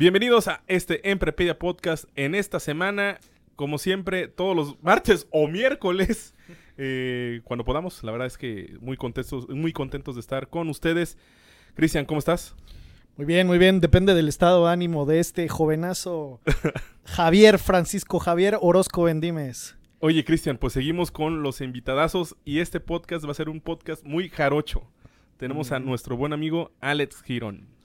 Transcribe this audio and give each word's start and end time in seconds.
Bienvenidos 0.00 0.48
a 0.48 0.62
este 0.66 1.10
Emprepedia 1.10 1.58
Podcast. 1.58 2.06
En 2.16 2.34
esta 2.34 2.58
semana, 2.58 3.20
como 3.54 3.76
siempre, 3.76 4.28
todos 4.28 4.56
los 4.56 4.82
martes 4.82 5.28
o 5.30 5.46
miércoles, 5.46 6.34
eh, 6.78 7.42
cuando 7.44 7.66
podamos. 7.66 8.02
La 8.02 8.10
verdad 8.10 8.26
es 8.26 8.38
que 8.38 8.78
muy 8.80 8.96
contentos, 8.96 9.46
muy 9.50 9.74
contentos 9.74 10.14
de 10.14 10.22
estar 10.22 10.48
con 10.48 10.70
ustedes. 10.70 11.18
Cristian, 11.74 12.06
¿cómo 12.06 12.18
estás? 12.18 12.56
Muy 13.18 13.26
bien, 13.26 13.46
muy 13.46 13.58
bien. 13.58 13.80
Depende 13.80 14.14
del 14.14 14.28
estado 14.28 14.64
de 14.64 14.72
ánimo 14.72 15.04
de 15.04 15.20
este 15.20 15.46
jovenazo 15.50 16.40
Javier 17.04 17.58
Francisco 17.58 18.20
Javier 18.20 18.56
Orozco 18.58 19.02
Bendimes. 19.02 19.76
Oye, 19.98 20.24
Cristian, 20.24 20.56
pues 20.56 20.72
seguimos 20.72 21.10
con 21.10 21.42
los 21.42 21.60
invitadazos 21.60 22.36
y 22.46 22.60
este 22.60 22.80
podcast 22.80 23.26
va 23.26 23.32
a 23.32 23.34
ser 23.34 23.50
un 23.50 23.60
podcast 23.60 24.02
muy 24.06 24.30
jarocho. 24.30 24.90
Tenemos 25.36 25.72
a 25.72 25.78
nuestro 25.78 26.16
buen 26.16 26.32
amigo 26.32 26.72
Alex 26.80 27.22
Girón. 27.22 27.79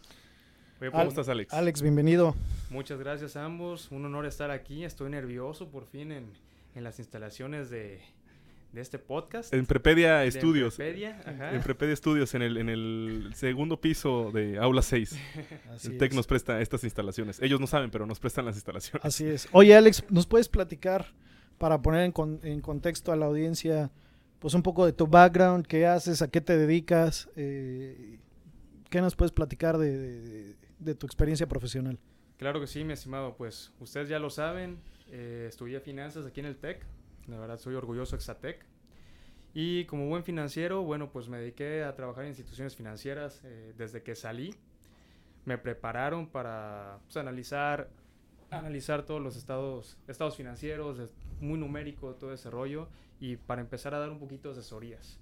Oye, 0.82 0.92
¿Cómo 0.92 1.02
Al- 1.04 1.08
estás, 1.08 1.30
Alex? 1.30 1.54
Alex, 1.54 1.82
bienvenido. 1.82 2.36
Muchas 2.70 3.00
gracias 3.00 3.36
a 3.36 3.46
ambos. 3.46 3.92
Un 3.92 4.06
honor 4.06 4.26
estar 4.26 4.52
aquí. 4.52 4.84
Estoy 4.84 5.10
nervioso 5.10 5.70
por 5.70 5.86
fin 5.86 6.12
en, 6.12 6.26
en 6.76 6.84
las 6.84 7.00
instalaciones 7.00 7.70
de, 7.70 8.02
de 8.74 8.82
este 8.82 9.00
podcast. 9.00 9.54
En 9.54 9.66
Prepedia 9.66 10.18
De 10.18 10.28
Estudios. 10.28 10.74
Emprepedia, 10.78 11.22
ajá. 11.26 11.56
En 11.56 11.62
Prepedia 11.62 11.94
Estudios, 11.94 12.34
en 12.36 12.42
el, 12.42 12.58
en 12.58 12.70
el 12.70 13.32
segundo 13.36 13.80
piso 13.80 14.32
de 14.34 14.58
Aula 14.58 14.82
6. 14.82 15.18
Así 15.72 15.88
el 15.88 15.98
TEC 15.98 16.14
nos 16.14 16.28
presta 16.28 16.60
estas 16.60 16.84
instalaciones. 16.84 17.42
Ellos 17.42 17.62
no 17.62 17.68
saben, 17.68 17.90
pero 17.90 18.06
nos 18.06 18.20
prestan 18.20 18.44
las 18.46 18.56
instalaciones. 18.56 19.06
Así 19.06 19.26
es. 19.26 19.48
Oye, 19.54 19.76
Alex, 19.76 20.04
¿nos 20.10 20.28
puedes 20.28 20.50
platicar 20.50 21.14
para 21.58 21.82
poner 21.82 22.02
en, 22.04 22.12
con- 22.12 22.42
en 22.44 22.60
contexto 22.60 23.14
a 23.14 23.16
la 23.16 23.28
audiencia, 23.28 23.92
pues 24.40 24.54
un 24.54 24.62
poco 24.62 24.86
de 24.86 24.92
tu 24.92 25.08
background, 25.08 25.66
qué 25.68 25.88
haces, 25.88 26.22
a 26.22 26.28
qué 26.30 26.42
te 26.42 26.58
dedicas, 26.58 27.30
eh, 27.38 28.20
qué 28.90 29.00
nos 29.00 29.16
puedes 29.16 29.32
platicar 29.32 29.78
de, 29.78 29.98
de- 29.98 30.65
de 30.80 30.96
tu 30.96 31.06
experiencia 31.06 31.48
profesional? 31.48 32.00
Claro 32.38 32.60
que 32.60 32.68
sí, 32.68 32.84
mi 32.84 32.94
estimado. 32.94 33.36
Pues 33.36 33.74
ustedes 33.80 34.10
ya 34.10 34.20
lo 34.20 34.30
saben. 34.30 34.80
eh, 35.08 35.46
estudié 35.48 35.80
finanzas 35.80 36.26
aquí 36.26 36.40
en 36.40 36.48
el 36.48 36.58
TEC. 36.58 36.86
La 37.28 37.40
verdad, 37.40 37.58
soy 37.58 37.76
orgulloso 37.76 38.16
Exatec. 38.16 38.66
Y 39.54 39.86
como 39.86 40.08
buen 40.08 40.24
financiero, 40.24 40.84
bueno, 40.84 41.12
pues 41.12 41.30
me 41.30 41.38
dediqué 41.38 41.84
a 41.84 41.96
trabajar 41.96 42.24
en 42.24 42.30
instituciones 42.30 42.76
financieras 42.76 43.42
eh, 43.46 43.74
desde 43.78 44.04
que 44.04 44.16
salí. 44.16 44.54
Me 45.46 45.58
prepararon 45.58 46.28
para 46.28 47.00
pues, 47.06 47.16
analizar, 47.18 47.90
analizar 48.50 49.06
todos 49.06 49.22
los 49.22 49.38
estados, 49.38 49.98
estados 50.08 50.36
financieros, 50.36 51.10
muy 51.40 51.58
numérico 51.58 52.16
todo 52.16 52.34
ese 52.34 52.50
rollo, 52.50 52.90
y 53.20 53.38
para 53.38 53.62
empezar 53.62 53.94
a 53.94 54.00
dar 54.00 54.10
un 54.10 54.20
poquito 54.20 54.50
de 54.50 54.60
asesorías. 54.60 55.20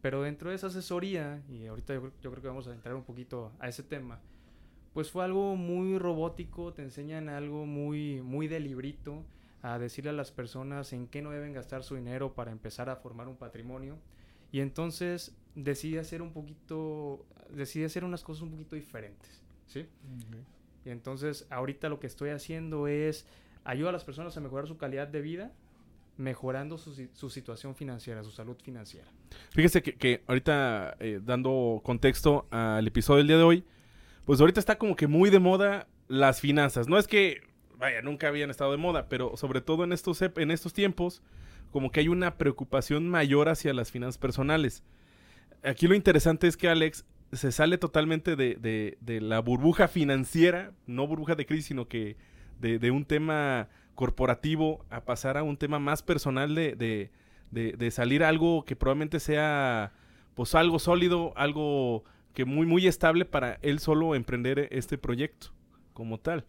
Pero 0.00 0.22
dentro 0.22 0.50
de 0.50 0.56
esa 0.56 0.68
asesoría, 0.68 1.42
y 1.48 1.66
ahorita 1.66 1.94
yo, 1.94 2.12
yo 2.20 2.30
creo 2.30 2.42
que 2.42 2.48
vamos 2.48 2.68
a 2.68 2.72
entrar 2.72 2.94
un 2.94 3.04
poquito 3.04 3.52
a 3.58 3.68
ese 3.68 3.82
tema, 3.82 4.20
pues 4.92 5.10
fue 5.10 5.24
algo 5.24 5.56
muy 5.56 5.98
robótico, 5.98 6.72
te 6.72 6.82
enseñan 6.82 7.28
algo 7.28 7.66
muy, 7.66 8.20
muy 8.22 8.48
de 8.48 8.60
librito, 8.60 9.24
a 9.62 9.78
decirle 9.78 10.10
a 10.10 10.14
las 10.14 10.32
personas 10.32 10.92
en 10.92 11.06
qué 11.06 11.22
no 11.22 11.30
deben 11.30 11.52
gastar 11.52 11.84
su 11.84 11.94
dinero 11.94 12.34
para 12.34 12.50
empezar 12.50 12.90
a 12.90 12.96
formar 12.96 13.28
un 13.28 13.36
patrimonio. 13.36 13.96
Y 14.50 14.60
entonces 14.60 15.34
decidí 15.54 15.98
hacer 15.98 16.20
un 16.20 16.32
poquito, 16.32 17.24
decidí 17.48 17.84
hacer 17.84 18.04
unas 18.04 18.22
cosas 18.22 18.42
un 18.42 18.50
poquito 18.50 18.76
diferentes, 18.76 19.40
¿sí? 19.66 19.86
Y 20.84 20.90
entonces 20.90 21.46
ahorita 21.48 21.88
lo 21.88 22.00
que 22.00 22.06
estoy 22.06 22.30
haciendo 22.30 22.88
es 22.88 23.26
ayudar 23.64 23.90
a 23.90 23.92
las 23.92 24.04
personas 24.04 24.36
a 24.36 24.40
mejorar 24.40 24.66
su 24.66 24.76
calidad 24.76 25.08
de 25.08 25.22
vida, 25.22 25.52
mejorando 26.18 26.76
su, 26.76 27.08
su 27.14 27.30
situación 27.30 27.74
financiera, 27.74 28.22
su 28.24 28.30
salud 28.30 28.56
financiera. 28.62 29.06
Fíjese 29.50 29.80
que, 29.80 29.94
que 29.94 30.22
ahorita, 30.26 30.96
eh, 31.00 31.20
dando 31.24 31.80
contexto 31.82 32.46
al 32.50 32.86
episodio 32.86 33.18
del 33.18 33.28
día 33.28 33.38
de 33.38 33.44
hoy, 33.44 33.64
pues 34.24 34.40
ahorita 34.40 34.60
está 34.60 34.78
como 34.78 34.96
que 34.96 35.06
muy 35.06 35.30
de 35.30 35.38
moda 35.38 35.88
las 36.08 36.40
finanzas. 36.40 36.88
No 36.88 36.98
es 36.98 37.06
que, 37.06 37.42
vaya, 37.76 38.02
nunca 38.02 38.28
habían 38.28 38.50
estado 38.50 38.70
de 38.72 38.76
moda, 38.76 39.08
pero 39.08 39.36
sobre 39.36 39.60
todo 39.60 39.84
en 39.84 39.92
estos, 39.92 40.22
en 40.22 40.50
estos 40.50 40.72
tiempos, 40.72 41.22
como 41.70 41.90
que 41.90 42.00
hay 42.00 42.08
una 42.08 42.36
preocupación 42.36 43.08
mayor 43.08 43.48
hacia 43.48 43.72
las 43.74 43.90
finanzas 43.90 44.18
personales. 44.18 44.84
Aquí 45.64 45.86
lo 45.86 45.94
interesante 45.94 46.46
es 46.48 46.56
que 46.56 46.68
Alex 46.68 47.04
se 47.32 47.50
sale 47.50 47.78
totalmente 47.78 48.36
de, 48.36 48.56
de- 49.00 49.20
la 49.20 49.40
burbuja 49.40 49.88
financiera, 49.88 50.72
no 50.86 51.06
burbuja 51.06 51.34
de 51.34 51.46
crisis, 51.46 51.66
sino 51.66 51.88
que 51.88 52.16
de, 52.60 52.78
de 52.78 52.90
un 52.90 53.04
tema 53.06 53.68
corporativo 53.94 54.84
a 54.90 55.04
pasar 55.04 55.36
a 55.38 55.42
un 55.42 55.56
tema 55.56 55.78
más 55.78 56.02
personal 56.02 56.54
de, 56.54 57.10
de, 57.50 57.90
salir 57.90 58.22
algo 58.24 58.64
que 58.64 58.76
probablemente 58.76 59.20
sea 59.20 59.92
pues 60.34 60.54
algo 60.54 60.78
sólido, 60.78 61.32
algo 61.36 62.04
que 62.34 62.44
muy 62.44 62.66
muy 62.66 62.86
estable 62.86 63.24
para 63.24 63.58
él 63.62 63.78
solo 63.78 64.14
emprender 64.14 64.68
este 64.70 64.98
proyecto 64.98 65.48
como 65.92 66.18
tal. 66.18 66.44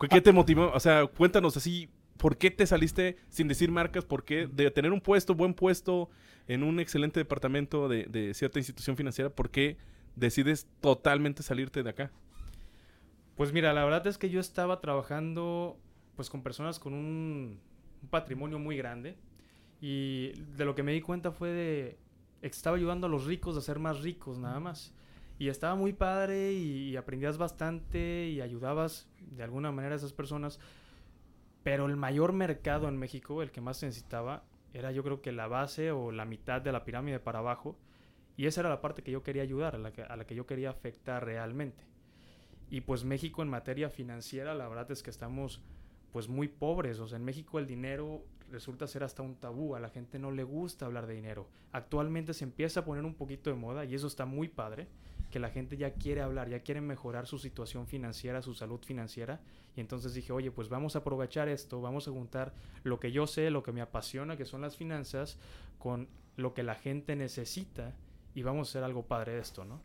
¿Qué 0.00 0.08
qué 0.08 0.20
te 0.20 0.32
motivó? 0.32 0.70
O 0.72 0.80
sea, 0.80 1.06
cuéntanos 1.06 1.56
así, 1.56 1.88
¿por 2.16 2.36
qué 2.36 2.50
te 2.50 2.66
saliste 2.66 3.16
sin 3.28 3.48
decir 3.48 3.70
marcas? 3.70 4.04
¿Por 4.04 4.24
qué 4.24 4.46
de 4.46 4.70
tener 4.70 4.92
un 4.92 5.00
puesto, 5.00 5.34
buen 5.34 5.54
puesto 5.54 6.10
en 6.48 6.62
un 6.62 6.80
excelente 6.80 7.20
departamento 7.20 7.88
de, 7.88 8.04
de 8.04 8.34
cierta 8.34 8.58
institución 8.58 8.96
financiera, 8.96 9.30
por 9.30 9.50
qué 9.50 9.76
decides 10.14 10.66
totalmente 10.80 11.42
salirte 11.42 11.82
de 11.82 11.90
acá? 11.90 12.10
Pues 13.36 13.52
mira, 13.52 13.72
la 13.74 13.84
verdad 13.84 14.06
es 14.06 14.16
que 14.16 14.30
yo 14.30 14.40
estaba 14.40 14.80
trabajando 14.80 15.78
pues 16.14 16.30
con 16.30 16.42
personas 16.42 16.78
con 16.78 16.94
un, 16.94 17.60
un 18.02 18.08
patrimonio 18.08 18.58
muy 18.58 18.76
grande 18.76 19.16
y 19.80 20.32
de 20.56 20.64
lo 20.64 20.74
que 20.74 20.82
me 20.82 20.92
di 20.92 21.02
cuenta 21.02 21.30
fue 21.30 21.50
de 21.50 21.98
estaba 22.40 22.76
ayudando 22.76 23.06
a 23.06 23.10
los 23.10 23.26
ricos 23.26 23.56
a 23.56 23.60
ser 23.60 23.78
más 23.78 24.00
ricos 24.00 24.38
nada 24.38 24.60
más. 24.60 24.94
Y 25.38 25.48
estaba 25.48 25.74
muy 25.74 25.92
padre 25.92 26.52
y, 26.52 26.96
aprendías 26.96 27.36
bastante 27.36 28.28
y 28.28 28.40
ayudabas 28.40 29.08
de 29.20 29.42
alguna 29.42 29.70
manera 29.70 29.94
a 29.94 29.98
esas 29.98 30.12
personas. 30.12 30.58
Pero 31.62 31.86
el 31.86 31.96
mayor 31.96 32.32
mercado 32.32 32.88
en 32.88 32.96
México, 32.96 33.42
el 33.42 33.50
que 33.50 33.60
más 33.60 33.78
se 33.78 33.86
necesitaba, 33.86 34.44
era 34.72 34.92
yo 34.92 35.02
creo 35.02 35.20
que 35.20 35.32
la 35.32 35.46
base 35.46 35.90
o 35.90 36.10
la 36.12 36.24
mitad 36.24 36.62
de 36.62 36.72
la 36.72 36.84
pirámide 36.84 37.20
para 37.20 37.40
abajo. 37.40 37.76
Y 38.36 38.46
esa 38.46 38.60
era 38.60 38.70
la 38.70 38.80
parte 38.80 39.02
que 39.02 39.10
yo 39.10 39.22
quería 39.22 39.42
ayudar, 39.42 39.74
a 39.74 39.78
la 39.78 39.92
que, 39.92 40.02
a 40.02 40.16
la 40.16 40.26
que 40.26 40.34
yo 40.34 40.46
quería 40.46 40.70
afectar 40.70 41.24
realmente. 41.24 41.84
Y 42.70 42.82
pues 42.82 43.04
México 43.04 43.42
en 43.42 43.48
materia 43.48 43.90
financiera, 43.90 44.54
la 44.54 44.68
verdad 44.68 44.90
es 44.90 45.02
que 45.02 45.10
estamos 45.10 45.62
pues 46.12 46.28
muy 46.28 46.48
pobres. 46.48 46.98
O 46.98 47.06
sea, 47.06 47.18
en 47.18 47.24
México 47.24 47.58
el 47.58 47.66
dinero 47.66 48.24
resulta 48.50 48.86
ser 48.86 49.04
hasta 49.04 49.22
un 49.22 49.36
tabú. 49.36 49.74
A 49.74 49.80
la 49.80 49.90
gente 49.90 50.18
no 50.18 50.30
le 50.30 50.44
gusta 50.44 50.86
hablar 50.86 51.06
de 51.06 51.14
dinero. 51.14 51.48
Actualmente 51.72 52.34
se 52.34 52.44
empieza 52.44 52.80
a 52.80 52.84
poner 52.84 53.04
un 53.04 53.14
poquito 53.14 53.50
de 53.50 53.56
moda 53.56 53.84
y 53.84 53.94
eso 53.94 54.06
está 54.06 54.26
muy 54.26 54.48
padre. 54.48 54.88
Que 55.30 55.38
la 55.38 55.50
gente 55.50 55.76
ya 55.76 55.92
quiere 55.94 56.22
hablar, 56.22 56.48
ya 56.48 56.60
quiere 56.60 56.80
mejorar 56.80 57.26
su 57.26 57.38
situación 57.38 57.86
financiera, 57.86 58.42
su 58.42 58.54
salud 58.54 58.80
financiera. 58.84 59.40
Y 59.76 59.80
entonces 59.80 60.14
dije, 60.14 60.32
oye, 60.32 60.50
pues 60.50 60.68
vamos 60.68 60.94
a 60.96 61.00
aprovechar 61.00 61.48
esto, 61.48 61.80
vamos 61.80 62.08
a 62.08 62.10
juntar 62.10 62.54
lo 62.84 62.98
que 63.00 63.12
yo 63.12 63.26
sé, 63.26 63.50
lo 63.50 63.62
que 63.62 63.72
me 63.72 63.80
apasiona, 63.82 64.36
que 64.36 64.44
son 64.46 64.60
las 64.62 64.76
finanzas, 64.76 65.38
con 65.78 66.08
lo 66.36 66.54
que 66.54 66.62
la 66.62 66.74
gente 66.74 67.16
necesita 67.16 67.94
y 68.34 68.42
vamos 68.42 68.68
a 68.68 68.70
hacer 68.70 68.84
algo 68.84 69.02
padre 69.06 69.32
de 69.32 69.40
esto, 69.40 69.64
¿no? 69.64 69.80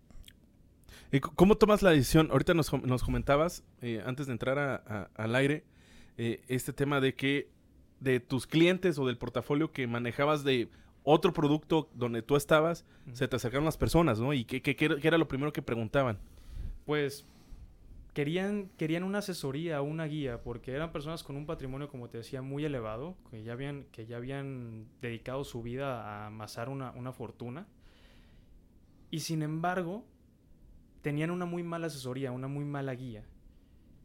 ¿Y 1.12 1.20
¿Cómo 1.22 1.56
tomas 1.56 1.82
la 1.82 1.92
decisión? 1.92 2.30
Ahorita 2.32 2.54
nos, 2.54 2.70
com- 2.70 2.84
nos 2.86 3.04
comentabas, 3.04 3.64
eh, 3.82 4.02
antes 4.06 4.28
de 4.28 4.34
entrar 4.34 5.10
al 5.16 5.36
aire, 5.36 5.64
eh, 6.18 6.42
este 6.48 6.74
tema 6.74 7.00
de 7.02 7.16
que 7.16 7.50
de 8.00 8.20
tus 8.20 8.48
clientes 8.48 8.98
o 9.00 9.06
del 9.08 9.18
portafolio 9.18 9.72
que 9.72 9.88
manejabas 9.88 10.44
de 10.44 10.70
otro 11.04 11.34
producto 11.34 11.90
donde 11.96 12.22
tú 12.22 12.36
estabas, 12.36 12.86
se 13.14 13.28
te 13.28 13.36
acercaron 13.36 13.66
las 13.66 13.78
personas, 13.78 14.20
¿no? 14.20 14.34
¿Y 14.34 14.46
qué, 14.46 14.62
qué- 14.62 14.76
qué 14.76 14.86
era- 14.86 14.98
qué 14.98 15.08
era 15.08 15.18
lo 15.18 15.28
primero 15.28 15.52
que 15.54 15.62
preguntaban? 15.62 16.20
Pues 16.86 17.26
querían, 18.14 18.70
querían 18.78 19.04
una 19.04 19.20
asesoría, 19.20 19.82
una 19.82 20.06
guía, 20.06 20.42
porque 20.44 20.74
eran 20.74 20.92
personas 20.92 21.24
con 21.24 21.38
un 21.38 21.46
patrimonio, 21.46 21.90
como 21.90 22.10
te 22.10 22.18
decía, 22.18 22.42
muy 22.42 22.66
elevado, 22.66 23.16
que 23.30 23.44
ya 23.44 23.54
habían, 23.54 23.86
que 23.92 24.06
ya 24.06 24.18
habían 24.18 24.86
dedicado 25.02 25.44
su 25.44 25.62
vida 25.64 26.02
a 26.04 26.28
amasar 26.28 26.70
una, 26.70 26.92
una 26.92 27.14
fortuna. 27.14 27.68
Y 29.10 29.20
sin 29.22 29.42
embargo, 29.42 30.06
tenían 31.02 31.32
una 31.32 31.46
muy 31.46 31.64
mala 31.64 31.88
asesoría, 31.88 32.32
una 32.32 32.48
muy 32.48 32.66
mala 32.66 32.94
guía. 32.94 33.24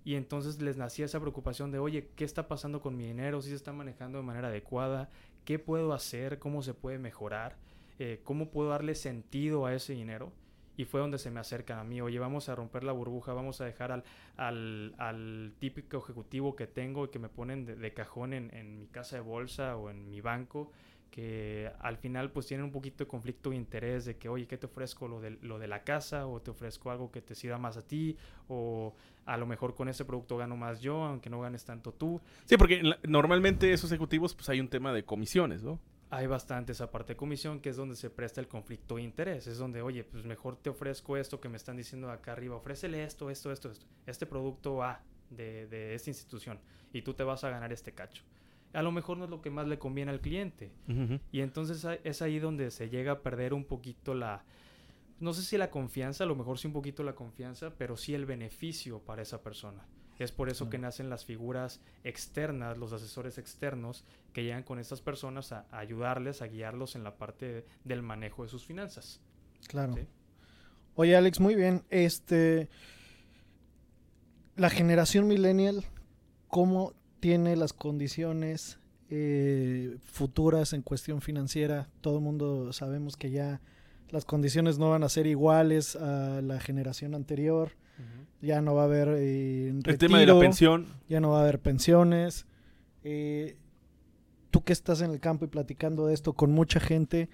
Y 0.04 0.14
entonces 0.14 0.62
les 0.62 0.76
nacía 0.76 1.04
esa 1.04 1.20
preocupación 1.20 1.72
de, 1.72 1.78
oye, 1.81 2.10
¿qué 2.14 2.25
está 2.25 2.46
pasando 2.46 2.81
con 2.81 2.96
mi 2.96 3.06
dinero? 3.06 3.42
¿Si 3.42 3.49
se 3.50 3.56
está 3.56 3.72
manejando 3.72 4.19
de 4.19 4.25
manera 4.25 4.49
adecuada? 4.49 5.10
Qué 5.46 5.58
puedo 5.58 5.94
hacer, 5.94 6.38
cómo 6.38 6.60
se 6.60 6.75
puede 6.75 6.98
mejorar, 6.98 7.56
eh, 7.98 8.20
cómo 8.25 8.50
puedo 8.50 8.69
darle 8.69 8.94
sentido 8.94 9.64
a 9.64 9.72
ese 9.72 9.94
dinero. 9.94 10.31
Y 10.76 10.84
fue 10.84 11.00
donde 11.00 11.16
se 11.16 11.31
me 11.31 11.40
acercan 11.40 11.78
a 11.78 11.84
mí, 11.84 12.02
oye, 12.02 12.19
vamos 12.19 12.50
a 12.50 12.54
romper 12.54 12.84
la 12.84 12.93
burbuja, 12.93 13.32
vamos 13.32 13.62
a 13.62 13.64
dejar 13.64 13.93
al, 13.93 14.04
al, 14.37 14.94
al 14.98 15.54
típico 15.58 15.96
ejecutivo 15.96 16.54
que 16.54 16.66
tengo 16.66 17.06
y 17.06 17.08
que 17.08 17.19
me 17.19 17.31
ponen 17.31 17.64
de, 17.64 17.76
de 17.76 17.94
cajón 17.94 18.34
en, 18.34 18.54
en 18.54 18.78
mi 18.78 18.87
casa 18.87 19.16
de 19.16 19.22
bolsa 19.22 19.78
o 19.78 19.88
en 19.88 20.10
mi 20.10 20.20
banco 20.20 20.70
que 21.16 21.72
al 21.80 21.96
final 21.96 22.30
pues 22.30 22.46
tienen 22.46 22.64
un 22.66 22.72
poquito 22.72 23.02
de 23.02 23.08
conflicto 23.08 23.48
de 23.48 23.56
interés 23.56 24.04
de 24.04 24.18
que, 24.18 24.28
oye, 24.28 24.46
¿qué 24.46 24.58
te 24.58 24.66
ofrezco? 24.66 25.08
Lo 25.08 25.18
de, 25.18 25.30
lo 25.40 25.58
de 25.58 25.66
la 25.66 25.82
casa 25.82 26.26
o 26.26 26.42
te 26.42 26.50
ofrezco 26.50 26.90
algo 26.90 27.10
que 27.10 27.22
te 27.22 27.34
sirva 27.34 27.56
más 27.56 27.78
a 27.78 27.82
ti 27.86 28.18
o 28.48 28.94
a 29.24 29.38
lo 29.38 29.46
mejor 29.46 29.74
con 29.74 29.88
ese 29.88 30.04
producto 30.04 30.36
gano 30.36 30.58
más 30.58 30.80
yo, 30.80 31.02
aunque 31.04 31.30
no 31.30 31.40
ganes 31.40 31.64
tanto 31.64 31.92
tú. 31.92 32.20
Sí, 32.44 32.58
porque 32.58 32.82
la- 32.82 32.98
normalmente 33.08 33.72
esos 33.72 33.90
ejecutivos 33.90 34.34
pues 34.34 34.50
hay 34.50 34.60
un 34.60 34.68
tema 34.68 34.92
de 34.92 35.04
comisiones, 35.06 35.62
¿no? 35.62 35.80
Hay 36.10 36.26
bastante 36.26 36.72
esa 36.72 36.90
parte 36.92 37.14
de 37.14 37.16
comisión 37.16 37.60
que 37.60 37.70
es 37.70 37.76
donde 37.76 37.96
se 37.96 38.10
presta 38.10 38.40
el 38.40 38.46
conflicto 38.46 38.96
de 38.96 39.02
interés. 39.02 39.46
Es 39.46 39.58
donde, 39.58 39.82
oye, 39.82 40.04
pues 40.04 40.24
mejor 40.24 40.56
te 40.56 40.70
ofrezco 40.70 41.16
esto 41.16 41.40
que 41.40 41.48
me 41.48 41.56
están 41.56 41.76
diciendo 41.76 42.10
acá 42.10 42.32
arriba, 42.32 42.54
ofrécele 42.56 43.02
esto, 43.02 43.30
esto, 43.30 43.50
esto, 43.50 43.70
esto, 43.70 43.86
este 44.06 44.26
producto 44.26 44.82
A 44.84 45.00
de, 45.30 45.66
de 45.66 45.94
esta 45.94 46.10
institución 46.10 46.60
y 46.92 47.02
tú 47.02 47.14
te 47.14 47.24
vas 47.24 47.42
a 47.42 47.50
ganar 47.50 47.72
este 47.72 47.92
cacho. 47.92 48.22
A 48.72 48.82
lo 48.82 48.92
mejor 48.92 49.16
no 49.16 49.24
es 49.24 49.30
lo 49.30 49.40
que 49.40 49.50
más 49.50 49.66
le 49.66 49.78
conviene 49.78 50.10
al 50.10 50.20
cliente. 50.20 50.72
Y 51.32 51.40
entonces 51.40 51.86
es 52.04 52.22
ahí 52.22 52.38
donde 52.38 52.70
se 52.70 52.88
llega 52.88 53.12
a 53.12 53.22
perder 53.22 53.54
un 53.54 53.64
poquito 53.64 54.14
la, 54.14 54.44
no 55.18 55.32
sé 55.32 55.42
si 55.42 55.56
la 55.56 55.70
confianza, 55.70 56.24
a 56.24 56.26
lo 56.26 56.36
mejor 56.36 56.58
sí 56.58 56.66
un 56.66 56.72
poquito 56.72 57.02
la 57.02 57.14
confianza, 57.14 57.72
pero 57.76 57.96
sí 57.96 58.14
el 58.14 58.26
beneficio 58.26 59.00
para 59.00 59.22
esa 59.22 59.42
persona. 59.42 59.86
Es 60.18 60.32
por 60.32 60.48
eso 60.48 60.70
que 60.70 60.78
nacen 60.78 61.10
las 61.10 61.24
figuras 61.26 61.80
externas, 62.02 62.78
los 62.78 62.92
asesores 62.92 63.36
externos, 63.38 64.04
que 64.32 64.44
llegan 64.44 64.62
con 64.62 64.78
estas 64.78 65.02
personas 65.02 65.52
a, 65.52 65.66
a 65.70 65.78
ayudarles, 65.78 66.40
a 66.40 66.46
guiarlos 66.46 66.96
en 66.96 67.04
la 67.04 67.16
parte 67.16 67.66
del 67.84 68.02
manejo 68.02 68.42
de 68.42 68.48
sus 68.48 68.64
finanzas. 68.64 69.20
Claro. 69.68 69.94
Sí. 69.94 70.06
Oye, 70.94 71.16
Alex, 71.16 71.40
muy 71.40 71.54
bien. 71.54 71.84
Este. 71.90 72.70
La 74.56 74.70
generación 74.70 75.28
millennial, 75.28 75.84
¿cómo 76.48 76.94
tiene 77.26 77.56
las 77.56 77.73
condiciones 77.73 78.78
eh, 79.11 79.96
futuras 80.05 80.73
en 80.73 80.82
cuestión 80.82 81.20
financiera? 81.20 81.88
Todo 82.00 82.19
el 82.19 82.23
mundo 82.23 82.73
sabemos 82.73 83.17
que 83.17 83.32
ya 83.32 83.61
las 84.11 84.25
condiciones 84.25 84.78
no 84.78 84.90
van 84.90 85.02
a 85.02 85.08
ser 85.08 85.26
iguales 85.26 85.96
a 85.96 86.40
la 86.40 86.61
generación 86.61 87.17
anterior. 87.17 87.73
Ya 88.40 88.61
no 88.61 88.76
va 88.76 88.82
a 88.82 88.84
haber 88.84 89.08
eh, 89.19 89.70
El 89.70 89.99
tema 89.99 90.20
de 90.20 90.26
la 90.26 90.38
pensión. 90.38 90.87
ya 91.08 91.19
no 91.19 91.31
va 91.31 91.38
a 91.38 91.43
haber 91.43 91.58
pensiones. 91.58 92.46
Eh, 93.02 93.56
tú 94.52 94.62
que 94.62 94.73
estás 94.73 95.00
en 95.00 95.11
el 95.11 95.19
campo 95.19 95.46
y 95.46 95.49
platicando 95.49 96.06
de 96.06 96.14
esto 96.14 96.32
con 96.32 96.52
mucha 96.52 96.78
gente, 96.78 97.28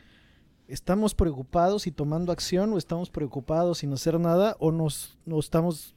¿estamos 0.69 1.15
preocupados 1.15 1.87
y 1.87 1.93
tomando 1.93 2.33
acción 2.33 2.73
o 2.73 2.79
estamos 2.79 3.11
preocupados 3.11 3.79
sin 3.81 3.93
hacer 3.93 4.19
nada 4.19 4.57
o 4.59 4.73
nos, 4.73 5.19
o 5.31 5.39
estamos 5.39 5.95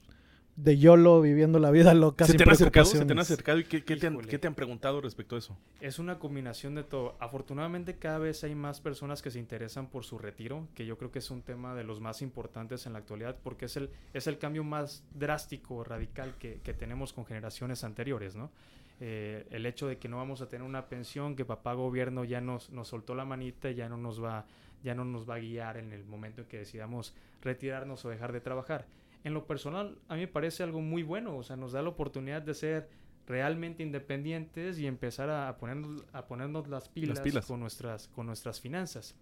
de 0.55 0.77
YOLO 0.77 1.21
viviendo 1.21 1.59
la 1.59 1.69
vida 1.71 1.93
loca 1.93 2.25
¿Se 2.25 2.31
sin 2.31 2.37
te 2.37 2.43
han 2.43 2.51
acercado? 2.51 2.85
¿Se 2.85 3.05
te 3.05 3.11
han 3.11 3.19
acercado? 3.19 3.59
¿Y 3.59 3.65
qué, 3.65 3.83
qué 3.83 3.97
te 3.97 4.07
han, 4.07 4.19
qué 4.21 4.39
te 4.39 4.47
han 4.47 4.55
preguntado 4.55 5.01
respecto 5.01 5.35
a 5.35 5.39
eso? 5.39 5.57
Es 5.81 5.99
una 5.99 6.17
combinación 6.17 6.75
de 6.75 6.83
todo. 6.83 7.15
Afortunadamente 7.19 7.97
cada 7.97 8.19
vez 8.19 8.43
hay 8.43 8.55
más 8.55 8.79
personas 8.79 9.21
que 9.21 9.31
se 9.31 9.39
interesan 9.39 9.87
por 9.87 10.05
su 10.05 10.17
retiro, 10.17 10.67
que 10.73 10.85
yo 10.85 10.97
creo 10.97 11.11
que 11.11 11.19
es 11.19 11.29
un 11.29 11.41
tema 11.41 11.75
de 11.75 11.83
los 11.83 11.99
más 11.99 12.21
importantes 12.21 12.85
en 12.85 12.93
la 12.93 12.99
actualidad, 12.99 13.35
porque 13.43 13.65
es 13.65 13.75
el, 13.75 13.89
es 14.13 14.27
el 14.27 14.37
cambio 14.37 14.63
más 14.63 15.03
drástico, 15.13 15.83
radical 15.83 16.35
que, 16.39 16.61
que 16.63 16.73
tenemos 16.73 17.11
con 17.11 17.25
generaciones 17.25 17.83
anteriores, 17.83 18.35
¿no? 18.35 18.49
Eh, 19.01 19.45
el 19.51 19.65
hecho 19.65 19.87
de 19.87 19.97
que 19.97 20.07
no 20.07 20.17
vamos 20.17 20.41
a 20.41 20.47
tener 20.47 20.65
una 20.65 20.87
pensión, 20.87 21.35
que 21.35 21.43
papá 21.43 21.73
gobierno 21.73 22.23
ya 22.23 22.39
nos, 22.39 22.69
nos 22.69 22.87
soltó 22.87 23.13
la 23.13 23.25
manita 23.25 23.69
y 23.69 23.75
ya 23.75 23.89
no 23.89 23.97
nos 23.97 24.23
va, 24.23 24.45
ya 24.83 24.95
no 24.95 25.03
nos 25.03 25.29
va 25.29 25.35
a 25.35 25.39
guiar 25.39 25.77
en 25.77 25.91
el 25.91 26.05
momento 26.05 26.41
en 26.41 26.47
que 26.47 26.59
decidamos 26.59 27.13
retirarnos 27.41 28.05
o 28.05 28.09
dejar 28.09 28.31
de 28.31 28.39
trabajar. 28.39 28.85
En 29.25 29.33
lo 29.33 29.47
personal, 29.47 29.97
a 30.07 30.13
mí 30.13 30.21
me 30.21 30.27
parece 30.27 30.61
algo 30.61 30.81
muy 30.81 31.01
bueno, 31.01 31.35
o 31.35 31.43
sea, 31.43 31.55
nos 31.55 31.71
da 31.71 31.81
la 31.81 31.89
oportunidad 31.89 32.43
de 32.43 32.53
ser 32.53 32.89
realmente 33.25 33.81
independientes 33.81 34.77
y 34.77 34.85
empezar 34.85 35.31
a, 35.31 35.49
a 35.49 35.57
ponernos, 35.57 36.05
a 36.13 36.27
ponernos 36.27 36.67
las 36.67 36.89
pilas, 36.89 37.19
pilas. 37.21 37.47
Con, 37.47 37.59
nuestras, 37.59 38.07
con 38.07 38.27
nuestras 38.27 38.61
finanzas. 38.61 39.15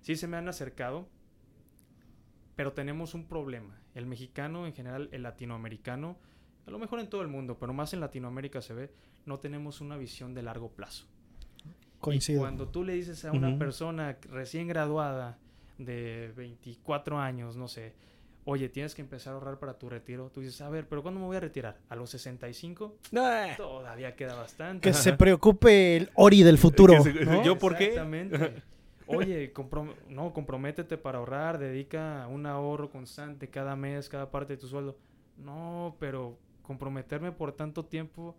Sí 0.00 0.14
se 0.14 0.28
me 0.28 0.36
han 0.36 0.48
acercado, 0.48 1.08
pero 2.54 2.72
tenemos 2.72 3.14
un 3.14 3.26
problema. 3.26 3.80
El 3.96 4.06
mexicano, 4.06 4.64
en 4.64 4.74
general, 4.74 5.08
el 5.10 5.24
latinoamericano, 5.24 6.18
a 6.64 6.70
lo 6.70 6.78
mejor 6.78 7.00
en 7.00 7.10
todo 7.10 7.22
el 7.22 7.28
mundo, 7.28 7.58
pero 7.58 7.72
más 7.72 7.92
en 7.94 8.00
Latinoamérica 8.00 8.62
se 8.62 8.74
ve, 8.74 8.92
no 9.26 9.40
tenemos 9.40 9.80
una 9.80 9.96
visión 9.96 10.34
de 10.34 10.42
largo 10.42 10.70
plazo. 10.70 11.08
Y 11.64 11.98
Coincido. 11.98 12.40
cuando 12.42 12.68
tú 12.68 12.84
le 12.84 12.92
dices 12.92 13.24
a 13.24 13.32
una 13.32 13.58
persona 13.58 14.18
recién 14.30 14.68
graduada 14.68 15.36
de 15.78 16.32
24 16.36 17.18
años, 17.18 17.56
no 17.56 17.66
sé, 17.66 17.94
oye, 18.44 18.68
tienes 18.68 18.94
que 18.94 19.02
empezar 19.02 19.32
a 19.32 19.36
ahorrar 19.36 19.58
para 19.58 19.78
tu 19.78 19.88
retiro, 19.88 20.30
tú 20.30 20.40
dices, 20.40 20.60
a 20.60 20.68
ver, 20.70 20.88
pero 20.88 21.02
¿cuándo 21.02 21.20
me 21.20 21.26
voy 21.26 21.36
a 21.36 21.40
retirar? 21.40 21.78
¿A 21.88 21.96
los 21.96 22.10
65? 22.10 22.96
Todavía 23.56 24.16
queda 24.16 24.34
bastante. 24.34 24.88
Que 24.88 24.94
se 24.94 25.12
preocupe 25.12 25.96
el 25.96 26.10
Ori 26.14 26.42
del 26.42 26.58
futuro. 26.58 26.94
Que 27.02 27.12
se- 27.12 27.24
¿no? 27.24 27.42
yo- 27.44 27.58
por 27.58 27.76
qué? 27.76 27.84
Exactamente. 27.88 28.62
Oye, 29.10 29.54
comprom- 29.54 29.94
no, 30.08 30.32
comprométete 30.34 30.98
para 30.98 31.18
ahorrar, 31.18 31.58
dedica 31.58 32.26
un 32.30 32.44
ahorro 32.46 32.90
constante 32.90 33.48
cada 33.48 33.74
mes, 33.74 34.08
cada 34.10 34.30
parte 34.30 34.54
de 34.54 34.58
tu 34.58 34.66
sueldo. 34.68 34.98
No, 35.38 35.96
pero 35.98 36.38
comprometerme 36.62 37.32
por 37.32 37.52
tanto 37.52 37.86
tiempo, 37.86 38.36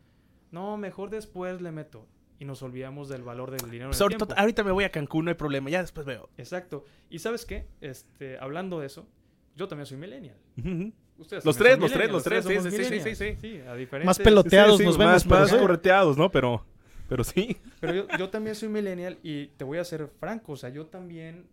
no, 0.52 0.78
mejor 0.78 1.10
después 1.10 1.62
le 1.62 1.72
meto. 1.72 2.06
Y 2.38 2.46
nos 2.46 2.62
olvidamos 2.62 3.10
del 3.10 3.24
valor 3.24 3.50
del 3.52 3.70
dinero. 3.70 3.86
en 3.86 3.90
Pues 3.90 4.00
el 4.00 4.04
ahorita 4.38 4.64
me 4.64 4.72
voy 4.72 4.84
a 4.86 4.92
Cancún, 4.92 5.26
no 5.26 5.30
hay 5.32 5.36
problema. 5.36 5.70
Ya 5.72 5.82
después 5.82 6.06
veo. 6.06 6.30
Exacto. 6.38 6.86
Y 7.10 7.20
sabes 7.20 7.46
qué, 7.46 7.68
este, 7.82 8.38
hablando 8.38 8.80
de 8.80 8.86
eso, 8.86 9.08
yo 9.56 9.68
también 9.68 9.86
soy 9.86 9.98
millennial. 9.98 10.38
Ujú. 10.58 10.92
Ustedes 11.18 11.44
Los 11.44 11.58
tres, 11.58 11.78
los 11.78 11.92
tres, 11.92 12.10
los 12.12 12.24
tres, 12.24 12.46
sí, 12.46 12.54
sí, 12.54 12.60
sí, 12.62 12.70
sí, 12.72 12.78
millennials. 12.78 13.18
sí, 13.18 13.36
sí. 13.42 13.62
a 13.68 13.76
diferentes- 13.76 14.06
Más 14.06 14.20
peloteados 14.20 14.78
Sí, 14.78 14.84
sí, 14.84 14.86
nos 14.88 14.98
más, 14.98 15.24
pero 15.26 15.40
más 15.42 15.50
sí. 15.50 15.58
correteados, 15.58 16.18
¿no? 16.18 16.32
Pero, 16.32 16.66
pero 17.10 17.24
sí. 17.26 17.58
Pero 17.82 17.94
yo, 17.94 18.08
yo 18.18 18.30
también 18.30 18.56
soy 18.56 18.70
millennial 18.70 19.18
y 19.22 19.48
te 19.48 19.64
voy 19.66 19.80
a 19.80 19.84
ser 19.84 20.08
franco, 20.20 20.54
o 20.54 20.56
sea, 20.56 20.70
yo 20.70 20.86
también 20.86 21.46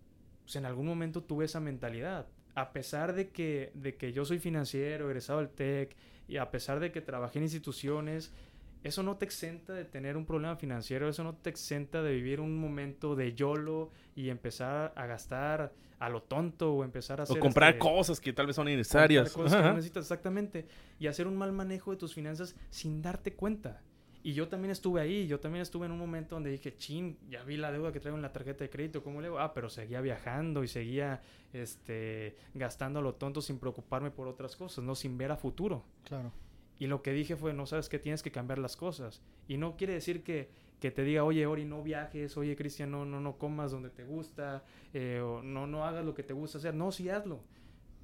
pues, 0.45 0.55
en 0.57 0.67
algún 0.67 0.87
momento 0.87 1.23
tuve 1.23 1.47
esa 1.47 1.59
mentalidad. 1.59 2.27
A 2.55 2.73
pesar 2.73 3.13
de 3.15 3.31
que, 3.31 3.73
de 3.75 3.97
que 3.97 4.13
yo 4.13 4.25
soy 4.25 4.39
financiero, 4.39 5.07
egresado 5.11 5.41
del 5.41 5.49
TEC, 5.51 5.97
y 6.29 6.37
a 6.39 6.51
pesar 6.51 6.79
de 6.81 6.91
que 6.93 7.01
trabajé 7.01 7.39
en 7.39 7.45
instituciones, 7.45 8.33
eso 8.83 9.03
no 9.03 9.17
te 9.17 9.25
exenta 9.25 9.73
de 9.73 9.85
tener 9.85 10.17
un 10.17 10.27
problema 10.27 10.57
financiero, 10.57 11.09
eso 11.09 11.25
no 11.25 11.35
te 11.35 11.51
exenta 11.51 12.03
de 12.03 12.15
vivir 12.15 12.41
un 12.41 12.59
momento 12.59 13.17
de 13.17 13.35
YOLO 13.35 13.91
y 14.15 14.31
empezar 14.31 14.93
a 14.97 15.07
gastar 15.07 15.73
a 15.99 16.09
lo 16.09 16.23
tonto 16.23 16.75
o 16.75 16.85
empezar 16.85 17.21
a 17.21 17.25
hacer... 17.25 17.37
O 17.37 17.41
comprar 17.41 17.71
este, 17.71 17.79
cosas 17.79 18.21
que 18.21 18.33
tal 18.33 18.47
vez 18.47 18.57
son 18.57 18.69
innecesarias. 18.69 19.33
cosas 19.33 19.61
que 19.61 19.67
no 19.67 19.75
necesitas 19.75 20.05
exactamente 20.05 20.67
y 20.99 21.07
hacer 21.07 21.27
un 21.27 21.37
mal 21.37 21.53
manejo 21.53 21.91
de 21.91 21.97
tus 21.97 22.15
finanzas 22.15 22.55
sin 22.71 23.03
darte 23.03 23.35
cuenta. 23.35 23.83
Y 24.23 24.33
yo 24.33 24.49
también 24.49 24.73
estuve 24.73 25.01
ahí, 25.01 25.29
yo 25.29 25.39
también 25.39 25.63
estuve 25.63 25.87
en 25.87 25.93
un 25.93 26.01
momento 26.01 26.35
donde 26.35 26.51
dije, 26.51 26.77
chin, 26.77 27.17
ya 27.31 27.45
vi 27.45 27.57
la 27.57 27.71
deuda 27.71 27.93
que 27.93 28.01
traigo 28.01 28.17
en 28.17 28.23
la 28.23 28.33
tarjeta 28.33 28.65
de 28.65 28.71
crédito, 28.71 29.05
¿cómo 29.05 29.21
le 29.21 29.29
hago? 29.29 29.39
Ah, 29.39 29.55
pero 29.55 29.69
seguía 29.69 30.01
viajando 30.01 30.65
y 30.65 30.69
seguía 30.69 31.23
este, 31.53 32.37
gastando 32.53 32.99
a 32.99 33.03
lo 33.03 33.15
tonto 33.15 33.41
sin 33.41 33.61
preocuparme 33.61 34.11
por 34.11 34.27
otras 34.27 34.57
cosas, 34.57 34.83
¿no? 34.83 34.97
Sin 34.97 35.17
ver 35.17 35.31
a 35.31 35.37
futuro. 35.37 35.85
Claro. 36.03 36.33
Y 36.79 36.87
lo 36.87 37.03
que 37.03 37.13
dije 37.13 37.37
fue, 37.37 37.55
no 37.55 37.67
sabes 37.67 37.89
que 37.89 37.99
tienes 37.99 38.23
que 38.23 38.31
cambiar 38.31 38.59
las 38.59 38.77
cosas. 38.77 39.23
Y 39.49 39.57
no 39.57 39.77
quiere 39.77 39.95
decir 39.95 40.23
que, 40.23 40.51
que 40.81 40.91
te 40.91 41.03
diga, 41.03 41.25
oye, 41.25 41.47
Ori, 41.47 41.65
no 41.65 41.83
viajes, 41.83 42.37
oye, 42.37 42.55
Cristian, 42.55 42.91
no, 42.91 43.05
no, 43.05 43.21
no 43.21 43.39
comas 43.39 43.71
donde 43.71 43.89
te 43.91 44.05
gusta, 44.05 44.63
eh, 44.93 45.21
o 45.21 45.43
no, 45.43 45.67
no 45.67 45.85
hagas 45.85 46.05
lo 46.05 46.15
que 46.15 46.23
te 46.23 46.35
gusta 46.35 46.59
hacer. 46.59 46.75
No, 46.75 46.93
sí 46.93 47.09
hazlo. 47.09 47.41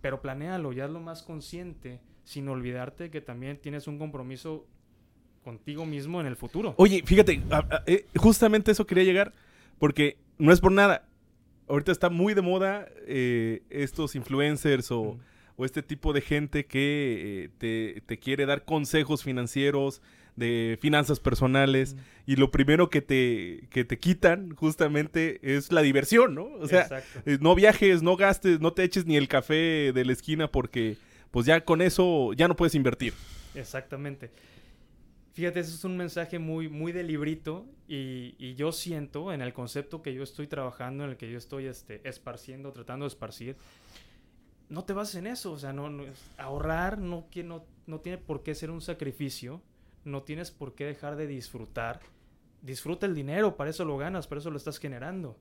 Pero 0.00 0.22
planéalo 0.22 0.72
y 0.72 0.80
hazlo 0.80 1.00
más 1.00 1.22
consciente, 1.22 2.00
sin 2.24 2.48
olvidarte 2.48 3.10
que 3.10 3.20
también 3.20 3.58
tienes 3.58 3.86
un 3.86 3.98
compromiso 3.98 4.66
contigo 5.44 5.84
mismo 5.84 6.20
en 6.20 6.26
el 6.26 6.36
futuro. 6.36 6.74
Oye, 6.78 7.02
fíjate, 7.04 7.42
eh, 7.86 8.06
justamente 8.16 8.70
eso 8.70 8.86
quería 8.86 9.04
llegar, 9.04 9.32
porque 9.78 10.16
no 10.38 10.52
es 10.52 10.60
por 10.60 10.72
nada. 10.72 11.08
Ahorita 11.68 11.92
está 11.92 12.10
muy 12.10 12.34
de 12.34 12.42
moda 12.42 12.88
eh, 13.06 13.62
estos 13.70 14.14
influencers 14.14 14.90
o, 14.90 15.14
Mm. 15.14 15.31
O 15.56 15.64
este 15.64 15.82
tipo 15.82 16.12
de 16.12 16.20
gente 16.20 16.66
que 16.66 17.44
eh, 17.44 17.48
te, 17.58 18.00
te 18.06 18.18
quiere 18.18 18.46
dar 18.46 18.64
consejos 18.64 19.22
financieros, 19.22 20.00
de 20.34 20.78
finanzas 20.80 21.20
personales, 21.20 21.94
Mm. 21.94 21.98
y 22.26 22.36
lo 22.36 22.50
primero 22.50 22.88
que 22.88 23.02
te, 23.02 23.68
que 23.70 23.84
te 23.84 23.98
quitan 23.98 24.54
justamente 24.56 25.38
es 25.42 25.70
la 25.72 25.82
diversión, 25.82 26.34
¿no? 26.34 26.44
O 26.58 26.66
sea, 26.66 26.82
Exacto. 26.82 27.20
eh, 27.26 27.36
no 27.40 27.54
viajes, 27.54 28.02
no 28.02 28.16
gastes, 28.16 28.58
no 28.60 28.72
te 28.72 28.82
eches 28.84 29.04
ni 29.04 29.16
el 29.18 29.28
café 29.28 29.92
de 29.92 30.04
la 30.06 30.12
esquina 30.12 30.50
porque 30.50 30.96
pues 31.30 31.44
ya 31.44 31.62
con 31.64 31.82
eso 31.82 32.32
ya 32.32 32.48
no 32.48 32.56
puedes 32.56 32.74
invertir. 32.74 33.12
Exactamente. 33.54 34.30
Fíjate, 35.34 35.60
ese 35.60 35.74
es 35.74 35.84
un 35.84 35.96
mensaje 35.96 36.38
muy, 36.38 36.68
muy 36.68 36.92
de 36.92 37.02
librito 37.02 37.66
y, 37.88 38.34
y 38.38 38.54
yo 38.54 38.70
siento 38.72 39.32
en 39.32 39.40
el 39.42 39.52
concepto 39.54 40.02
que 40.02 40.12
yo 40.14 40.22
estoy 40.22 40.46
trabajando, 40.46 41.04
en 41.04 41.10
el 41.10 41.16
que 41.16 41.30
yo 41.30 41.36
estoy 41.38 41.66
este, 41.66 42.00
esparciendo, 42.08 42.70
tratando 42.72 43.04
de 43.04 43.08
esparcir, 43.08 43.56
no 44.72 44.84
te 44.84 44.92
bases 44.94 45.16
en 45.16 45.26
eso, 45.26 45.52
o 45.52 45.58
sea, 45.58 45.72
no, 45.72 45.90
no- 45.90 46.04
ahorrar 46.38 46.98
no, 46.98 47.26
no, 47.44 47.64
no 47.86 48.00
tiene 48.00 48.18
por 48.18 48.42
qué 48.42 48.54
ser 48.54 48.70
un 48.70 48.80
sacrificio, 48.80 49.62
no 50.04 50.22
tienes 50.22 50.50
por 50.50 50.74
qué 50.74 50.86
dejar 50.86 51.16
de 51.16 51.26
disfrutar, 51.26 52.00
disfruta 52.62 53.06
el 53.06 53.14
dinero, 53.14 53.56
para 53.56 53.70
eso 53.70 53.84
lo 53.84 53.98
ganas, 53.98 54.26
para 54.26 54.40
eso 54.40 54.50
lo 54.50 54.56
estás 54.56 54.78
generando. 54.78 55.38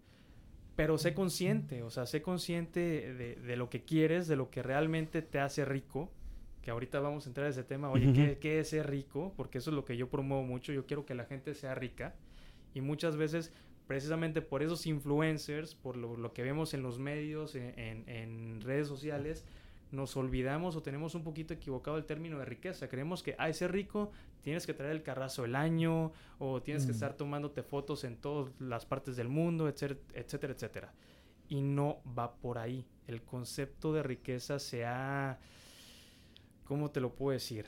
Pero 0.75 0.97
sé 0.97 1.13
consciente, 1.13 1.81
o 1.83 1.89
sea, 1.89 2.05
sé 2.05 2.21
consciente 2.21 3.13
de, 3.13 3.35
de 3.35 3.55
lo 3.55 3.69
que 3.69 3.83
quieres, 3.83 4.27
de 4.27 4.35
lo 4.35 4.49
que 4.49 4.63
realmente 4.63 5.21
te 5.21 5.39
hace 5.39 5.65
rico 5.65 6.11
que 6.61 6.71
ahorita 6.71 6.99
vamos 6.99 7.25
a 7.25 7.29
entrar 7.29 7.47
a 7.47 7.49
ese 7.49 7.63
tema, 7.63 7.89
oye, 7.89 8.13
¿qué, 8.13 8.37
¿qué, 8.37 8.59
es 8.59 8.69
ser 8.69 8.87
rico? 8.89 9.33
Porque 9.35 9.57
eso 9.57 9.71
es 9.71 9.75
lo 9.75 9.83
que 9.83 9.97
yo 9.97 10.09
promuevo 10.09 10.43
mucho, 10.43 10.71
yo 10.71 10.85
quiero 10.85 11.05
que 11.05 11.15
la 11.15 11.25
gente 11.25 11.55
sea 11.55 11.73
rica 11.73 12.13
y 12.73 12.81
muchas 12.81 13.17
veces 13.17 13.51
precisamente 13.91 14.41
por 14.41 14.63
esos 14.63 14.87
influencers, 14.87 15.75
por 15.75 15.97
lo, 15.97 16.15
lo 16.15 16.31
que 16.31 16.43
vemos 16.43 16.73
en 16.73 16.81
los 16.81 16.97
medios, 16.97 17.55
en, 17.55 17.77
en, 17.77 18.07
en, 18.07 18.61
redes 18.61 18.87
sociales, 18.87 19.43
nos 19.91 20.15
olvidamos 20.15 20.77
o 20.77 20.81
tenemos 20.81 21.13
un 21.13 21.25
poquito 21.25 21.53
equivocado 21.53 21.97
el 21.97 22.05
término 22.05 22.39
de 22.39 22.45
riqueza. 22.45 22.87
Creemos 22.87 23.21
que, 23.21 23.35
ay, 23.37 23.53
ser 23.53 23.73
rico, 23.73 24.13
tienes 24.43 24.65
que 24.65 24.73
traer 24.73 24.93
el 24.93 25.03
carrazo 25.03 25.43
el 25.43 25.57
año 25.57 26.13
o 26.39 26.61
tienes 26.61 26.85
mm. 26.85 26.87
que 26.87 26.91
estar 26.93 27.17
tomándote 27.17 27.63
fotos 27.63 28.05
en 28.05 28.15
todas 28.15 28.53
las 28.61 28.85
partes 28.85 29.17
del 29.17 29.27
mundo, 29.27 29.67
etcétera, 29.67 29.99
etcétera, 30.13 30.53
etcétera. 30.53 30.93
Y 31.49 31.61
no 31.61 32.01
va 32.17 32.33
por 32.35 32.59
ahí. 32.59 32.87
El 33.07 33.23
concepto 33.23 33.91
de 33.91 34.03
riqueza 34.03 34.57
se 34.59 34.85
ha 34.85 35.37
¿cómo 36.63 36.91
te 36.91 37.01
lo 37.01 37.13
puedo 37.13 37.33
decir? 37.33 37.65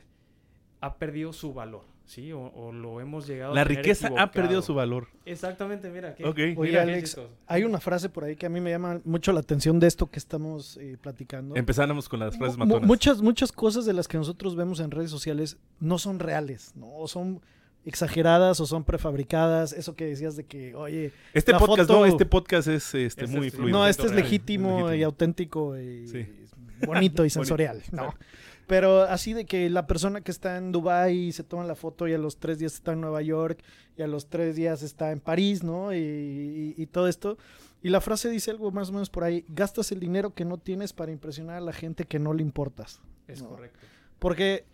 Ha 0.79 0.95
perdido 0.99 1.33
su 1.33 1.53
valor, 1.53 1.83
¿sí? 2.13 2.31
O, 2.33 2.71
lo 2.71 2.99
hemos 3.01 3.27
llegado 3.27 3.53
La 3.53 3.61
a 3.61 3.63
tener 3.65 3.77
riqueza 3.79 4.07
equivocado. 4.07 4.27
ha 4.29 4.31
perdido 4.31 4.61
su 4.61 4.73
valor. 4.73 5.07
Exactamente, 5.25 5.89
mira. 5.89 6.15
Qué, 6.15 6.23
Ok. 6.25 6.37
Oye, 6.37 6.55
mira 6.57 6.81
Alex, 6.83 7.17
hay 7.47 7.63
una 7.63 7.79
frase 7.79 8.09
por 8.09 8.23
ahí 8.23 8.35
que 8.35 8.45
a 8.45 8.49
mí 8.49 8.59
me 8.61 8.69
llama 8.69 9.01
mucho 9.03 9.31
la 9.33 9.39
atención 9.39 9.79
de 9.79 9.87
esto 9.87 10.09
que 10.09 10.19
estamos 10.19 10.77
eh, 10.77 10.97
platicando. 11.01 11.55
Empezáramos 11.55 12.07
con 12.09 12.19
las 12.19 12.37
frases 12.37 12.57
matonas. 12.57 12.87
Muchas, 12.87 13.21
muchas 13.21 13.51
cosas 13.51 13.85
de 13.85 13.93
las 13.93 14.07
que 14.07 14.17
nosotros 14.17 14.55
vemos 14.55 14.79
en 14.79 14.91
redes 14.91 15.09
sociales 15.11 15.57
no 15.79 15.97
son 15.97 16.19
reales, 16.19 16.71
¿no? 16.75 16.87
O 16.95 17.07
son 17.07 17.41
exageradas 17.85 18.59
o 18.59 18.65
son 18.65 18.83
prefabricadas. 18.85 19.73
Eso 19.73 19.95
que 19.95 20.05
decías 20.05 20.35
de 20.35 20.45
que, 20.45 20.73
oye, 20.75 21.11
este 21.33 21.51
la 21.51 21.59
podcast, 21.59 21.89
foto- 21.89 21.99
no, 21.99 22.05
este 22.05 22.25
podcast 22.25 22.67
es 22.67 22.85
este, 22.95 23.05
Este 23.25 23.27
muy 23.27 23.47
es- 23.47 23.53
fluido. 23.55 23.77
no, 23.77 23.87
este 23.87 24.05
es 24.05 24.13
legítimo, 24.13 24.69
legítimo. 24.69 24.93
y 24.93 25.03
auténtico 25.03 25.77
y 25.77 26.07
Sí. 26.07 26.27
bonito 26.85 27.25
y 27.25 27.29
sensorial, 27.59 27.81
¿no? 27.91 28.13
Pero 28.67 29.01
así 29.01 29.33
de 29.33 29.45
que 29.45 29.69
la 29.69 29.87
persona 29.87 30.21
que 30.21 30.31
está 30.31 30.57
en 30.57 30.71
Dubai 30.71 31.31
se 31.31 31.43
toma 31.43 31.65
la 31.65 31.75
foto 31.75 32.07
y 32.07 32.13
a 32.13 32.17
los 32.17 32.37
tres 32.37 32.59
días 32.59 32.73
está 32.75 32.93
en 32.93 33.01
Nueva 33.01 33.21
York 33.21 33.61
y 33.97 34.01
a 34.01 34.07
los 34.07 34.29
tres 34.29 34.55
días 34.55 34.83
está 34.83 35.11
en 35.11 35.19
París, 35.19 35.63
¿no? 35.63 35.93
Y, 35.93 35.97
y- 35.97 36.73
y 36.77 36.85
todo 36.87 37.07
esto. 37.07 37.37
Y 37.81 37.89
la 37.89 37.99
frase 37.99 38.29
dice 38.29 38.51
algo 38.51 38.71
más 38.71 38.89
o 38.89 38.93
menos 38.93 39.09
por 39.09 39.25
ahí, 39.25 39.43
gastas 39.49 39.91
el 39.91 39.99
dinero 39.99 40.33
que 40.33 40.45
no 40.45 40.57
tienes 40.57 40.93
para 40.93 41.11
impresionar 41.11 41.57
a 41.57 41.61
la 41.61 41.73
gente 41.73 42.05
que 42.05 42.19
no 42.19 42.33
le 42.33 42.41
importas. 42.41 43.01
Es 43.27 43.41
No. 43.41 43.49
correcto. 43.49 43.79
Porque 44.19 44.65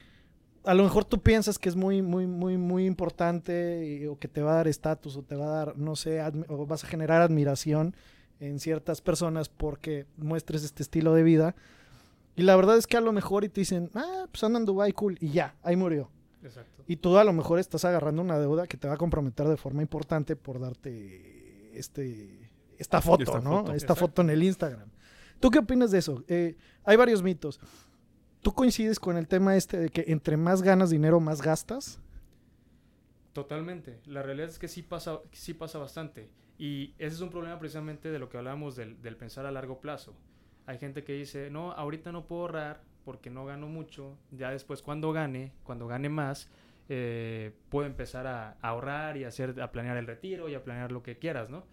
a 0.65 0.75
lo 0.75 0.83
mejor 0.83 1.05
tú 1.05 1.19
piensas 1.21 1.57
que 1.57 1.69
es 1.69 1.75
muy, 1.75 2.03
muy, 2.03 2.27
muy, 2.27 2.57
muy 2.57 2.85
importante 2.85 3.99
y- 4.01 4.05
o 4.05 4.19
que 4.19 4.27
te 4.27 4.41
va 4.43 4.51
a 4.51 4.55
dar 4.57 4.67
estatus 4.67 5.15
o 5.17 5.23
te 5.23 5.35
va 5.35 5.45
a 5.45 5.65
dar, 5.65 5.77
no 5.77 5.95
sé, 5.95 6.21
o 6.49 6.67
vas 6.67 6.83
a 6.83 6.87
generar 6.87 7.21
admiración 7.23 7.95
en 8.39 8.59
ciertas 8.59 9.01
personas 9.01 9.49
porque 9.49 10.05
muestres 10.17 10.63
este 10.63 10.83
estilo 10.83 11.13
de 11.15 11.23
vida. 11.23 11.55
Y 12.39 12.43
la 12.43 12.55
verdad 12.55 12.77
es 12.77 12.87
que 12.87 12.97
a 12.97 13.01
lo 13.01 13.11
mejor 13.11 13.43
y 13.43 13.49
te 13.49 13.61
dicen, 13.61 13.89
ah, 13.95 14.25
pues 14.31 14.43
anda 14.43 14.59
en 14.59 14.65
Dubai, 14.65 14.91
cool, 14.93 15.17
y 15.19 15.29
ya, 15.31 15.55
ahí 15.61 15.75
murió. 15.75 16.09
Exacto. 16.41 16.83
Y 16.87 16.95
tú 16.95 17.17
a 17.17 17.23
lo 17.23 17.33
mejor 17.33 17.59
estás 17.59 17.83
agarrando 17.85 18.21
una 18.21 18.39
deuda 18.39 18.65
que 18.65 18.77
te 18.77 18.87
va 18.87 18.93
a 18.93 18.97
comprometer 18.97 19.47
de 19.47 19.57
forma 19.57 19.81
importante 19.81 20.35
por 20.35 20.59
darte 20.59 21.77
este, 21.77 22.49
esta 22.77 23.01
foto, 23.01 23.23
Esta 23.23 23.39
¿no? 23.41 23.59
foto. 23.59 23.73
Esta 23.73 23.93
Exacto. 23.93 23.95
foto 23.95 24.21
en 24.21 24.29
el 24.29 24.41
Instagram. 24.43 24.89
¿Tú 25.39 25.49
qué 25.51 25.59
opinas 25.59 25.91
de 25.91 25.99
eso? 25.99 26.23
Eh, 26.27 26.55
hay 26.83 26.97
varios 26.97 27.21
mitos. 27.21 27.59
¿Tú 28.41 28.53
coincides 28.53 28.99
con 28.99 29.17
el 29.17 29.27
tema 29.27 29.55
este 29.57 29.77
de 29.77 29.89
que 29.89 30.05
entre 30.07 30.37
más 30.37 30.61
ganas 30.61 30.89
dinero, 30.89 31.19
más 31.19 31.41
gastas? 31.41 31.99
Totalmente. 33.33 33.99
La 34.05 34.23
realidad 34.23 34.49
es 34.49 34.59
que 34.59 34.67
sí 34.67 34.81
pasa, 34.81 35.19
sí 35.31 35.53
pasa 35.53 35.77
bastante. 35.77 36.29
Y 36.57 36.93
ese 36.97 37.15
es 37.15 37.21
un 37.21 37.29
problema 37.29 37.59
precisamente 37.59 38.09
de 38.11 38.19
lo 38.19 38.29
que 38.29 38.37
hablábamos 38.37 38.75
del, 38.75 39.01
del 39.01 39.15
pensar 39.17 39.45
a 39.45 39.51
largo 39.51 39.79
plazo. 39.79 40.15
Hay 40.69 40.77
gente 40.77 41.03
que 41.03 41.13
dice, 41.13 41.49
no, 41.49 41.71
ahorita 41.71 42.11
no 42.11 42.27
puedo 42.27 42.41
ahorrar 42.41 42.83
porque 43.03 43.31
no 43.31 43.43
gano 43.43 43.67
mucho. 43.67 44.15
Ya 44.29 44.51
después 44.51 44.83
cuando 44.83 45.11
gane, 45.11 45.51
cuando 45.63 45.87
gane 45.87 46.09
más, 46.09 46.47
eh, 46.89 47.53
puedo 47.69 47.87
empezar 47.87 48.27
a, 48.27 48.51
a 48.61 48.69
ahorrar 48.69 49.17
y 49.17 49.23
a, 49.23 49.29
hacer, 49.29 49.59
a 49.59 49.71
planear 49.71 49.97
el 49.97 50.05
retiro 50.05 50.47
y 50.47 50.53
a 50.53 50.63
planear 50.63 50.91
lo 50.91 51.01
que 51.01 51.17
quieras, 51.17 51.49
¿no? 51.49 51.63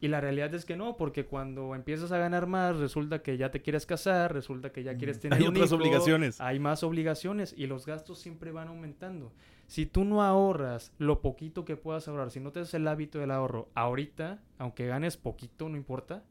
Y 0.00 0.08
la 0.08 0.20
realidad 0.20 0.52
es 0.52 0.64
que 0.64 0.76
no, 0.76 0.96
porque 0.96 1.26
cuando 1.26 1.76
empiezas 1.76 2.10
a 2.10 2.18
ganar 2.18 2.48
más, 2.48 2.76
resulta 2.76 3.22
que 3.22 3.36
ya 3.36 3.52
te 3.52 3.62
quieres 3.62 3.86
casar, 3.86 4.34
resulta 4.34 4.72
que 4.72 4.82
ya 4.82 4.96
quieres 4.96 5.20
tener 5.20 5.38
Hay 5.38 5.46
un 5.46 5.54
otras 5.54 5.70
hijo, 5.70 5.76
obligaciones. 5.76 6.40
hay 6.40 6.58
más 6.58 6.82
obligaciones 6.82 7.54
y 7.56 7.68
los 7.68 7.86
gastos 7.86 8.18
siempre 8.18 8.50
van 8.50 8.66
aumentando. 8.66 9.32
Si 9.68 9.86
tú 9.86 10.04
no 10.04 10.24
ahorras 10.24 10.92
lo 10.98 11.20
poquito 11.22 11.64
que 11.64 11.76
puedas 11.76 12.08
ahorrar, 12.08 12.32
si 12.32 12.40
no 12.40 12.50
te 12.50 12.58
haces 12.58 12.74
el 12.74 12.88
hábito 12.88 13.20
del 13.20 13.30
ahorro 13.30 13.68
ahorita, 13.76 14.42
aunque 14.58 14.88
ganes 14.88 15.16
poquito, 15.16 15.68
no 15.68 15.76
importa, 15.76 16.24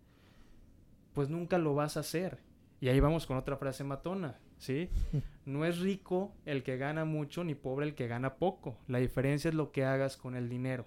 pues 1.14 1.30
nunca 1.30 1.58
lo 1.58 1.76
vas 1.76 1.98
a 1.98 2.02
hacer. 2.02 2.40
Y 2.80 2.90
ahí 2.90 3.00
vamos 3.00 3.26
con 3.26 3.38
otra 3.38 3.58
frase 3.58 3.84
matona, 3.84 4.40
¿sí? 4.58 4.90
No 5.46 5.66
es 5.66 5.80
rico 5.80 6.34
el 6.46 6.64
que 6.64 6.78
gana 6.78 7.04
mucho 7.06 7.44
ni 7.44 7.54
pobre 7.54 7.86
el 7.86 7.96
que 7.96 8.08
gana 8.08 8.36
poco. 8.36 8.78
La 8.88 9.00
diferencia 9.00 9.50
es 9.50 9.56
lo 9.56 9.72
que 9.72 9.84
hagas 9.84 10.16
con 10.16 10.36
el 10.36 10.50
dinero, 10.50 10.86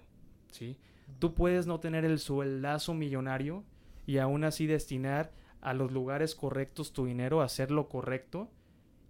¿sí? 0.51 0.77
Tú 1.19 1.33
puedes 1.33 1.67
no 1.67 1.79
tener 1.79 2.03
el 2.03 2.19
sueldazo 2.19 2.93
millonario 2.93 3.63
y 4.05 4.17
aún 4.17 4.43
así 4.43 4.67
destinar 4.67 5.31
a 5.61 5.73
los 5.73 5.91
lugares 5.91 6.35
correctos 6.35 6.93
tu 6.93 7.05
dinero, 7.05 7.41
hacer 7.41 7.71
lo 7.71 7.87
correcto 7.87 8.49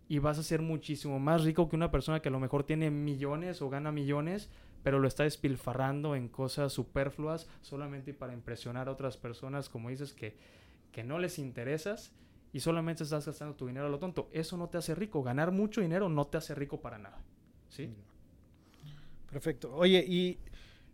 y 0.10 0.20
vas 0.20 0.40
a 0.40 0.44
ser 0.44 0.62
muchísimo 0.62 1.20
más 1.20 1.44
rico 1.44 1.70
que 1.70 1.76
una 1.76 1.92
persona 1.92 2.22
que 2.22 2.30
a 2.30 2.32
lo 2.32 2.40
mejor 2.40 2.64
tiene 2.64 2.90
millones 2.90 3.62
o 3.62 3.70
gana 3.70 3.92
millones, 3.92 4.50
pero 4.84 5.00
lo 5.00 5.08
está 5.08 5.24
despilfarrando 5.24 6.16
en 6.16 6.30
cosas 6.30 6.72
superfluas 6.72 7.50
solamente 7.62 8.14
para 8.14 8.34
impresionar 8.34 8.88
a 8.88 8.92
otras 8.92 9.18
personas, 9.18 9.70
como 9.70 9.90
dices, 9.90 10.14
que, 10.14 10.38
que 10.98 11.04
no 11.04 11.20
les 11.20 11.38
interesas 11.38 12.12
y 12.52 12.60
solamente 12.60 13.04
estás 13.04 13.24
gastando 13.24 13.54
tu 13.54 13.68
dinero 13.68 13.86
a 13.86 13.90
lo 13.90 14.00
tonto. 14.00 14.30
Eso 14.32 14.58
no 14.58 14.68
te 14.68 14.80
hace 14.80 14.96
rico. 14.96 15.22
Ganar 15.22 15.52
mucho 15.52 15.80
dinero 15.80 16.10
no 16.10 16.26
te 16.26 16.38
hace 16.38 16.56
rico 16.56 16.82
para 16.82 16.98
nada. 16.98 17.22
¿Sí? 17.70 17.94
Perfecto. 19.30 19.76
Oye, 19.76 20.04
y 20.08 20.40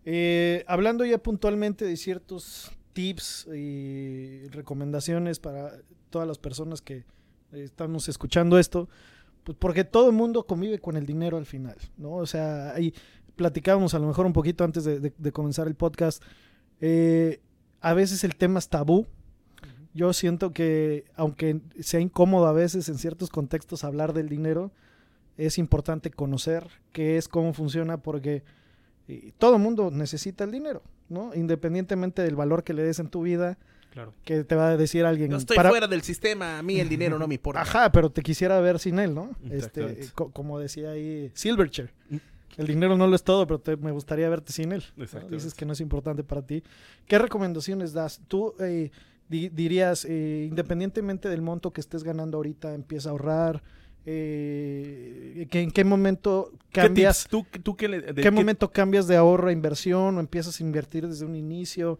eh, 0.03 0.65
hablando 0.67 1.05
ya 1.05 1.19
puntualmente 1.19 1.85
de 1.85 1.95
ciertos 1.95 2.69
tips 2.91 3.47
y 3.55 4.45
recomendaciones 4.49 5.39
para 5.39 5.71
todas 6.09 6.27
las 6.27 6.37
personas 6.37 6.81
que 6.81 6.95
eh, 7.53 7.63
estamos 7.63 8.09
escuchando 8.09 8.59
esto, 8.59 8.89
pues 9.45 9.57
porque 9.57 9.85
todo 9.85 10.09
el 10.09 10.15
mundo 10.17 10.45
convive 10.45 10.79
con 10.79 10.97
el 10.97 11.05
dinero 11.05 11.37
al 11.37 11.45
final, 11.45 11.77
¿no? 11.95 12.15
O 12.15 12.25
sea, 12.25 12.73
ahí 12.73 12.93
platicábamos 13.37 13.93
a 13.93 13.99
lo 13.99 14.07
mejor 14.07 14.25
un 14.25 14.33
poquito 14.33 14.65
antes 14.65 14.83
de 14.83 15.31
comenzar 15.31 15.67
el 15.67 15.75
podcast. 15.75 16.21
eh, 16.81 17.39
a 17.79 17.93
veces 17.93 18.25
el 18.25 18.35
tema 18.35 18.59
es 18.59 18.67
tabú. 18.67 19.07
Yo 19.93 20.11
siento 20.13 20.53
que, 20.53 21.05
aunque 21.15 21.59
sea 21.79 21.99
incómodo 21.99 22.47
a 22.47 22.53
veces 22.53 22.89
en 22.89 22.97
ciertos 22.97 23.29
contextos 23.29 23.83
hablar 23.83 24.13
del 24.13 24.27
dinero, 24.29 24.71
es 25.37 25.57
importante 25.57 26.09
conocer 26.11 26.67
qué 26.91 27.17
es, 27.17 27.27
cómo 27.27 27.53
funciona, 27.53 27.97
porque 27.97 28.43
eh, 29.07 29.31
todo 29.37 29.55
el 29.55 29.61
mundo 29.61 29.91
necesita 29.91 30.43
el 30.43 30.51
dinero, 30.51 30.81
¿no? 31.09 31.33
Independientemente 31.35 32.21
del 32.21 32.35
valor 32.35 32.63
que 32.63 32.73
le 32.73 32.83
des 32.83 32.99
en 32.99 33.09
tu 33.09 33.21
vida, 33.23 33.57
Claro. 33.91 34.11
que 34.25 34.43
te 34.43 34.55
va 34.55 34.69
a 34.69 34.77
decir 34.77 35.05
alguien. 35.05 35.29
Yo 35.29 35.37
estoy 35.37 35.55
para- 35.55 35.69
fuera 35.69 35.85
del 35.87 36.01
sistema, 36.01 36.57
a 36.57 36.63
mí 36.63 36.79
el 36.79 36.89
dinero 36.89 37.19
no 37.19 37.27
me 37.27 37.35
importa. 37.35 37.61
Ajá, 37.61 37.91
pero 37.91 38.09
te 38.11 38.23
quisiera 38.23 38.59
ver 38.59 38.79
sin 38.79 38.97
él, 38.97 39.13
¿no? 39.13 39.29
Este, 39.51 39.83
eh, 39.83 40.07
co- 40.15 40.31
como 40.31 40.57
decía 40.57 40.89
ahí 40.91 41.29
Silverchair. 41.35 41.91
El 42.57 42.65
dinero 42.67 42.95
no 42.97 43.05
lo 43.07 43.15
es 43.15 43.23
todo, 43.23 43.45
pero 43.45 43.59
te- 43.59 43.77
me 43.77 43.91
gustaría 43.91 44.27
verte 44.29 44.51
sin 44.53 44.71
él. 44.71 44.83
¿no? 44.95 45.03
Exactamente. 45.03 45.35
Dices 45.35 45.53
que 45.53 45.65
no 45.65 45.73
es 45.73 45.81
importante 45.81 46.23
para 46.23 46.41
ti. 46.43 46.63
¿Qué 47.07 47.17
recomendaciones 47.19 47.93
das? 47.93 48.19
Tú 48.27 48.55
eh, 48.59 48.89
di- 49.33 49.49
dirías, 49.49 50.05
eh, 50.05 50.45
independientemente 50.47 51.27
del 51.27 51.41
monto 51.41 51.71
que 51.73 51.81
estés 51.81 52.03
ganando 52.03 52.37
ahorita, 52.37 52.75
empieza 52.75 53.09
a 53.09 53.11
ahorrar. 53.13 53.63
Eh, 54.05 55.47
que 55.49 55.61
¿En 55.61 55.71
qué 55.71 55.83
momento 55.83 56.51
¿Qué 56.71 56.81
cambias? 56.81 57.27
¿Tú, 57.29 57.45
tú 57.63 57.75
qué 57.75 57.87
le- 57.87 58.01
de 58.01 58.13
¿Qué 58.13 58.21
qué- 58.21 58.31
momento 58.31 58.71
cambias 58.71 59.07
de 59.07 59.15
ahorro 59.15 59.47
a 59.49 59.51
inversión 59.51 60.17
o 60.17 60.19
empiezas 60.19 60.59
a 60.59 60.63
invertir 60.63 61.07
desde 61.07 61.25
un 61.25 61.35
inicio? 61.35 61.99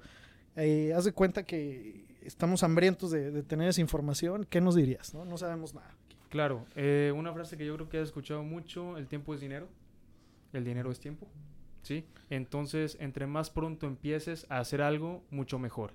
Eh, 0.56 0.94
haz 0.96 1.06
de 1.06 1.12
cuenta 1.14 1.44
que 1.44 2.06
estamos 2.22 2.62
hambrientos 2.64 3.10
de, 3.12 3.32
de 3.32 3.42
tener 3.44 3.68
esa 3.70 3.82
información. 3.82 4.46
¿Qué 4.50 4.62
nos 4.62 4.76
dirías? 4.76 5.14
No, 5.14 5.26
no 5.26 5.38
sabemos 5.38 5.74
nada. 5.74 5.90
Claro, 6.30 6.66
eh, 6.76 7.12
una 7.16 7.34
frase 7.34 7.58
que 7.58 7.66
yo 7.66 7.76
creo 7.76 7.90
que 7.90 7.98
has 7.98 8.06
escuchado 8.10 8.44
mucho, 8.44 8.98
el 8.98 9.08
tiempo 9.08 9.34
es 9.34 9.42
dinero, 9.42 9.68
el 10.52 10.64
dinero 10.64 10.92
es 10.92 11.00
tiempo, 11.00 11.28
¿sí? 11.84 12.06
Entonces, 12.30 12.98
entre 13.00 13.28
más 13.28 13.50
pronto 13.50 13.88
empieces 13.88 14.46
a 14.50 14.60
hacer 14.60 14.82
algo, 14.82 15.24
mucho 15.32 15.58
mejor. 15.60 15.92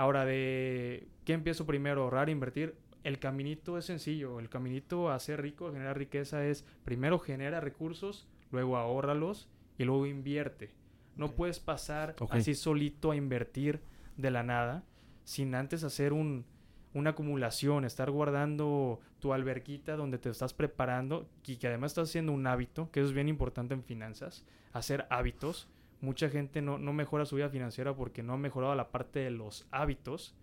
Ahora, 0.00 0.24
de 0.24 1.08
qué 1.26 1.34
empiezo 1.34 1.66
primero, 1.66 2.04
ahorrar, 2.04 2.30
invertir, 2.30 2.74
el 3.04 3.18
caminito 3.18 3.76
es 3.76 3.84
sencillo, 3.84 4.40
el 4.40 4.48
caminito 4.48 5.10
a 5.10 5.18
ser 5.18 5.42
rico, 5.42 5.68
a 5.68 5.72
generar 5.72 5.98
riqueza 5.98 6.42
es, 6.46 6.64
primero 6.86 7.18
genera 7.18 7.60
recursos, 7.60 8.26
luego 8.50 8.78
ahórralos 8.78 9.46
y 9.76 9.84
luego 9.84 10.06
invierte. 10.06 10.70
No 11.16 11.32
puedes 11.32 11.60
pasar 11.60 12.16
así 12.30 12.54
solito 12.54 13.10
a 13.10 13.16
invertir 13.16 13.82
de 14.16 14.30
la 14.30 14.42
nada 14.42 14.84
sin 15.24 15.54
antes 15.54 15.84
hacer 15.84 16.14
un, 16.14 16.46
una 16.94 17.10
acumulación, 17.10 17.84
estar 17.84 18.10
guardando 18.10 19.00
tu 19.18 19.34
alberquita 19.34 19.96
donde 19.96 20.16
te 20.16 20.30
estás 20.30 20.54
preparando 20.54 21.28
y 21.46 21.56
que 21.56 21.66
además 21.66 21.90
estás 21.90 22.08
haciendo 22.08 22.32
un 22.32 22.46
hábito, 22.46 22.90
que 22.90 23.00
eso 23.00 23.10
es 23.10 23.14
bien 23.14 23.28
importante 23.28 23.74
en 23.74 23.84
finanzas, 23.84 24.46
hacer 24.72 25.06
hábitos, 25.10 25.68
mucha 26.00 26.28
gente 26.28 26.62
no, 26.62 26.78
no 26.78 26.92
mejora 26.92 27.24
su 27.24 27.36
vida 27.36 27.48
financiera 27.48 27.94
porque 27.94 28.22
no 28.22 28.34
ha 28.34 28.38
mejorado 28.38 28.74
la 28.74 28.90
parte 28.90 29.20
de 29.20 29.30
los 29.30 29.66
hábitos 29.70 30.34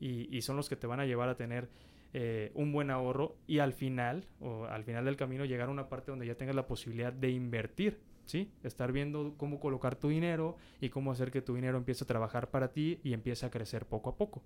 y, 0.00 0.34
y 0.36 0.42
son 0.42 0.56
los 0.56 0.68
que 0.68 0.76
te 0.76 0.86
van 0.86 1.00
a 1.00 1.06
llevar 1.06 1.28
a 1.28 1.36
tener 1.36 1.68
eh, 2.14 2.52
un 2.54 2.72
buen 2.72 2.90
ahorro 2.90 3.36
y 3.46 3.60
al 3.60 3.72
final, 3.72 4.26
o 4.38 4.66
al 4.66 4.84
final 4.84 5.06
del 5.06 5.16
camino, 5.16 5.46
llegar 5.46 5.68
a 5.68 5.72
una 5.72 5.88
parte 5.88 6.10
donde 6.10 6.26
ya 6.26 6.34
tengas 6.34 6.54
la 6.54 6.66
posibilidad 6.66 7.10
de 7.10 7.30
invertir, 7.30 8.00
¿sí? 8.26 8.52
Estar 8.62 8.92
viendo 8.92 9.34
cómo 9.38 9.58
colocar 9.58 9.96
tu 9.96 10.10
dinero 10.10 10.58
y 10.78 10.90
cómo 10.90 11.10
hacer 11.10 11.30
que 11.30 11.40
tu 11.40 11.54
dinero 11.54 11.78
empiece 11.78 12.04
a 12.04 12.06
trabajar 12.06 12.50
para 12.50 12.68
ti 12.68 13.00
y 13.02 13.14
empiece 13.14 13.46
a 13.46 13.50
crecer 13.50 13.86
poco 13.86 14.10
a 14.10 14.16
poco. 14.16 14.42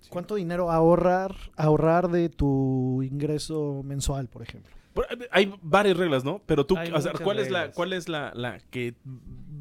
Sí. 0.00 0.08
¿Cuánto 0.08 0.36
dinero 0.36 0.70
ahorrar, 0.70 1.34
ahorrar 1.56 2.08
de 2.10 2.28
tu 2.28 3.02
ingreso 3.02 3.82
mensual, 3.82 4.28
por 4.28 4.42
ejemplo? 4.42 4.72
Hay 5.32 5.52
varias 5.62 5.96
reglas, 5.96 6.24
¿no? 6.24 6.42
Pero 6.46 6.64
tú, 6.64 6.76
o 6.76 7.00
sea, 7.00 7.12
¿cuál 7.12 7.40
es 7.40 7.50
la, 7.50 7.72
cuál 7.72 7.92
es 7.92 8.08
la, 8.08 8.32
la 8.34 8.60
que 8.70 8.94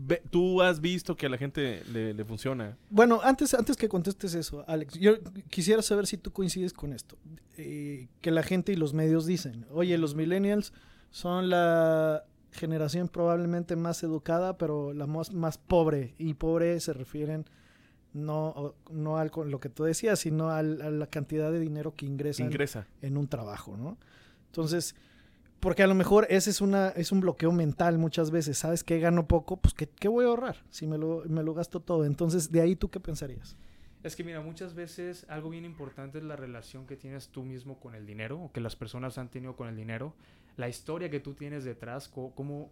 ve- 0.09 0.21
tú 0.29 0.61
has 0.61 0.81
visto 0.81 1.15
que 1.15 1.27
a 1.27 1.29
la 1.29 1.37
gente 1.37 1.83
le, 1.93 2.13
le 2.13 2.25
funciona? 2.25 2.77
Bueno, 2.89 3.21
antes, 3.23 3.53
antes 3.53 3.77
que 3.77 3.87
contestes 3.87 4.33
eso, 4.33 4.65
Alex, 4.67 4.95
yo 4.99 5.13
quisiera 5.49 5.81
saber 5.81 6.05
si 6.07 6.17
tú 6.17 6.31
coincides 6.31 6.73
con 6.73 6.91
esto. 6.93 7.17
Eh, 7.57 8.07
que 8.21 8.31
la 8.31 8.43
gente 8.43 8.71
y 8.71 8.75
los 8.75 8.93
medios 8.93 9.25
dicen, 9.25 9.65
oye, 9.71 9.97
los 9.97 10.15
millennials 10.15 10.73
son 11.11 11.49
la 11.49 12.23
generación 12.51 13.07
probablemente 13.07 13.75
más 13.75 14.01
educada, 14.03 14.57
pero 14.57 14.91
la 14.93 15.05
más, 15.07 15.31
más 15.33 15.57
pobre. 15.57 16.13
Y 16.17 16.33
pobre 16.33 16.79
se 16.79 16.93
refieren 16.93 17.45
no, 18.13 18.73
no 18.91 19.17
al 19.17 19.29
con 19.29 19.51
lo 19.51 19.59
que 19.59 19.69
tú 19.69 19.83
decías, 19.83 20.19
sino 20.19 20.49
al- 20.49 20.81
a 20.81 20.89
la 20.89 21.05
cantidad 21.07 21.51
de 21.51 21.59
dinero 21.59 21.93
que 21.93 22.05
ingresan 22.07 22.47
Ingresa. 22.47 22.87
en 23.01 23.17
un 23.17 23.27
trabajo, 23.27 23.77
¿no? 23.77 23.97
Entonces, 24.47 24.95
porque 25.59 25.83
a 25.83 25.87
lo 25.87 25.95
mejor 25.95 26.27
ese 26.29 26.49
es 26.49 26.61
una 26.61 26.89
es 26.89 27.11
un 27.11 27.19
bloqueo 27.19 27.51
mental 27.51 27.97
muchas 27.97 28.31
veces, 28.31 28.57
¿sabes 28.57 28.83
qué 28.83 28.99
gano 28.99 29.27
poco? 29.27 29.57
Pues 29.57 29.73
¿qué, 29.73 29.87
qué 29.87 30.07
voy 30.07 30.25
a 30.25 30.29
ahorrar 30.29 30.63
si 30.69 30.87
me 30.87 30.97
lo, 30.97 31.23
me 31.27 31.43
lo 31.43 31.53
gasto 31.53 31.79
todo? 31.79 32.05
Entonces, 32.05 32.51
de 32.51 32.61
ahí 32.61 32.75
tú 32.75 32.89
qué 32.89 32.99
pensarías? 32.99 33.57
Es 34.01 34.15
que 34.15 34.23
mira, 34.23 34.39
muchas 34.39 34.75
veces 34.75 35.25
algo 35.27 35.49
bien 35.49 35.65
importante 35.65 36.19
es 36.19 36.23
la 36.23 36.37
relación 36.37 36.87
que 36.87 36.95
tienes 36.95 37.27
tú 37.29 37.43
mismo 37.43 37.79
con 37.79 37.95
el 37.95 38.05
dinero 38.05 38.39
o 38.39 38.51
que 38.51 38.61
las 38.61 38.77
personas 38.77 39.17
han 39.17 39.29
tenido 39.29 39.57
con 39.57 39.67
el 39.67 39.75
dinero, 39.75 40.13
la 40.55 40.69
historia 40.69 41.09
que 41.09 41.19
tú 41.19 41.33
tienes 41.33 41.65
detrás, 41.65 42.07
cómo 42.07 42.71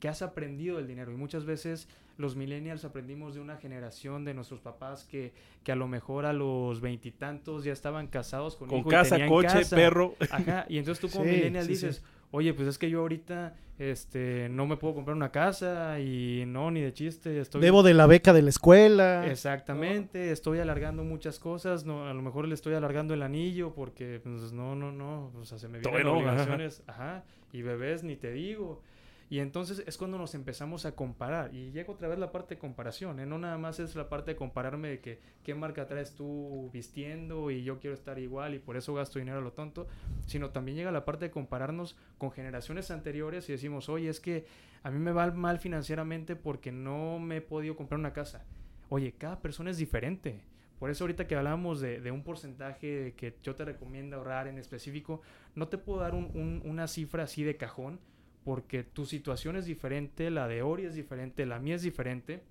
que 0.00 0.08
has 0.08 0.22
aprendido 0.22 0.78
del 0.78 0.86
dinero 0.88 1.12
y 1.12 1.16
muchas 1.16 1.44
veces 1.44 1.86
los 2.16 2.36
millennials 2.36 2.84
aprendimos 2.84 3.34
de 3.34 3.40
una 3.40 3.56
generación 3.56 4.24
de 4.24 4.34
nuestros 4.34 4.60
papás 4.60 5.04
que, 5.04 5.32
que 5.62 5.72
a 5.72 5.76
lo 5.76 5.86
mejor 5.88 6.26
a 6.26 6.32
los 6.32 6.80
veintitantos 6.80 7.64
ya 7.64 7.72
estaban 7.72 8.08
casados 8.08 8.56
con, 8.56 8.68
Con 8.68 8.80
hijo 8.80 8.88
y 8.88 8.92
casa, 8.92 9.10
tenían 9.16 9.28
coche, 9.28 9.48
casa. 9.48 9.76
perro. 9.76 10.14
Ajá, 10.30 10.66
y 10.68 10.78
entonces 10.78 11.00
tú 11.00 11.08
como 11.10 11.24
Sí, 11.24 11.30
millennial 11.30 11.64
sí, 11.64 11.76
sí. 11.76 11.86
dices, 11.86 12.04
oye, 12.30 12.52
pues 12.52 12.68
es 12.68 12.76
que 12.78 12.90
yo 12.90 13.00
ahorita 13.00 13.54
este, 13.78 14.48
no 14.50 14.66
me 14.66 14.76
puedo 14.76 14.94
comprar 14.94 15.16
una 15.16 15.30
casa 15.30 15.98
y 16.00 16.44
no, 16.46 16.70
ni 16.70 16.82
de 16.82 16.92
chiste, 16.92 17.40
estoy... 17.40 17.62
Debo 17.62 17.82
de 17.82 17.94
la 17.94 18.06
beca 18.06 18.34
de 18.34 18.42
la 18.42 18.50
escuela. 18.50 19.26
Exactamente, 19.30 20.30
estoy 20.30 20.58
alargando 20.58 21.02
muchas 21.04 21.38
cosas, 21.38 21.86
no, 21.86 22.06
a 22.06 22.12
lo 22.12 22.20
mejor 22.20 22.46
le 22.46 22.54
estoy 22.54 22.74
alargando 22.74 23.14
el 23.14 23.22
anillo 23.22 23.72
porque 23.74 24.20
pues 24.22 24.52
no, 24.52 24.74
no, 24.74 24.92
no, 24.92 25.32
o 25.40 25.44
sea, 25.46 25.58
se 25.58 25.68
me 25.68 25.78
vienen 25.78 26.02
no, 26.04 26.10
ajá. 26.10 26.18
obligaciones, 26.18 26.82
ajá, 26.86 27.24
y 27.52 27.62
bebés 27.62 28.02
ni 28.02 28.16
te 28.16 28.32
digo. 28.32 28.82
Y 29.30 29.38
entonces 29.38 29.84
es 29.86 29.96
cuando 29.96 30.18
nos 30.18 30.34
empezamos 30.34 30.84
a 30.86 30.96
comparar. 30.96 31.54
Y 31.54 31.70
llega 31.70 31.92
otra 31.92 32.08
vez 32.08 32.18
la 32.18 32.32
parte 32.32 32.56
de 32.56 32.58
comparación, 32.58 33.20
¿eh? 33.20 33.26
No 33.26 33.38
nada 33.38 33.56
más 33.58 33.78
es 33.78 33.94
la 33.94 34.08
parte 34.08 34.32
de 34.32 34.36
compararme 34.36 34.88
de 34.88 35.00
que 35.00 35.20
qué 35.44 35.54
marca 35.54 35.86
traes 35.86 36.16
tú 36.16 36.68
vistiendo 36.72 37.50
y 37.52 37.62
yo 37.62 37.78
quiero 37.78 37.94
estar 37.94 38.18
igual 38.18 38.54
y 38.54 38.58
por 38.58 38.76
eso 38.76 38.92
gasto 38.92 39.20
dinero 39.20 39.38
a 39.38 39.40
lo 39.40 39.52
tonto, 39.52 39.86
sino 40.26 40.50
también 40.50 40.76
llega 40.76 40.90
la 40.90 41.04
parte 41.04 41.26
de 41.26 41.30
compararnos 41.30 41.96
con 42.18 42.32
generaciones 42.32 42.90
anteriores 42.90 43.48
y 43.48 43.52
decimos, 43.52 43.88
oye, 43.88 44.08
es 44.08 44.18
que 44.18 44.46
a 44.82 44.90
mí 44.90 44.98
me 44.98 45.12
va 45.12 45.30
mal 45.30 45.60
financieramente 45.60 46.34
porque 46.34 46.72
no 46.72 47.20
me 47.20 47.36
he 47.36 47.40
podido 47.40 47.76
comprar 47.76 48.00
una 48.00 48.12
casa. 48.12 48.44
Oye, 48.88 49.12
cada 49.16 49.40
persona 49.40 49.70
es 49.70 49.78
diferente. 49.78 50.42
Por 50.80 50.90
eso 50.90 51.04
ahorita 51.04 51.28
que 51.28 51.36
hablábamos 51.36 51.80
de, 51.80 52.00
de 52.00 52.10
un 52.10 52.24
porcentaje 52.24 53.14
que 53.16 53.36
yo 53.44 53.54
te 53.54 53.64
recomiendo 53.64 54.16
ahorrar 54.16 54.48
en 54.48 54.58
específico, 54.58 55.20
no 55.54 55.68
te 55.68 55.78
puedo 55.78 56.00
dar 56.00 56.14
un- 56.16 56.62
una 56.64 56.88
cifra 56.88 57.22
así 57.24 57.44
de 57.44 57.56
cajón 57.56 58.00
porque 58.44 58.82
tu 58.82 59.06
situación 59.06 59.56
es 59.56 59.66
diferente, 59.66 60.30
la 60.30 60.48
de 60.48 60.62
Ori 60.62 60.84
es 60.84 60.94
diferente, 60.94 61.46
la 61.46 61.58
mía 61.58 61.76
es 61.76 61.82
diferente. 61.82 62.42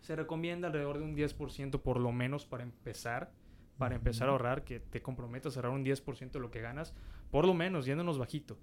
Se 0.00 0.14
recomienda 0.14 0.68
alrededor 0.68 0.98
de 0.98 1.04
un 1.04 1.16
10% 1.16 1.80
por 1.80 1.98
lo 1.98 2.12
menos 2.12 2.46
para 2.46 2.62
empezar, 2.62 3.32
para 3.78 3.96
empezar 3.96 4.28
a 4.28 4.32
ahorrar, 4.32 4.64
que 4.64 4.80
te 4.80 5.02
comprometas 5.02 5.56
a 5.56 5.60
ahorrar 5.60 5.72
un 5.72 5.84
10% 5.84 6.30
de 6.30 6.40
lo 6.40 6.50
que 6.50 6.60
ganas, 6.60 6.94
por 7.30 7.44
lo 7.44 7.54
menos, 7.54 7.86
yéndonos 7.86 8.18
bajito. 8.18 8.56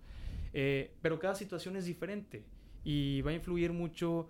Eh, 0.54 0.94
pero 1.02 1.20
cada 1.20 1.36
situación 1.36 1.76
es 1.76 1.86
diferente 1.86 2.44
y 2.84 3.22
va 3.22 3.32
a 3.32 3.34
influir 3.34 3.74
mucho 3.74 4.30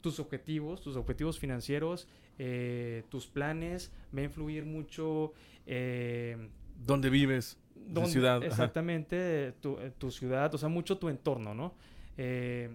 tus 0.00 0.20
objetivos, 0.20 0.80
tus 0.82 0.96
objetivos 0.96 1.38
financieros, 1.38 2.08
eh, 2.38 3.04
tus 3.08 3.26
planes, 3.26 3.92
va 4.14 4.20
a 4.20 4.24
influir 4.24 4.64
mucho 4.64 5.32
eh, 5.66 6.48
¿Dónde 6.84 7.10
vives? 7.10 7.58
Dónde- 7.74 8.10
ciudad. 8.10 8.42
Exactamente, 8.44 9.52
tu, 9.60 9.78
eh, 9.78 9.92
tu 9.98 10.10
ciudad, 10.10 10.54
o 10.54 10.58
sea, 10.58 10.68
mucho 10.68 10.98
tu 10.98 11.08
entorno, 11.08 11.54
¿no? 11.54 11.74
Eh, 12.16 12.70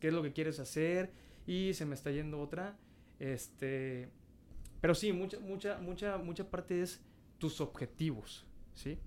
¿Qué 0.00 0.08
es 0.08 0.14
lo 0.14 0.22
que 0.22 0.32
quieres 0.32 0.58
hacer? 0.60 1.10
Y 1.46 1.74
se 1.74 1.84
me 1.86 1.94
está 1.94 2.10
yendo 2.10 2.40
otra. 2.40 2.76
Este, 3.18 4.08
pero 4.80 4.94
sí, 4.94 5.12
mucha, 5.12 5.38
mucha, 5.40 5.78
mucha, 5.78 6.18
mucha 6.18 6.50
parte 6.50 6.82
es 6.82 7.00
tus 7.38 7.60
objetivos, 7.60 8.44
¿sí? 8.74 8.98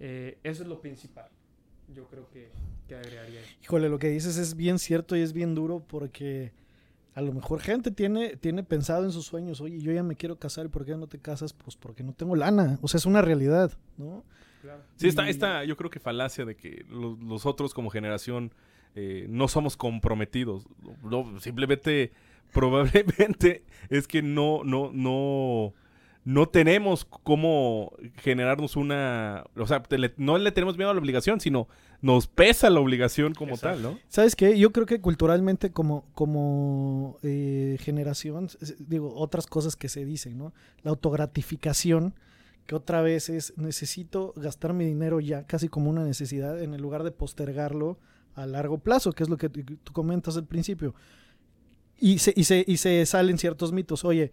Eh, 0.00 0.38
eso 0.42 0.62
es 0.62 0.68
lo 0.68 0.80
principal. 0.80 1.28
Yo 1.94 2.06
creo 2.08 2.28
que, 2.30 2.50
que 2.86 2.94
agregaría. 2.96 3.40
ahí. 3.40 3.46
Híjole, 3.62 3.88
lo 3.88 3.98
que 3.98 4.08
dices 4.08 4.36
es 4.36 4.56
bien 4.56 4.78
cierto 4.78 5.16
y 5.16 5.20
es 5.20 5.32
bien 5.32 5.54
duro 5.54 5.80
porque 5.86 6.52
a 7.18 7.20
lo 7.20 7.32
mejor 7.32 7.58
gente 7.58 7.90
tiene, 7.90 8.36
tiene 8.36 8.62
pensado 8.62 9.04
en 9.04 9.10
sus 9.10 9.26
sueños, 9.26 9.60
oye, 9.60 9.80
yo 9.80 9.90
ya 9.90 10.04
me 10.04 10.14
quiero 10.14 10.38
casar 10.38 10.66
y 10.66 10.68
¿por 10.68 10.84
qué 10.84 10.96
no 10.96 11.08
te 11.08 11.18
casas? 11.18 11.52
Pues 11.52 11.74
porque 11.74 12.04
no 12.04 12.12
tengo 12.12 12.36
lana. 12.36 12.78
O 12.80 12.86
sea, 12.86 12.98
es 12.98 13.06
una 13.06 13.22
realidad, 13.22 13.72
¿no? 13.96 14.22
Claro. 14.62 14.84
Sí, 14.94 15.08
está 15.08 15.28
esta, 15.28 15.64
yo 15.64 15.76
creo 15.76 15.90
que 15.90 15.98
falacia 15.98 16.44
de 16.44 16.54
que 16.54 16.86
los, 16.88 17.18
los 17.18 17.44
otros 17.44 17.74
como 17.74 17.90
generación 17.90 18.52
eh, 18.94 19.26
no 19.28 19.48
somos 19.48 19.76
comprometidos. 19.76 20.68
No, 21.02 21.40
simplemente, 21.40 22.12
probablemente 22.52 23.64
es 23.88 24.06
que 24.06 24.22
no, 24.22 24.62
no, 24.62 24.92
no, 24.92 25.74
no 26.28 26.46
tenemos 26.46 27.06
cómo 27.06 27.92
generarnos 28.16 28.76
una, 28.76 29.44
o 29.56 29.66
sea, 29.66 29.82
te 29.82 29.96
le- 29.96 30.12
no 30.18 30.36
le 30.36 30.52
tenemos 30.52 30.76
miedo 30.76 30.90
a 30.90 30.92
la 30.94 31.00
obligación, 31.00 31.40
sino 31.40 31.68
nos 32.02 32.26
pesa 32.26 32.68
la 32.68 32.80
obligación 32.80 33.32
como 33.32 33.54
Exacto. 33.54 33.80
tal, 33.80 33.92
¿no? 33.94 33.98
¿Sabes 34.08 34.36
qué? 34.36 34.58
Yo 34.58 34.70
creo 34.70 34.84
que 34.84 35.00
culturalmente 35.00 35.70
como, 35.72 36.04
como 36.12 37.16
eh, 37.22 37.78
generación, 37.80 38.48
digo, 38.78 39.14
otras 39.14 39.46
cosas 39.46 39.74
que 39.74 39.88
se 39.88 40.04
dicen, 40.04 40.36
¿no? 40.36 40.52
La 40.82 40.90
autogratificación, 40.90 42.14
que 42.66 42.74
otra 42.74 43.00
vez 43.00 43.30
es, 43.30 43.54
necesito 43.56 44.34
gastar 44.36 44.74
mi 44.74 44.84
dinero 44.84 45.20
ya, 45.20 45.46
casi 45.46 45.68
como 45.68 45.88
una 45.88 46.04
necesidad, 46.04 46.62
en 46.62 46.74
el 46.74 46.82
lugar 46.82 47.04
de 47.04 47.10
postergarlo 47.10 47.98
a 48.34 48.44
largo 48.46 48.76
plazo, 48.78 49.12
que 49.14 49.22
es 49.22 49.30
lo 49.30 49.38
que 49.38 49.48
tú 49.48 49.62
tú 49.82 49.92
comentas 49.94 50.36
al 50.36 50.44
principio. 50.44 50.94
Y 51.98 52.18
se, 52.18 52.34
y 52.36 52.44
se, 52.44 52.64
y 52.66 52.76
se 52.76 53.06
salen 53.06 53.38
ciertos 53.38 53.72
mitos. 53.72 54.04
Oye, 54.04 54.30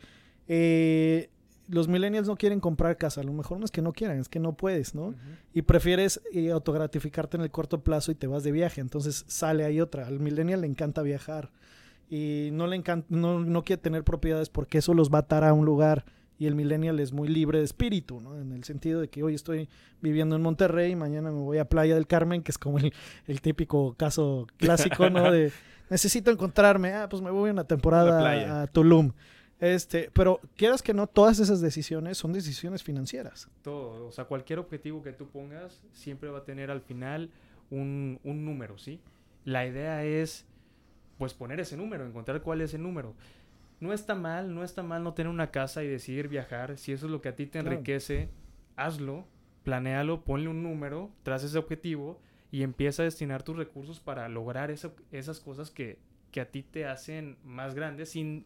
eh, 0.49 1.29
los 1.67 1.87
millennials 1.87 2.27
no 2.27 2.35
quieren 2.35 2.59
comprar 2.59 2.97
casa. 2.97 3.21
A 3.21 3.23
lo 3.23 3.33
mejor 3.33 3.59
no 3.59 3.65
es 3.65 3.71
que 3.71 3.81
no 3.81 3.93
quieran, 3.93 4.19
es 4.19 4.29
que 4.29 4.39
no 4.39 4.53
puedes, 4.53 4.95
¿no? 4.95 5.15
Y 5.53 5.63
prefieres 5.63 6.21
eh, 6.31 6.51
autogratificarte 6.51 7.37
en 7.37 7.43
el 7.43 7.51
corto 7.51 7.83
plazo 7.83 8.11
y 8.11 8.15
te 8.15 8.27
vas 8.27 8.43
de 8.43 8.51
viaje. 8.51 8.81
Entonces 8.81 9.25
sale 9.27 9.63
ahí 9.63 9.81
otra. 9.81 10.07
Al 10.07 10.19
millennial 10.19 10.61
le 10.61 10.67
encanta 10.67 11.01
viajar 11.01 11.51
y 12.09 12.49
no 12.53 12.67
le 12.67 12.75
encanta, 12.75 13.07
no, 13.09 13.39
no 13.39 13.63
quiere 13.63 13.81
tener 13.81 14.03
propiedades 14.03 14.49
porque 14.49 14.77
eso 14.77 14.93
los 14.93 15.09
va 15.09 15.19
a 15.19 15.21
atar 15.21 15.43
a 15.43 15.53
un 15.53 15.65
lugar. 15.65 16.05
Y 16.37 16.47
el 16.47 16.55
millennial 16.55 16.99
es 16.99 17.13
muy 17.13 17.29
libre 17.29 17.59
de 17.59 17.63
espíritu, 17.63 18.19
¿no? 18.19 18.37
En 18.37 18.51
el 18.51 18.65
sentido 18.65 18.99
de 18.99 19.07
que 19.07 19.23
hoy 19.23 19.35
estoy 19.35 19.69
viviendo 20.01 20.35
en 20.35 20.41
Monterrey, 20.41 20.93
mañana 20.93 21.31
me 21.31 21.39
voy 21.39 21.59
a 21.59 21.69
Playa 21.69 21.95
del 21.95 22.07
Carmen, 22.07 22.43
que 22.43 22.51
es 22.51 22.57
como 22.57 22.77
el, 22.77 22.93
el 23.25 23.39
típico 23.39 23.93
caso 23.93 24.45
clásico, 24.57 25.09
¿no? 25.09 25.23
De 25.31 25.53
necesito 25.89 26.31
encontrarme, 26.31 26.93
ah, 26.93 27.07
pues 27.09 27.21
me 27.21 27.31
voy 27.31 27.49
una 27.49 27.63
temporada 27.63 28.61
a 28.61 28.67
Tulum. 28.67 29.11
Este, 29.59 30.09
pero 30.13 30.41
quieras 30.57 30.81
que 30.81 30.93
no, 30.93 31.07
todas 31.07 31.39
esas 31.39 31.61
decisiones 31.61 32.17
son 32.17 32.33
decisiones 32.33 32.83
financieras. 32.83 33.49
Todo, 33.61 34.05
o 34.07 34.11
sea, 34.11 34.25
cualquier 34.25 34.59
objetivo 34.59 35.01
que 35.01 35.13
tú 35.13 35.27
pongas 35.29 35.81
siempre 35.93 36.29
va 36.29 36.39
a 36.39 36.43
tener 36.43 36.69
al 36.71 36.81
final 36.81 37.29
un, 37.69 38.19
un 38.23 38.43
número, 38.43 38.77
¿sí? 38.77 38.99
La 39.45 39.65
idea 39.65 40.03
es, 40.03 40.45
pues, 41.17 41.33
poner 41.33 41.59
ese 41.59 41.77
número, 41.77 42.05
encontrar 42.05 42.41
cuál 42.41 42.61
es 42.61 42.73
el 42.73 42.83
número. 42.83 43.13
No 43.79 43.93
está 43.93 44.15
mal, 44.15 44.53
no 44.53 44.63
está 44.63 44.83
mal 44.83 45.03
no 45.03 45.13
tener 45.13 45.29
una 45.31 45.51
casa 45.51 45.83
y 45.83 45.87
decidir 45.87 46.27
viajar. 46.27 46.77
Si 46.77 46.91
eso 46.91 47.05
es 47.05 47.11
lo 47.11 47.21
que 47.21 47.29
a 47.29 47.35
ti 47.35 47.45
te 47.45 47.59
Claro. 47.59 47.71
enriquece, 47.71 48.29
hazlo, 48.75 49.25
planéalo, 49.63 50.23
ponle 50.23 50.49
un 50.49 50.63
número 50.63 51.11
tras 51.23 51.43
ese 51.43 51.57
objetivo 51.57 52.19
y 52.51 52.63
empieza 52.63 53.03
a 53.03 53.05
destinar 53.05 53.43
tus 53.43 53.55
recursos 53.57 53.99
para 53.99 54.27
lograr 54.29 54.69
esas 54.71 55.39
cosas 55.39 55.71
que, 55.71 55.97
que 56.31 56.41
a 56.41 56.51
ti 56.51 56.63
te 56.63 56.85
hacen 56.85 57.37
más 57.43 57.73
grandes 57.75 58.09
sin, 58.11 58.45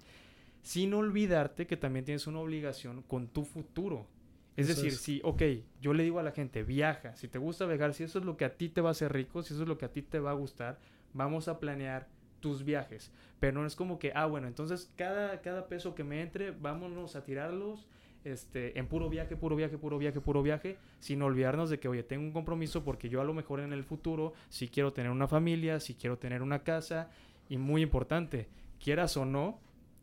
sin 0.62 0.94
olvidarte 0.94 1.68
que 1.68 1.78
también 1.78 2.06
tienes 2.06 2.28
una 2.28 2.40
obligación 2.40 3.02
con 3.04 3.28
tu 3.28 3.44
futuro. 3.44 4.08
Es 4.56 4.70
Eso 4.70 4.76
decir, 4.82 4.94
es. 4.94 5.02
si, 5.02 5.22
ok, 5.24 5.42
yo 5.82 5.94
le 5.94 6.04
digo 6.04 6.20
a 6.20 6.24
la 6.24 6.32
gente, 6.32 6.64
viaja, 6.64 7.16
si 7.16 7.28
te 7.28 7.40
gusta 7.40 7.66
viajar, 7.66 7.94
si 7.94 8.04
eso 8.04 8.20
es 8.20 8.26
lo 8.26 8.36
que 8.36 8.46
a 8.46 8.58
ti 8.58 8.70
te 8.70 8.82
va 8.82 8.90
a 8.90 8.92
hacer 8.92 9.14
rico, 9.14 9.42
si 9.42 9.54
eso 9.54 9.64
es 9.64 9.70
lo 9.70 9.78
que 9.78 9.86
a 9.86 9.94
ti 9.94 10.02
te 10.02 10.20
va 10.20 10.32
a 10.32 10.34
gustar, 10.34 10.80
vamos 11.14 11.48
a 11.48 11.60
planear 11.60 12.08
tus 12.40 12.64
viajes. 12.64 13.12
Pero 13.40 13.62
no 13.62 13.66
es 13.66 13.76
como 13.76 14.00
que, 14.00 14.12
ah, 14.16 14.26
bueno, 14.26 14.48
entonces 14.48 14.92
cada, 14.96 15.42
cada 15.42 15.68
peso 15.68 15.96
que 15.96 16.04
me 16.04 16.22
entre, 16.22 16.52
vámonos 16.52 17.16
a 17.16 17.24
tirarlos 17.24 17.88
este, 18.26 18.78
en 18.78 18.88
puro 18.88 19.10
viaje, 19.10 19.38
puro 19.38 19.56
viaje, 19.56 19.78
puro 19.78 19.98
viaje, 19.98 20.20
puro 20.20 20.44
viaje, 20.44 20.78
sin 21.00 21.22
olvidarnos 21.22 21.70
de 21.70 21.80
que, 21.80 21.88
oye, 21.88 22.04
tengo 22.04 22.24
un 22.24 22.34
compromiso 22.34 22.84
porque 22.84 23.08
yo 23.08 23.22
a 23.22 23.24
lo 23.24 23.34
mejor 23.34 23.62
en 23.62 23.72
el 23.72 23.84
futuro, 23.84 24.34
si 24.50 24.68
quiero 24.68 24.92
tener 24.92 25.12
una 25.12 25.28
familia, 25.28 25.80
si 25.80 25.94
quiero 25.94 26.18
tener 26.18 26.42
una 26.42 26.64
casa, 26.64 27.10
y 27.48 27.58
muy 27.58 27.82
importante, 27.82 28.48
quieras 28.84 29.16
o 29.18 29.26
no, 29.26 29.60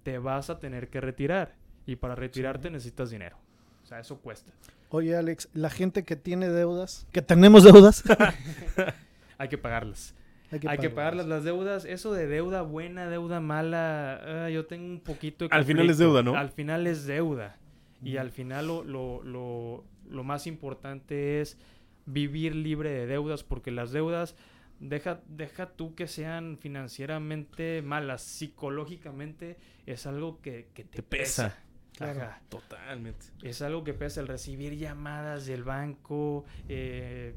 te 0.06 0.18
vas 0.18 0.50
a 0.50 0.60
tener 0.60 0.88
que 0.88 1.00
retirar. 1.00 1.56
Y 1.84 1.96
para 1.96 2.14
retirarte 2.14 2.70
necesitas 2.70 3.10
dinero. 3.10 3.36
O 3.82 3.86
sea, 3.86 3.98
eso 3.98 4.20
cuesta. 4.20 4.52
Oye, 4.90 5.16
Alex, 5.16 5.48
la 5.52 5.68
gente 5.68 6.04
que 6.04 6.14
tiene 6.14 6.48
deudas, 6.48 7.08
que 7.10 7.22
tenemos 7.22 7.64
deudas, 7.64 8.04
Hay 9.38 9.48
que 9.48 9.58
pagarlas. 9.58 10.14
hay 10.52 10.60
Hay 10.68 10.78
que 10.78 10.90
pagarlas 10.90 11.26
las 11.26 11.42
deudas. 11.42 11.84
Eso 11.84 12.12
de 12.12 12.28
deuda 12.28 12.62
buena, 12.62 13.10
deuda 13.10 13.40
mala, 13.40 14.44
ah, 14.44 14.48
yo 14.48 14.66
tengo 14.66 14.86
un 14.86 15.00
poquito 15.00 15.48
de 15.48 15.52
Al 15.52 15.64
final 15.64 15.90
es 15.90 15.98
deuda, 15.98 16.22
¿no? 16.22 16.36
Al 16.36 16.50
final 16.50 16.86
es 16.86 17.04
deuda. 17.04 17.56
Y 18.00 18.18
al 18.18 18.30
final 18.30 18.68
lo, 18.68 18.84
lo, 18.84 19.24
lo, 19.24 19.84
lo 20.08 20.22
más 20.22 20.46
importante 20.46 21.40
es 21.40 21.58
vivir 22.04 22.54
libre 22.54 22.90
de 22.90 23.06
deudas, 23.08 23.42
porque 23.42 23.72
las 23.72 23.90
deudas, 23.90 24.36
deja, 24.80 25.20
deja 25.28 25.66
tú 25.74 25.94
que 25.94 26.06
sean 26.08 26.58
financieramente 26.58 27.82
malas, 27.82 28.22
psicológicamente 28.22 29.56
es 29.86 30.06
algo 30.06 30.40
que, 30.40 30.68
que 30.74 30.84
te, 30.84 30.96
Te 30.96 31.02
pesa. 31.02 31.58
Claro. 31.96 32.20
Ajá. 32.22 32.42
Totalmente. 32.50 33.26
Es 33.42 33.62
algo 33.62 33.82
que 33.84 33.94
pesa 33.94 34.20
el 34.20 34.28
recibir 34.28 34.76
llamadas 34.76 35.46
del 35.46 35.64
banco. 35.64 36.44
eh, 36.68 37.34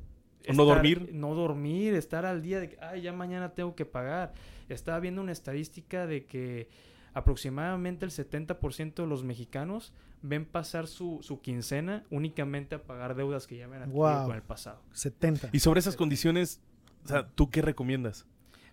O 0.49 0.53
no 0.53 0.65
dormir. 0.65 1.11
No 1.13 1.33
dormir, 1.33 1.93
estar 1.93 2.25
al 2.25 2.41
día 2.41 2.59
de 2.59 2.69
que, 2.71 2.77
ay, 2.81 3.01
ya 3.03 3.13
mañana 3.13 3.53
tengo 3.53 3.75
que 3.75 3.85
pagar. 3.85 4.33
Estaba 4.67 4.99
viendo 4.99 5.21
una 5.21 5.31
estadística 5.31 6.07
de 6.07 6.25
que 6.25 6.67
aproximadamente 7.13 8.05
el 8.05 8.11
70% 8.11 8.95
de 8.95 9.07
los 9.07 9.23
mexicanos 9.23 9.93
ven 10.21 10.45
pasar 10.45 10.87
su, 10.87 11.19
su 11.21 11.41
quincena 11.41 12.03
únicamente 12.09 12.75
a 12.75 12.83
pagar 12.83 13.15
deudas 13.15 13.47
que 13.47 13.57
ya 13.57 13.65
habían 13.65 13.83
adquirido 13.83 14.03
Wow. 14.17 14.27
con 14.27 14.35
el 14.35 14.41
pasado. 14.43 14.81
70. 14.93 15.49
Y 15.53 15.59
sobre 15.59 15.79
esas 15.79 15.95
condiciones, 15.95 16.61
o 17.03 17.07
sea, 17.07 17.27
¿tú 17.29 17.49
qué 17.49 17.61
recomiendas? 17.61 18.25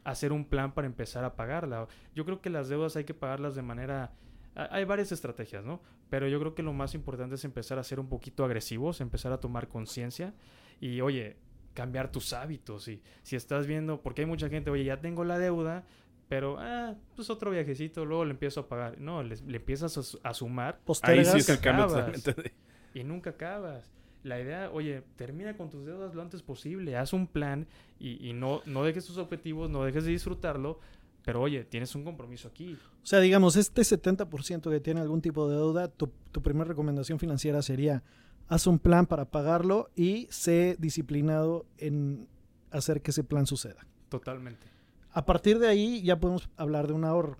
hacer 0.04 0.32
un 0.32 0.44
plan 0.44 0.72
para 0.72 0.86
empezar 0.86 1.24
a 1.24 1.34
pagarla. 1.34 1.88
Yo 2.14 2.24
creo 2.24 2.40
que 2.40 2.48
las 2.48 2.68
deudas 2.68 2.94
hay 2.94 3.02
que 3.02 3.12
pagarlas 3.12 3.56
de 3.56 3.62
manera... 3.62 4.12
ha- 4.54 4.68
Hay 4.70 4.84
varias 4.84 5.10
estrategias, 5.10 5.64
¿no? 5.64 5.80
Pero 6.10 6.28
yo 6.28 6.38
creo 6.38 6.54
que 6.54 6.62
lo 6.62 6.72
más 6.72 6.94
importante 6.94 7.34
es 7.34 7.44
empezar 7.44 7.80
a 7.80 7.82
ser 7.82 7.98
un 7.98 8.08
poquito 8.08 8.44
agresivos, 8.44 9.00
empezar 9.00 9.32
a 9.32 9.40
tomar 9.40 9.66
conciencia 9.66 10.32
y, 10.80 11.00
oye, 11.00 11.38
cambiar 11.74 12.12
tus 12.12 12.32
hábitos. 12.34 12.86
Y 12.86 13.02
si 13.22 13.34
estás 13.34 13.66
viendo, 13.66 14.00
porque 14.00 14.20
hay 14.22 14.26
mucha 14.28 14.48
gente, 14.48 14.70
oye, 14.70 14.84
ya 14.84 15.00
tengo 15.00 15.24
la 15.24 15.40
deuda, 15.40 15.84
pero, 16.28 16.56
ah, 16.60 16.94
pues 17.16 17.28
otro 17.28 17.50
viajecito, 17.50 18.04
luego 18.04 18.24
le 18.26 18.30
empiezo 18.30 18.60
a 18.60 18.68
pagar. 18.68 19.00
No, 19.00 19.24
le, 19.24 19.34
le 19.44 19.56
empiezas 19.56 19.98
a, 19.98 20.04
su- 20.04 20.20
a 20.22 20.32
sumar 20.34 20.74
Ahí 20.74 20.80
Postergas. 20.84 21.32
sí 21.32 21.38
es 21.38 21.48
el 21.48 21.58
cambio 21.58 21.88
totalmente. 21.88 22.52
y 22.94 23.02
nunca 23.02 23.30
acabas. 23.30 23.90
La 24.26 24.40
idea, 24.40 24.70
oye, 24.72 25.04
termina 25.14 25.56
con 25.56 25.70
tus 25.70 25.86
deudas 25.86 26.14
lo 26.14 26.20
antes 26.20 26.42
posible, 26.42 26.96
haz 26.96 27.12
un 27.12 27.28
plan 27.28 27.68
y, 28.00 28.28
y 28.28 28.32
no, 28.32 28.60
no 28.66 28.82
dejes 28.82 29.06
tus 29.06 29.18
objetivos, 29.18 29.70
no 29.70 29.84
dejes 29.84 30.04
de 30.04 30.10
disfrutarlo, 30.10 30.80
pero 31.24 31.40
oye, 31.40 31.64
tienes 31.64 31.94
un 31.94 32.02
compromiso 32.02 32.48
aquí. 32.48 32.76
O 33.02 33.06
sea, 33.06 33.20
digamos, 33.20 33.54
este 33.54 33.82
70% 33.82 34.68
que 34.68 34.80
tiene 34.80 35.00
algún 35.00 35.22
tipo 35.22 35.48
de 35.48 35.54
deuda, 35.54 35.86
tu, 35.86 36.10
tu 36.32 36.42
primera 36.42 36.64
recomendación 36.64 37.20
financiera 37.20 37.62
sería, 37.62 38.02
haz 38.48 38.66
un 38.66 38.80
plan 38.80 39.06
para 39.06 39.26
pagarlo 39.26 39.90
y 39.94 40.26
sé 40.30 40.76
disciplinado 40.80 41.64
en 41.78 42.26
hacer 42.72 43.02
que 43.02 43.12
ese 43.12 43.22
plan 43.22 43.46
suceda. 43.46 43.86
Totalmente. 44.08 44.66
A 45.12 45.24
partir 45.24 45.60
de 45.60 45.68
ahí 45.68 46.02
ya 46.02 46.18
podemos 46.18 46.48
hablar 46.56 46.88
de 46.88 46.94
un 46.94 47.04
ahorro. 47.04 47.38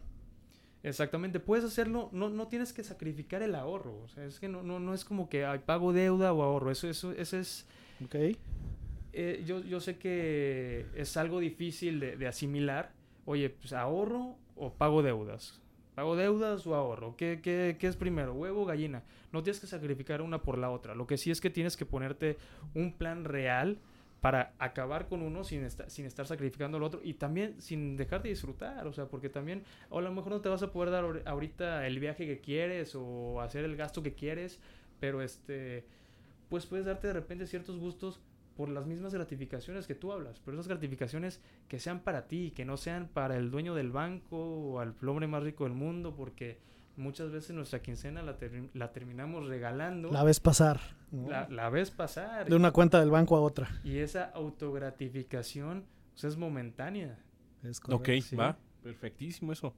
Exactamente, 0.87 1.41
puedes 1.41 1.65
hacerlo, 1.65 2.09
no, 2.13 2.29
no 2.29 2.47
tienes 2.47 2.73
que 2.73 2.85
sacrificar 2.85 3.43
el 3.43 3.57
ahorro, 3.57 3.99
o 4.05 4.09
sea, 4.09 4.25
es 4.25 4.39
que 4.39 4.49
no, 4.49 4.63
no, 4.63 4.79
no 4.79 4.95
es 4.95 5.05
como 5.05 5.29
que 5.29 5.45
ay, 5.45 5.59
pago 5.67 5.93
deuda 5.93 6.33
o 6.33 6.43
ahorro, 6.43 6.71
eso, 6.71 6.89
eso, 6.89 7.11
eso 7.11 7.37
es, 7.39 7.67
¿Ok? 8.05 8.15
eh, 9.13 9.43
yo, 9.45 9.65
yo 9.65 9.81
sé 9.81 9.99
que 9.99 10.87
es 10.95 11.17
algo 11.17 11.41
difícil 11.41 11.99
de, 11.99 12.17
de 12.17 12.27
asimilar. 12.29 12.93
Oye, 13.25 13.51
pues 13.51 13.73
ahorro 13.73 14.37
o 14.55 14.73
pago 14.73 15.03
deudas. 15.03 15.61
¿Pago 15.97 16.15
deudas 16.15 16.67
o 16.67 16.75
ahorro? 16.75 17.17
¿Qué, 17.17 17.41
qué, 17.43 17.77
qué 17.81 17.87
es 17.87 17.97
primero? 17.97 18.35
¿Huevo 18.35 18.63
o 18.63 18.67
gallina? 18.67 19.03
No 19.33 19.43
tienes 19.43 19.59
que 19.59 19.67
sacrificar 19.67 20.21
una 20.21 20.43
por 20.43 20.59
la 20.59 20.71
otra. 20.71 20.95
Lo 20.95 21.07
que 21.07 21.17
sí 21.17 21.31
es 21.31 21.41
que 21.41 21.51
tienes 21.51 21.77
que 21.77 21.87
ponerte 21.87 22.37
un 22.75 22.93
plan 22.93 23.25
real 23.25 23.79
para 24.27 24.55
acabar 24.59 25.07
con 25.07 25.23
uno 25.23 25.45
sin, 25.45 25.63
esta- 25.63 25.89
sin 25.89 26.05
estar 26.05 26.27
sacrificando 26.27 26.79
el 26.79 26.83
otro 26.83 27.01
y 27.05 27.15
también 27.15 27.61
sin 27.61 27.97
dejar 27.97 28.23
de 28.25 28.31
disfrutar. 28.31 28.85
O 28.89 28.93
sea, 28.93 29.07
porque 29.07 29.29
también 29.29 29.63
o 29.89 30.01
a 30.01 30.03
lo 30.03 30.11
mejor 30.13 30.33
no 30.33 30.41
te 30.41 30.49
vas 30.49 30.63
a 30.65 30.73
poder 30.73 30.91
dar 30.91 31.05
ahor- 31.05 31.23
ahorita 31.27 31.87
el 31.87 32.01
viaje 32.01 32.27
que 32.27 32.41
quieres 32.41 32.95
o 32.97 33.41
hacer 33.41 33.65
el 33.65 33.77
gasto 33.77 34.03
que 34.03 34.15
quieres, 34.15 34.59
pero 34.99 35.23
este, 35.23 35.85
pues 36.49 36.67
puedes 36.67 36.87
darte 36.87 37.07
de 37.09 37.13
repente 37.13 37.47
ciertos 37.47 37.79
gustos 37.79 38.21
por 38.57 38.69
las 38.69 38.87
mismas 38.87 39.15
gratificaciones 39.15 39.87
que 39.87 39.95
tú 39.95 40.13
hablas, 40.13 40.41
pero 40.45 40.57
esas 40.57 40.67
gratificaciones 40.69 41.41
que 41.69 41.79
sean 41.79 42.01
para 42.01 42.27
ti, 42.27 42.53
que 42.57 42.65
no 42.65 42.77
sean 42.79 43.09
para 43.13 43.37
el 43.37 43.51
dueño 43.53 43.75
del 43.77 43.93
banco 43.93 44.39
o 44.39 44.81
al 44.81 44.95
hombre 45.07 45.29
más 45.29 45.45
rico 45.45 45.65
del 45.65 45.75
mundo, 45.75 46.17
porque 46.17 46.59
muchas 46.97 47.31
veces 47.31 47.51
nuestra 47.55 47.81
quincena 47.83 48.23
la, 48.23 48.37
ter- 48.39 48.71
la 48.75 48.93
terminamos 48.93 49.47
regalando, 49.47 50.11
La 50.11 50.25
ves 50.25 50.41
pasar. 50.41 50.81
¿no? 51.13 51.29
la 51.49 51.71
ves 51.71 51.91
pasar. 51.91 52.49
De 52.49 52.57
una 52.57 52.71
cuenta 52.73 52.99
del 53.01 53.11
banco 53.11 53.37
a 53.37 53.41
otra. 53.41 53.69
Y 53.85 53.99
esa 53.99 54.25
autogratificación 54.25 55.85
pues, 56.13 56.25
es 56.25 56.37
momentánea. 56.37 57.19
Es 57.63 57.79
Ok, 57.81 57.91
correcto. 58.05 58.27
Sí. 58.29 58.37
va. 58.37 58.57
Perfectísimo 58.83 59.53
eso. 59.53 59.75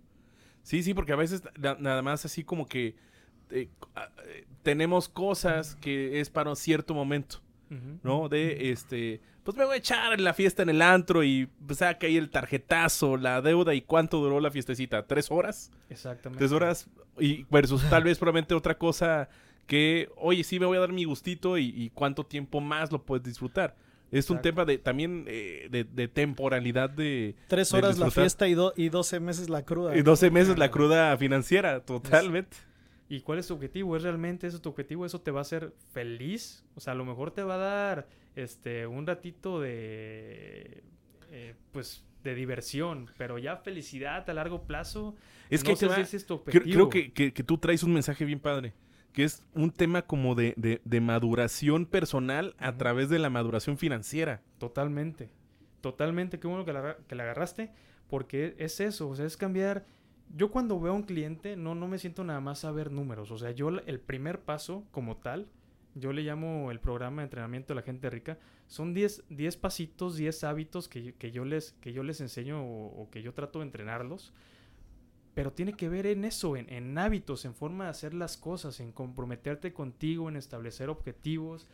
Sí, 0.62 0.82
sí, 0.82 0.92
porque 0.94 1.12
a 1.12 1.16
veces 1.16 1.42
na- 1.58 1.76
nada 1.78 2.02
más 2.02 2.24
así 2.24 2.44
como 2.44 2.66
que 2.66 2.96
eh, 3.50 3.70
ah, 3.94 4.08
eh, 4.26 4.46
tenemos 4.62 5.08
cosas 5.08 5.74
que 5.76 6.20
es 6.20 6.28
para 6.28 6.50
un 6.50 6.56
cierto 6.56 6.92
momento, 6.94 7.40
¿no? 8.02 8.28
De 8.28 8.70
este, 8.70 9.20
pues 9.44 9.56
me 9.56 9.64
voy 9.64 9.74
a 9.74 9.78
echar 9.78 10.18
la 10.20 10.34
fiesta 10.34 10.62
en 10.62 10.68
el 10.70 10.82
antro 10.82 11.22
y 11.24 11.48
pues, 11.66 11.78
saca 11.78 12.06
ahí 12.06 12.16
el 12.16 12.30
tarjetazo, 12.30 13.16
la 13.16 13.40
deuda 13.42 13.74
y 13.74 13.82
cuánto 13.82 14.18
duró 14.18 14.40
la 14.40 14.50
fiestecita, 14.50 15.06
tres 15.06 15.30
horas, 15.30 15.70
Exactamente. 15.90 16.38
tres 16.38 16.52
horas 16.52 16.88
y 17.18 17.44
versus 17.50 17.82
tal 17.90 18.04
vez 18.04 18.18
probablemente 18.18 18.54
otra 18.54 18.76
cosa 18.78 19.28
que, 19.66 20.08
oye, 20.16 20.44
sí 20.44 20.58
me 20.58 20.66
voy 20.66 20.76
a 20.78 20.80
dar 20.80 20.92
mi 20.92 21.04
gustito 21.04 21.58
y, 21.58 21.66
y 21.76 21.90
cuánto 21.90 22.24
tiempo 22.24 22.60
más 22.60 22.90
lo 22.92 23.02
puedes 23.02 23.24
disfrutar. 23.24 23.74
Es 24.10 24.30
un 24.30 24.40
tema 24.40 24.64
de 24.64 24.78
también 24.78 25.24
eh, 25.28 25.68
de, 25.70 25.84
de 25.84 26.08
temporalidad 26.08 26.88
de 26.88 27.34
Tres 27.46 27.70
de 27.70 27.76
horas 27.76 27.98
la 27.98 28.10
fiesta 28.10 28.48
y, 28.48 28.54
do- 28.54 28.72
y 28.74 28.88
12 28.88 29.20
meses 29.20 29.50
la 29.50 29.66
cruda. 29.66 29.94
Y 29.94 30.00
12 30.00 30.30
meses 30.30 30.56
la 30.56 30.70
cruda 30.70 31.14
financiera, 31.18 31.80
totalmente. 31.80 32.56
¿Y 33.08 33.20
cuál 33.20 33.38
es 33.38 33.46
tu 33.46 33.54
objetivo? 33.54 33.96
¿Es 33.96 34.02
realmente 34.02 34.46
eso 34.46 34.60
tu 34.60 34.68
objetivo? 34.68 35.06
¿Eso 35.06 35.20
te 35.20 35.30
va 35.30 35.40
a 35.40 35.42
hacer 35.42 35.72
feliz? 35.92 36.64
O 36.74 36.80
sea, 36.80 36.92
a 36.92 36.96
lo 36.96 37.04
mejor 37.04 37.30
te 37.30 37.42
va 37.42 37.54
a 37.54 37.58
dar 37.58 38.08
este 38.36 38.86
un 38.86 39.06
ratito 39.06 39.60
de 39.60 40.82
eh, 41.30 41.54
pues 41.72 42.04
de 42.24 42.34
diversión, 42.34 43.08
pero 43.16 43.38
ya 43.38 43.56
felicidad 43.56 44.28
a 44.28 44.34
largo 44.34 44.62
plazo. 44.64 45.14
Es 45.50 45.62
que 45.64 45.70
no 45.70 45.76
sé 45.76 45.94
si 45.94 46.00
ese 46.00 46.16
es 46.18 46.26
tu 46.26 46.42
Creo, 46.44 46.58
objetivo. 46.60 46.88
creo 46.90 47.04
que, 47.04 47.12
que- 47.12 47.32
que 47.32 47.42
tú 47.44 47.58
traes 47.58 47.82
un 47.82 47.92
mensaje 47.94 48.24
bien 48.24 48.40
padre, 48.40 48.74
que 49.12 49.24
es 49.24 49.42
un 49.54 49.70
tema 49.70 50.02
como 50.02 50.34
de, 50.34 50.52
de- 50.56 50.80
de 50.84 51.00
maduración 51.00 51.86
personal 51.86 52.54
a 52.58 52.76
través 52.76 53.08
de 53.08 53.18
la 53.18 53.30
maduración 53.30 53.78
financiera. 53.78 54.42
Totalmente. 54.58 55.30
Totalmente. 55.80 56.38
Qué 56.40 56.46
bueno 56.48 56.64
que 56.64 56.72
la, 56.72 56.96
que 57.06 57.14
la 57.14 57.22
agarraste. 57.22 57.70
Porque 58.08 58.54
es 58.58 58.80
eso. 58.80 59.08
O 59.08 59.14
sea, 59.16 59.26
es 59.26 59.36
cambiar. 59.36 59.84
Yo 60.34 60.50
cuando 60.50 60.78
veo 60.78 60.92
a 60.92 60.96
un 60.96 61.02
cliente 61.02 61.56
no, 61.56 61.74
no 61.74 61.88
me 61.88 61.98
siento 61.98 62.24
nada 62.24 62.40
más 62.40 62.64
a 62.64 62.72
ver 62.72 62.92
números. 62.92 63.30
O 63.30 63.38
sea, 63.38 63.50
yo 63.50 63.68
el 63.68 64.00
primer 64.00 64.40
paso 64.40 64.84
como 64.90 65.16
tal, 65.16 65.48
yo 65.94 66.12
le 66.12 66.22
llamo 66.22 66.70
el 66.70 66.80
programa 66.80 67.22
de 67.22 67.24
entrenamiento 67.24 67.72
de 67.72 67.80
la 67.80 67.86
gente 67.86 68.10
rica, 68.10 68.38
son 68.66 68.92
10, 68.94 69.24
10 69.30 69.56
pasitos, 69.56 70.16
10 70.16 70.44
hábitos 70.44 70.88
que, 70.88 71.14
que 71.14 71.30
yo, 71.30 71.44
les, 71.44 71.72
que 71.80 71.92
yo 71.92 72.02
les 72.02 72.20
enseño 72.20 72.62
o, 72.62 73.08
que 73.10 73.22
yo 73.22 73.32
trato 73.32 73.60
de 73.60 73.66
entrenarlos. 73.66 74.32
Pero 75.34 75.52
tiene 75.52 75.72
que 75.72 75.88
ver 75.88 76.06
en 76.06 76.24
eso, 76.24 76.56
en 76.56 76.98
hábitos, 76.98 77.44
en 77.44 77.54
forma 77.54 77.84
de 77.84 77.90
hacer 77.90 78.12
las 78.12 78.36
cosas, 78.36 78.80
en 78.80 78.90
comprometerte 78.90 79.72
contigo, 79.72 80.28
en 80.28 80.36
establecer 80.36 80.88
objetivos, 80.90 81.68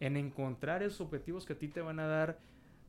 en 0.00 0.16
encontrar 0.16 0.82
esos 0.82 1.02
objetivos 1.02 1.46
que 1.46 1.52
a 1.52 1.58
ti 1.58 1.68
te 1.68 1.80
van 1.80 2.00
a 2.00 2.06
dar 2.06 2.40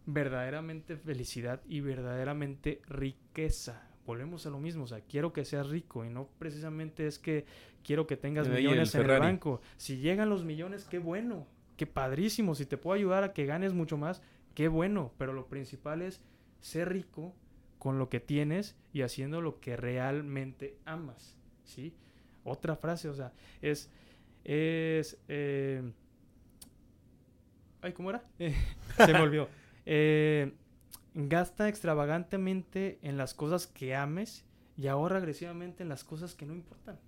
verdaderamente 0.06 0.98
felicidad 0.98 1.62
y 1.68 1.82
verdaderamente 1.82 2.82
riqueza. 2.88 3.93
Volvemos 4.06 4.46
a 4.46 4.50
lo 4.50 4.60
mismo, 4.60 4.84
o 4.84 4.88
sea, 4.88 5.02
quiero 5.02 5.32
que 5.32 5.46
seas 5.46 5.70
rico 5.70 6.04
y 6.04 6.10
no 6.10 6.28
precisamente 6.38 7.08
es 7.08 7.20
que 7.20 7.46
quiero 7.84 8.06
que 8.06 8.18
tengas 8.18 8.48
el 8.48 8.54
millones 8.54 8.94
en 8.96 9.10
el 9.10 9.20
banco. 9.20 9.62
Si 9.78 9.98
llegan 9.98 10.30
los 10.30 10.44
millones, 10.44 10.86
qué 10.90 11.00
bueno, 11.00 11.48
qué 11.78 11.88
padrísimo. 11.88 12.56
Si 12.56 12.66
te 12.66 12.78
puedo 12.78 12.96
ayudar 12.96 13.24
a 13.24 13.34
que 13.34 13.46
ganes 13.46 13.74
mucho 13.74 13.98
más, 13.98 14.22
qué 14.56 14.68
bueno. 14.68 15.14
Pero 15.18 15.32
lo 15.34 15.48
principal 15.48 16.02
es 16.02 16.22
ser 16.60 16.90
rico 16.90 17.34
con 17.80 18.00
lo 18.00 18.10
que 18.10 18.20
tienes 18.20 18.76
y 18.94 19.02
haciendo 19.02 19.42
lo 19.42 19.60
que 19.60 19.76
realmente 19.76 20.78
amas, 20.86 21.38
¿sí? 21.66 21.94
Otra 22.46 22.76
frase, 22.76 23.10
o 23.10 23.14
sea, 23.14 23.34
es, 23.62 23.90
es, 24.44 25.18
eh, 25.28 25.82
ay, 27.82 27.94
¿cómo 27.94 28.10
era? 28.10 28.24
Eh, 28.40 28.56
se 28.98 29.14
me 29.14 29.22
olvidó. 29.22 29.50
Eh, 29.86 30.54
gasta 31.14 31.68
extravagantemente 31.70 33.00
en 33.02 33.18
las 33.18 33.34
cosas 33.34 33.68
que 33.68 33.96
ames 33.96 34.46
y 34.78 34.88
ahorra 34.88 35.18
agresivamente 35.18 35.84
en 35.84 35.90
las 35.90 36.04
cosas 36.04 36.34
que 36.36 36.46
no 36.46 36.54
importan. 36.54 37.00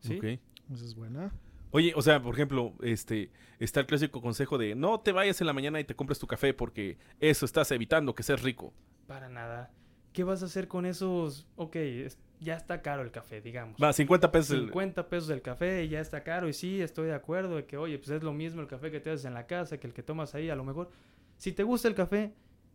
¿Sí? 0.00 0.16
Ok. 0.18 0.24
Esa 0.72 0.84
es 0.84 0.94
buena. 0.94 1.32
Oye, 1.72 1.92
o 1.94 2.02
sea, 2.02 2.20
por 2.22 2.34
ejemplo, 2.34 2.74
este, 2.82 3.30
está 3.58 3.80
el 3.80 3.86
clásico 3.86 4.20
consejo 4.20 4.58
de 4.58 4.74
no 4.74 5.00
te 5.00 5.12
vayas 5.12 5.40
en 5.40 5.46
la 5.46 5.52
mañana 5.52 5.78
y 5.80 5.84
te 5.84 5.94
compres 5.94 6.18
tu 6.18 6.26
café 6.26 6.52
porque 6.52 6.98
eso 7.20 7.44
estás 7.44 7.70
evitando 7.70 8.14
que 8.14 8.22
seas 8.22 8.42
rico. 8.42 8.72
Para 9.06 9.28
nada. 9.28 9.70
¿Qué 10.12 10.24
vas 10.24 10.42
a 10.42 10.46
hacer 10.46 10.66
con 10.66 10.86
esos? 10.86 11.46
Ok, 11.56 11.76
es- 11.76 12.18
ya 12.40 12.56
está 12.56 12.80
caro 12.82 13.02
el 13.02 13.10
café, 13.10 13.40
digamos. 13.40 13.80
Va, 13.80 13.92
50 13.92 14.32
pesos. 14.32 14.50
el- 14.56 14.64
50 14.66 15.08
pesos 15.08 15.30
el 15.30 15.42
café 15.42 15.84
y 15.84 15.88
ya 15.90 16.00
está 16.00 16.24
caro. 16.24 16.48
Y 16.48 16.52
sí, 16.54 16.80
estoy 16.80 17.06
de 17.06 17.14
acuerdo 17.14 17.56
de 17.56 17.66
que, 17.66 17.76
oye, 17.76 17.98
pues 17.98 18.10
es 18.10 18.22
lo 18.22 18.32
mismo 18.32 18.60
el 18.62 18.66
café 18.66 18.90
que 18.90 18.98
te 18.98 19.10
haces 19.10 19.26
en 19.26 19.34
la 19.34 19.46
casa 19.46 19.78
que 19.78 19.86
el 19.86 19.92
que 19.92 20.02
tomas 20.02 20.34
ahí. 20.34 20.48
A 20.50 20.56
lo 20.56 20.64
mejor, 20.64 20.90
si 21.36 21.52
te 21.52 21.62
gusta 21.62 21.86
el 21.86 21.94
café, 21.94 22.32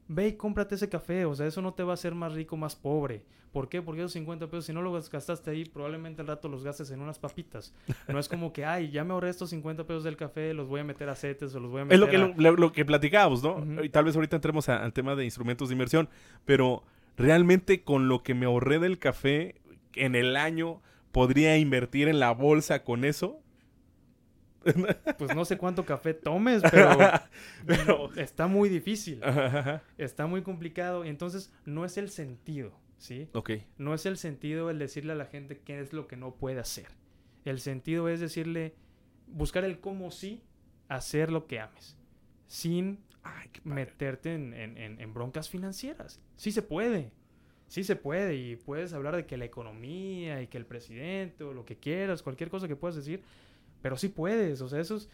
ve 0.08 0.28
y 0.30 0.34
cómprate 0.34 0.76
ese 0.76 0.90
café. 0.90 1.26
O 1.26 1.36
sea, 1.36 1.48
eso 1.48 1.62
no 1.62 1.74
te 1.74 1.84
va 1.84 1.92
a 1.92 1.96
hacer 1.96 2.14
más 2.16 2.34
rico, 2.34 2.58
más 2.58 2.76
pobre. 2.76 3.24
¿Por 3.52 3.70
qué? 3.70 3.82
Porque 3.82 4.02
esos 4.02 4.12
50 4.12 4.48
pesos, 4.48 4.66
si 4.66 4.74
no 4.74 4.82
los 4.82 5.10
gastaste 5.10 5.50
ahí, 5.50 5.64
probablemente 5.64 6.22
al 6.22 6.28
rato 6.28 6.50
los 6.50 6.64
gastes 6.66 6.92
en 6.92 7.00
unas 7.00 7.20
papitas. 7.20 7.74
No 8.10 8.20
es 8.20 8.28
como 8.28 8.52
que, 8.52 8.66
ay, 8.66 8.92
ya 8.92 9.06
me 9.06 9.14
ahorré 9.14 9.30
estos 9.30 9.50
50 9.52 9.86
pesos 9.88 10.04
del 10.04 10.18
café, 10.18 10.54
los 10.54 10.68
voy 10.68 10.82
a 10.82 10.84
meter 10.84 11.08
a 11.08 11.16
CETES 11.16 11.56
o 11.56 11.60
los 11.62 11.72
voy 11.72 11.82
a 11.82 11.86
meter 11.86 11.96
Es 11.96 12.00
lo 12.02 12.10
que, 12.10 12.48
a... 12.48 12.52
lo, 12.52 12.72
que 12.74 12.84
platicábamos, 12.84 13.42
¿no? 13.44 13.82
Y 13.84 13.88
tal 13.90 14.04
vez 14.04 14.16
ahorita 14.16 14.36
entremos 14.36 14.68
a- 14.68 14.84
al 14.84 14.92
tema 14.92 15.16
de 15.16 15.24
instrumentos 15.24 15.70
de 15.70 15.74
inversión, 15.74 16.10
pero 16.44 16.84
realmente 17.16 17.84
con 17.84 18.10
lo 18.10 18.24
que 18.24 18.34
me 18.34 18.46
ahorré 18.46 18.80
del 18.80 19.00
café 19.00 19.56
en 19.94 20.16
el 20.16 20.36
año, 20.36 20.82
¿podría 21.14 21.58
invertir 21.58 22.10
en 22.10 22.20
la 22.20 22.32
bolsa 22.32 22.84
con 22.84 23.06
eso? 23.06 23.40
Pues 25.18 25.36
no 25.36 25.46
sé 25.46 25.58
cuánto 25.58 25.86
café 25.86 26.14
tomes, 26.14 26.62
pero, 26.70 26.98
Pero- 27.66 28.14
está 28.16 28.48
muy 28.48 28.70
difícil. 28.70 29.24
Ajá, 29.24 29.46
ajá. 29.60 29.84
Está 29.98 30.28
muy 30.28 30.42
complicado. 30.42 31.06
Entonces 31.06 31.52
no 31.66 31.86
es 31.86 31.98
el 31.98 32.10
sentido, 32.10 32.74
¿sí? 32.98 33.30
ok. 33.34 33.52
No 33.78 33.94
es 33.94 34.06
el 34.06 34.18
sentido 34.18 34.70
el 34.70 34.80
decirle 34.80 35.14
a 35.14 35.16
la 35.16 35.26
gente 35.26 35.60
qué 35.60 35.80
es 35.80 35.94
lo 35.94 36.08
que 36.08 36.18
no 36.18 36.36
puede 36.36 36.60
hacer. 36.60 36.88
El 37.46 37.60
sentido 37.60 38.10
es 38.10 38.20
decirle, 38.20 38.74
buscar 39.28 39.64
el 39.64 39.80
cómo 39.80 40.12
sí 40.12 40.42
hacer 40.88 41.32
lo 41.32 41.48
que 41.48 41.60
ames, 41.60 41.98
sin 42.48 43.00
Ay, 43.28 43.50
meterte 43.64 44.36
en- 44.36 44.54
en 44.54 45.14
broncas 45.16 45.50
financieras. 45.50 46.22
Sí 46.36 46.52
se 46.52 46.62
puede, 46.62 47.12
sí 47.68 47.84
se 47.84 47.96
puede 47.96 48.36
y 48.36 48.56
puedes 48.56 48.94
hablar 48.94 49.16
de 49.16 49.26
que 49.26 49.36
la 49.36 49.46
economía 49.46 50.44
y 50.44 50.48
que 50.48 50.60
el 50.60 50.66
presidente 50.68 51.44
o 51.44 51.52
lo 51.52 51.66
que 51.66 51.76
quieras, 51.78 52.22
cualquier 52.22 52.52
cosa 52.52 52.68
que 52.68 52.76
puedas 52.76 52.96
decir, 52.96 53.24
pero 53.86 53.98
sí 53.98 54.10
puedes, 54.10 54.62
o 54.62 54.68
sea, 54.68 54.80
eso 54.80 54.96
es, 54.96 55.08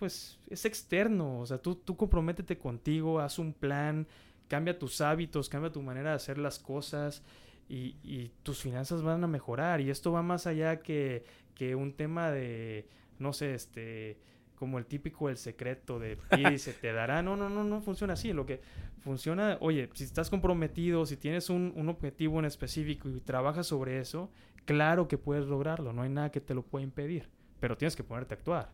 pues, 0.00 0.40
es 0.48 0.64
externo, 0.64 1.38
o 1.38 1.46
sea, 1.46 1.58
tú, 1.58 1.76
tú 1.76 1.96
comprométete 1.96 2.58
contigo, 2.58 3.20
haz 3.20 3.38
un 3.38 3.52
plan, 3.52 4.08
cambia 4.48 4.76
tus 4.76 5.00
hábitos, 5.00 5.48
cambia 5.48 5.70
tu 5.70 5.82
manera 5.82 6.10
de 6.10 6.16
hacer 6.16 6.36
las 6.36 6.58
cosas 6.58 7.22
y, 7.68 7.94
y 8.02 8.32
tus 8.42 8.60
finanzas 8.60 9.02
van 9.02 9.22
a 9.22 9.28
mejorar 9.28 9.80
y 9.80 9.88
esto 9.88 10.10
va 10.10 10.20
más 10.20 10.48
allá 10.48 10.80
que, 10.80 11.24
que 11.54 11.76
un 11.76 11.92
tema 11.92 12.32
de, 12.32 12.88
no 13.20 13.32
sé, 13.32 13.54
este 13.54 14.18
como 14.56 14.78
el 14.78 14.86
típico 14.86 15.28
el 15.28 15.36
secreto 15.36 16.00
de 16.00 16.16
pide 16.30 16.54
y 16.54 16.58
se 16.58 16.72
te 16.72 16.92
dará. 16.92 17.22
No, 17.22 17.36
no, 17.36 17.48
no, 17.48 17.62
no 17.62 17.80
funciona 17.82 18.14
así. 18.14 18.32
Lo 18.32 18.46
que 18.46 18.62
funciona, 18.98 19.58
oye, 19.60 19.88
si 19.94 20.02
estás 20.02 20.28
comprometido, 20.28 21.06
si 21.06 21.16
tienes 21.16 21.50
un, 21.50 21.72
un 21.76 21.88
objetivo 21.88 22.40
en 22.40 22.46
específico 22.46 23.08
y 23.08 23.20
trabajas 23.20 23.68
sobre 23.68 24.00
eso, 24.00 24.28
claro 24.64 25.06
que 25.06 25.18
puedes 25.18 25.46
lograrlo. 25.46 25.92
No 25.92 26.02
hay 26.02 26.10
nada 26.10 26.32
que 26.32 26.40
te 26.40 26.52
lo 26.54 26.62
pueda 26.62 26.82
impedir. 26.82 27.30
Pero 27.62 27.76
tienes 27.76 27.94
que 27.94 28.02
ponerte 28.02 28.34
a 28.34 28.38
actuar. 28.38 28.72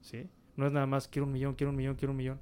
¿Sí? 0.00 0.30
No 0.54 0.64
es 0.64 0.72
nada 0.72 0.86
más 0.86 1.08
quiero 1.08 1.26
un 1.26 1.32
millón, 1.32 1.56
quiero 1.56 1.72
un 1.72 1.76
millón, 1.76 1.96
quiero 1.96 2.12
un 2.12 2.16
millón. 2.16 2.40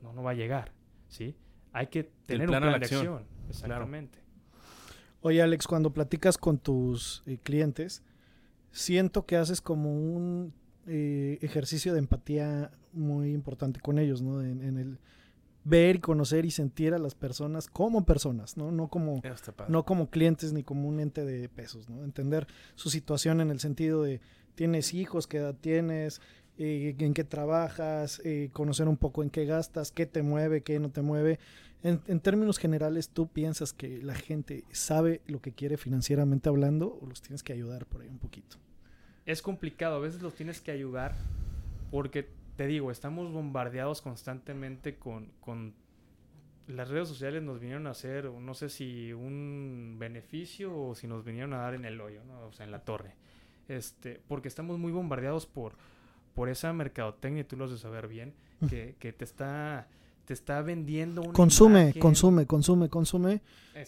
No, 0.00 0.14
no 0.14 0.22
va 0.22 0.30
a 0.30 0.34
llegar. 0.34 0.72
¿Sí? 1.08 1.36
Hay 1.74 1.88
que 1.88 2.04
tener 2.24 2.46
plan 2.46 2.62
un 2.62 2.70
plan 2.70 2.80
de 2.80 2.86
acción. 2.86 3.00
acción. 3.00 3.26
Exactamente. 3.50 4.18
Oye, 5.20 5.42
Alex, 5.42 5.66
cuando 5.66 5.92
platicas 5.92 6.38
con 6.38 6.56
tus 6.56 7.22
eh, 7.26 7.36
clientes, 7.42 8.02
siento 8.70 9.26
que 9.26 9.36
haces 9.36 9.60
como 9.60 9.92
un 9.92 10.54
eh, 10.86 11.36
ejercicio 11.42 11.92
de 11.92 11.98
empatía 11.98 12.70
muy 12.94 13.34
importante 13.34 13.78
con 13.78 13.98
ellos, 13.98 14.22
¿no? 14.22 14.40
En, 14.40 14.62
en 14.62 14.78
el 14.78 14.98
ver 15.64 15.96
y 15.96 16.00
conocer 16.00 16.46
y 16.46 16.50
sentir 16.50 16.94
a 16.94 16.98
las 16.98 17.14
personas 17.14 17.66
como 17.68 18.06
personas, 18.06 18.56
¿no? 18.56 18.72
No 18.72 18.88
como, 18.88 19.20
no 19.68 19.84
como 19.84 20.08
clientes 20.08 20.54
ni 20.54 20.62
como 20.62 20.88
un 20.88 21.00
ente 21.00 21.26
de 21.26 21.48
pesos, 21.50 21.90
¿no? 21.90 22.04
Entender 22.04 22.46
su 22.74 22.88
situación 22.88 23.42
en 23.42 23.50
el 23.50 23.60
sentido 23.60 24.02
de 24.02 24.22
tienes 24.54 24.94
hijos, 24.94 25.26
qué 25.26 25.38
edad 25.38 25.54
tienes, 25.60 26.20
eh, 26.58 26.94
en 26.98 27.14
qué 27.14 27.24
trabajas, 27.24 28.20
eh, 28.24 28.50
conocer 28.52 28.88
un 28.88 28.96
poco 28.96 29.22
en 29.22 29.30
qué 29.30 29.44
gastas, 29.46 29.92
qué 29.92 30.06
te 30.06 30.22
mueve, 30.22 30.62
qué 30.62 30.78
no 30.78 30.90
te 30.90 31.02
mueve. 31.02 31.38
En, 31.82 32.20
términos 32.20 32.58
generales, 32.58 33.08
¿tú 33.08 33.28
piensas 33.28 33.72
que 33.72 34.02
la 34.02 34.14
gente 34.14 34.64
sabe 34.70 35.22
lo 35.26 35.40
que 35.40 35.52
quiere 35.52 35.78
financieramente 35.78 36.50
hablando 36.50 36.98
o 37.00 37.06
los 37.06 37.22
tienes 37.22 37.42
que 37.42 37.54
ayudar 37.54 37.86
por 37.86 38.02
ahí 38.02 38.08
un 38.08 38.18
poquito? 38.18 38.58
es 39.26 39.42
complicado, 39.42 39.96
a 39.96 40.00
veces 40.00 40.22
los 40.22 40.34
tienes 40.34 40.60
que 40.60 40.72
ayudar 40.72 41.14
porque 41.90 42.28
te 42.56 42.66
digo, 42.66 42.90
estamos 42.90 43.32
bombardeados 43.32 44.02
constantemente 44.02 44.96
con, 44.96 45.32
con 45.40 45.74
las 46.66 46.88
redes 46.88 47.08
sociales 47.08 47.42
nos 47.42 47.60
vinieron 47.60 47.86
a 47.86 47.90
hacer, 47.90 48.26
no 48.26 48.54
sé 48.54 48.68
si 48.68 49.12
un 49.12 49.96
beneficio 49.98 50.76
o 50.76 50.94
si 50.94 51.06
nos 51.06 51.24
vinieron 51.24 51.52
a 51.54 51.58
dar 51.58 51.74
en 51.74 51.84
el 51.84 52.00
hoyo, 52.00 52.22
¿no? 52.24 52.46
o 52.46 52.52
sea, 52.52 52.64
en 52.64 52.72
la 52.72 52.84
torre. 52.84 53.14
Este, 53.70 54.20
porque 54.28 54.48
estamos 54.48 54.78
muy 54.78 54.92
bombardeados 54.92 55.46
por, 55.46 55.74
por 56.34 56.48
esa 56.48 56.72
mercadotecnia, 56.72 57.42
y 57.42 57.44
tú 57.44 57.56
lo 57.56 57.64
has 57.66 57.70
de 57.70 57.78
saber 57.78 58.08
bien, 58.08 58.34
que, 58.68 58.96
que 58.98 59.12
te 59.12 59.24
está 59.24 59.86
te 60.26 60.34
está 60.34 60.62
vendiendo 60.62 61.22
una 61.22 61.32
Consume, 61.32 61.80
imagen. 61.86 62.00
consume, 62.00 62.46
consume, 62.46 62.88
consume. 62.88 63.40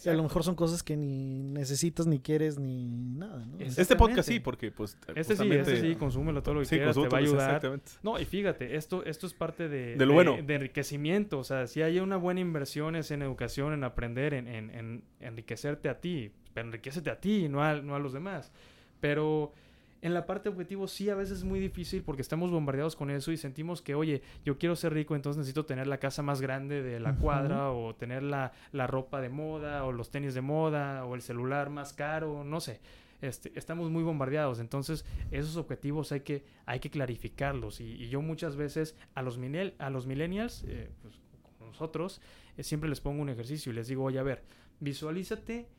Y 0.03 0.09
a 0.09 0.13
lo 0.13 0.23
mejor 0.23 0.43
son 0.43 0.55
cosas 0.55 0.83
que 0.83 0.97
ni 0.97 1.41
necesitas, 1.41 2.05
ni 2.05 2.19
quieres, 2.19 2.59
ni 2.59 2.85
nada, 2.89 3.45
¿no? 3.45 3.59
Es- 3.59 3.77
Este 3.77 3.95
podcast 3.95 4.27
sí, 4.27 4.41
porque 4.41 4.69
pues... 4.69 4.97
Este 5.15 5.37
sí, 5.37 5.49
este 5.49 5.79
sí, 5.79 5.95
consúmelo 5.95 6.43
todo 6.43 6.55
lo 6.55 6.59
que 6.59 6.65
Sí, 6.65 6.75
quieras, 6.75 6.95
te 6.95 7.07
va 7.07 7.17
a 7.17 7.21
ayudar. 7.21 7.81
No, 8.01 8.19
y 8.19 8.25
fíjate, 8.25 8.75
esto, 8.75 9.05
esto 9.05 9.25
es 9.25 9.33
parte 9.33 9.69
de, 9.69 9.95
De 9.95 10.05
lo 10.05 10.13
bueno. 10.15 10.35
de 10.45 10.55
enriquecimiento. 10.55 11.39
O 11.39 11.45
sea, 11.45 11.65
si 11.67 11.81
hay 11.81 11.99
una 11.99 12.17
buena 12.17 12.41
inversión 12.41 12.97
es 12.97 13.11
en 13.11 13.21
educación, 13.21 13.71
en 13.71 13.85
aprender, 13.85 14.33
en, 14.33 14.47
en- 14.49 14.69
en 14.71 15.03
enriquecerte 15.21 15.87
a 15.87 16.01
ti. 16.01 16.29
Pero 16.53 16.67
enriquecete 16.67 17.09
a 17.09 17.21
ti, 17.21 17.47
no 17.47 17.63
a, 17.63 17.75
no 17.81 17.95
a 17.95 17.99
los 17.99 18.11
demás. 18.11 18.51
Pero 18.99 19.53
en 20.03 20.13
la 20.13 20.25
parte 20.27 20.49
objetivo 20.49 20.87
sí 20.87 21.09
a 21.09 21.15
veces 21.15 21.39
es 21.39 21.43
muy 21.43 21.59
difícil 21.59 22.03
porque 22.03 22.21
estamos 22.21 22.51
bombardeados 22.51 22.95
con 22.95 23.09
eso 23.09 23.31
y 23.31 23.37
sentimos 23.37 23.81
que, 23.81 23.95
oye, 23.95 24.21
yo 24.45 24.57
quiero 24.59 24.75
ser 24.75 24.93
rico, 24.93 25.15
entonces 25.15 25.37
necesito 25.39 25.65
tener 25.65 25.87
la 25.87 25.97
casa 25.97 26.21
más 26.21 26.41
grande 26.41 26.83
de 26.83 26.99
la 26.99 27.15
cuadra 27.15 27.71
o 27.71 27.95
tener 27.95 28.21
la, 28.21 28.51
la 28.71 28.85
ropa 28.85 29.19
de 29.21 29.29
moda 29.29 29.83
o 29.85 29.91
los 29.91 30.11
tenis 30.11 30.33
de 30.35 30.41
moda 30.41 31.05
o 31.05 31.15
el 31.15 31.21
celular 31.21 31.69
más 31.71 31.93
caro, 31.93 32.43
no 32.43 32.59
sé. 32.59 32.79
Este, 33.21 33.53
estamos 33.55 33.89
muy 33.89 34.03
bombardeados, 34.03 34.59
entonces 34.59 35.05
esos 35.31 35.55
objetivos 35.55 36.11
hay 36.11 36.19
que, 36.19 36.43
hay 36.65 36.81
que 36.81 36.89
clarificarlos 36.89 37.79
y, 37.79 37.85
y 37.85 38.09
yo 38.09 38.21
muchas 38.21 38.57
veces 38.57 38.97
a 39.15 39.21
los, 39.21 39.37
millennial- 39.37 39.73
a 39.79 39.89
los 39.89 40.05
millennials, 40.05 40.65
eh, 40.67 40.89
pues, 41.01 41.13
como 41.57 41.71
nosotros, 41.71 42.19
eh, 42.57 42.63
siempre 42.63 42.89
les 42.89 42.99
pongo 42.99 43.21
un 43.21 43.29
ejercicio 43.29 43.71
y 43.71 43.75
les 43.75 43.87
digo, 43.87 44.03
oye, 44.03 44.19
a 44.19 44.23
ver, 44.23 44.43
visualízate 44.81 45.69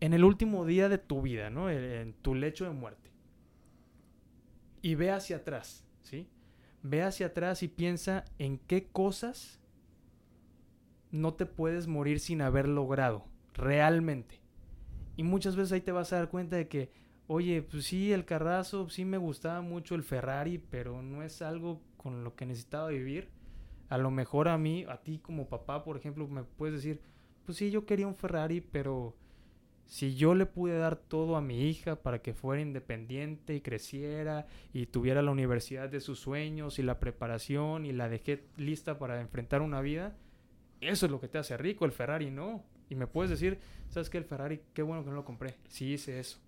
en 0.00 0.12
el 0.12 0.22
último 0.22 0.66
día 0.66 0.90
de 0.90 0.98
tu 0.98 1.22
vida, 1.22 1.48
¿no? 1.48 1.70
En, 1.70 1.82
en 1.82 2.12
tu 2.12 2.34
lecho 2.34 2.64
de 2.64 2.70
muerte. 2.72 3.10
Y 4.84 4.96
ve 4.96 5.10
hacia 5.10 5.36
atrás, 5.36 5.82
¿sí? 6.02 6.28
Ve 6.82 7.02
hacia 7.02 7.28
atrás 7.28 7.62
y 7.62 7.68
piensa 7.68 8.26
en 8.38 8.58
qué 8.58 8.86
cosas 8.86 9.58
no 11.10 11.32
te 11.32 11.46
puedes 11.46 11.86
morir 11.86 12.20
sin 12.20 12.42
haber 12.42 12.68
logrado, 12.68 13.24
realmente. 13.54 14.42
Y 15.16 15.22
muchas 15.22 15.56
veces 15.56 15.72
ahí 15.72 15.80
te 15.80 15.90
vas 15.90 16.12
a 16.12 16.16
dar 16.16 16.28
cuenta 16.28 16.56
de 16.56 16.68
que, 16.68 16.92
oye, 17.28 17.62
pues 17.62 17.86
sí, 17.86 18.12
el 18.12 18.26
carrazo, 18.26 18.90
sí 18.90 19.06
me 19.06 19.16
gustaba 19.16 19.62
mucho 19.62 19.94
el 19.94 20.02
Ferrari, 20.02 20.58
pero 20.58 21.00
no 21.00 21.22
es 21.22 21.40
algo 21.40 21.80
con 21.96 22.22
lo 22.22 22.36
que 22.36 22.44
necesitaba 22.44 22.88
vivir. 22.88 23.30
A 23.88 23.96
lo 23.96 24.10
mejor 24.10 24.48
a 24.48 24.58
mí, 24.58 24.84
a 24.86 24.98
ti 24.98 25.18
como 25.18 25.48
papá, 25.48 25.82
por 25.82 25.96
ejemplo, 25.96 26.28
me 26.28 26.44
puedes 26.44 26.74
decir, 26.74 27.00
pues 27.46 27.56
sí, 27.56 27.70
yo 27.70 27.86
quería 27.86 28.06
un 28.06 28.16
Ferrari, 28.16 28.60
pero 28.60 29.16
si 29.86 30.14
yo 30.16 30.34
le 30.34 30.46
pude 30.46 30.76
dar 30.78 30.96
todo 30.96 31.36
a 31.36 31.40
mi 31.42 31.68
hija 31.68 31.96
para 31.96 32.20
que 32.22 32.34
fuera 32.34 32.62
independiente 32.62 33.54
y 33.54 33.60
creciera 33.60 34.46
y 34.72 34.86
tuviera 34.86 35.22
la 35.22 35.30
universidad 35.30 35.88
de 35.88 36.00
sus 36.00 36.18
sueños 36.18 36.78
y 36.78 36.82
la 36.82 36.98
preparación 36.98 37.86
y 37.86 37.92
la 37.92 38.08
dejé 38.08 38.44
lista 38.56 38.98
para 38.98 39.20
enfrentar 39.20 39.62
una 39.62 39.80
vida, 39.80 40.16
eso 40.80 41.06
es 41.06 41.12
lo 41.12 41.20
que 41.20 41.28
te 41.28 41.38
hace 41.38 41.56
rico, 41.56 41.84
el 41.84 41.92
Ferrari 41.92 42.30
no. 42.30 42.64
Y 42.90 42.94
me 42.96 43.06
puedes 43.06 43.30
decir, 43.30 43.58
¿sabes 43.88 44.10
qué? 44.10 44.18
El 44.18 44.24
Ferrari, 44.24 44.60
qué 44.74 44.82
bueno 44.82 45.02
que 45.04 45.10
no 45.10 45.16
lo 45.16 45.24
compré. 45.24 45.56
Sí 45.68 45.92
hice 45.94 46.20
eso. 46.20 46.38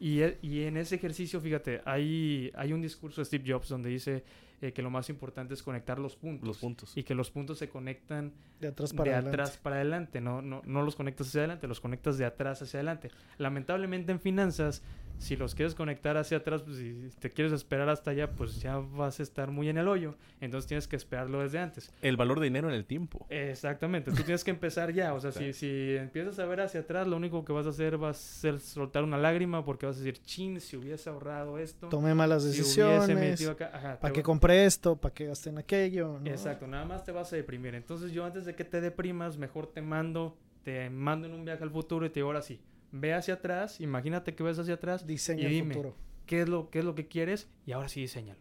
Y, 0.00 0.20
e- 0.22 0.38
y 0.42 0.62
en 0.62 0.76
ese 0.76 0.96
ejercicio, 0.96 1.40
fíjate, 1.40 1.80
hay, 1.84 2.50
hay 2.54 2.72
un 2.72 2.82
discurso 2.82 3.20
de 3.20 3.24
Steve 3.26 3.44
Jobs 3.52 3.68
donde 3.68 3.90
dice 3.90 4.24
eh, 4.64 4.72
que 4.72 4.80
lo 4.80 4.88
más 4.88 5.10
importante 5.10 5.52
es 5.52 5.62
conectar 5.62 5.98
los 5.98 6.16
puntos. 6.16 6.48
Los 6.48 6.58
puntos. 6.58 6.96
Y 6.96 7.02
que 7.02 7.14
los 7.14 7.30
puntos 7.30 7.58
se 7.58 7.68
conectan 7.68 8.32
De 8.60 8.68
atrás 8.68 8.94
para 8.94 9.10
de 9.10 9.16
adelante. 9.16 9.42
atrás 9.42 9.58
para 9.58 9.76
adelante, 9.76 10.22
no, 10.22 10.40
no, 10.40 10.62
no 10.64 10.82
los 10.82 10.96
conectas 10.96 11.28
hacia 11.28 11.40
adelante, 11.40 11.68
los 11.68 11.80
conectas 11.80 12.16
de 12.16 12.24
atrás 12.24 12.62
hacia 12.62 12.78
adelante. 12.78 13.10
Lamentablemente 13.36 14.12
en 14.12 14.20
finanzas 14.20 14.82
Si 15.18 15.36
los 15.36 15.54
quieres 15.54 15.74
conectar 15.74 16.16
hacia 16.16 16.38
atrás, 16.38 16.62
pues 16.62 16.76
si 16.76 17.10
te 17.18 17.30
quieres 17.30 17.52
esperar 17.52 17.88
hasta 17.88 18.10
allá, 18.10 18.30
pues 18.32 18.60
ya 18.60 18.76
vas 18.78 19.20
a 19.20 19.22
estar 19.22 19.50
muy 19.50 19.68
en 19.68 19.78
el 19.78 19.88
hoyo. 19.88 20.16
Entonces 20.40 20.68
tienes 20.68 20.86
que 20.86 20.96
esperarlo 20.96 21.40
desde 21.40 21.58
antes. 21.58 21.92
El 22.02 22.16
valor 22.16 22.40
de 22.40 22.44
dinero 22.44 22.68
en 22.68 22.74
el 22.74 22.84
tiempo. 22.84 23.26
Exactamente, 23.30 24.10
tú 24.10 24.22
tienes 24.22 24.44
que 24.44 24.50
empezar 24.50 24.92
ya. 24.92 25.14
O 25.14 25.20
sea, 25.20 25.32
si, 25.32 25.52
si 25.52 25.96
empiezas 25.96 26.38
a 26.38 26.46
ver 26.46 26.60
hacia 26.60 26.80
atrás, 26.80 27.06
lo 27.06 27.16
único 27.16 27.44
que 27.44 27.52
vas 27.52 27.66
a 27.66 27.70
hacer 27.70 28.02
va 28.02 28.10
a 28.10 28.14
ser 28.14 28.60
soltar 28.60 29.04
una 29.04 29.16
lágrima 29.16 29.64
porque 29.64 29.86
vas 29.86 29.96
a 29.96 29.98
decir, 30.00 30.20
chin, 30.22 30.60
si 30.60 30.76
hubiese 30.76 31.08
ahorrado 31.08 31.58
esto. 31.58 31.88
Tomé 31.88 32.14
malas 32.14 32.42
si 32.42 32.48
hubiese 32.48 32.82
decisiones. 32.82 33.30
metido 33.30 33.52
acá", 33.52 33.70
ajá, 33.72 34.00
¿Para 34.00 34.12
qué 34.12 34.22
compré 34.22 34.64
esto? 34.66 34.96
¿Para 34.96 35.14
qué 35.14 35.26
gasté 35.26 35.50
en 35.50 35.58
aquello? 35.58 36.18
¿no? 36.20 36.30
Exacto, 36.30 36.66
nada 36.66 36.84
más 36.84 37.04
te 37.04 37.12
vas 37.12 37.32
a 37.32 37.36
deprimir. 37.36 37.74
Entonces 37.74 38.12
yo 38.12 38.24
antes 38.24 38.44
de 38.44 38.54
que 38.54 38.64
te 38.64 38.80
deprimas, 38.80 39.38
mejor 39.38 39.66
te 39.66 39.80
mando, 39.80 40.36
te 40.62 40.90
mando 40.90 41.26
en 41.26 41.34
un 41.34 41.44
viaje 41.44 41.62
al 41.62 41.70
futuro 41.70 42.04
y 42.06 42.10
te 42.10 42.16
digo, 42.16 42.28
ahora 42.28 42.42
sí, 42.42 42.60
ve 42.96 43.12
hacia 43.12 43.34
atrás, 43.34 43.80
imagínate 43.80 44.34
que 44.34 44.42
ves 44.44 44.58
hacia 44.58 44.74
atrás, 44.74 45.06
Diseña 45.06 45.48
y 45.50 45.58
el 45.58 45.64
futuro. 45.66 45.96
¿qué 46.26 46.42
es 46.42 46.48
lo, 46.48 46.70
qué 46.70 46.78
es 46.78 46.84
lo 46.84 46.94
que 46.94 47.06
quieres? 47.08 47.48
Y 47.66 47.72
ahora 47.72 47.88
sí, 47.88 48.00
diseñalo. 48.00 48.38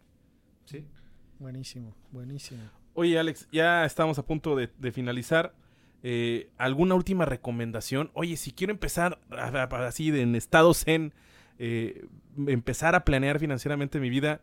¿Sí? 0.66 0.86
Buenísimo, 1.40 1.96
buenísimo. 2.12 2.62
Oye, 2.94 3.18
Alex, 3.18 3.48
ya 3.52 3.84
estamos 3.86 4.20
a 4.20 4.26
punto 4.26 4.56
de, 4.56 4.70
de 4.78 4.92
finalizar. 4.92 5.54
Eh, 6.04 6.50
¿Alguna 6.58 6.96
última 6.96 7.26
recomendación? 7.26 8.12
Oye, 8.14 8.38
si 8.38 8.52
quiero 8.52 8.72
empezar 8.72 9.20
a- 9.32 9.48
a- 9.48 9.88
así 9.88 10.12
de, 10.12 10.22
en 10.22 10.36
estado 10.36 10.74
zen, 10.74 11.14
eh, 11.58 12.06
empezar 12.48 12.94
a 12.96 13.04
planear 13.06 13.40
financieramente 13.40 14.00
mi 14.00 14.10
vida, 14.10 14.40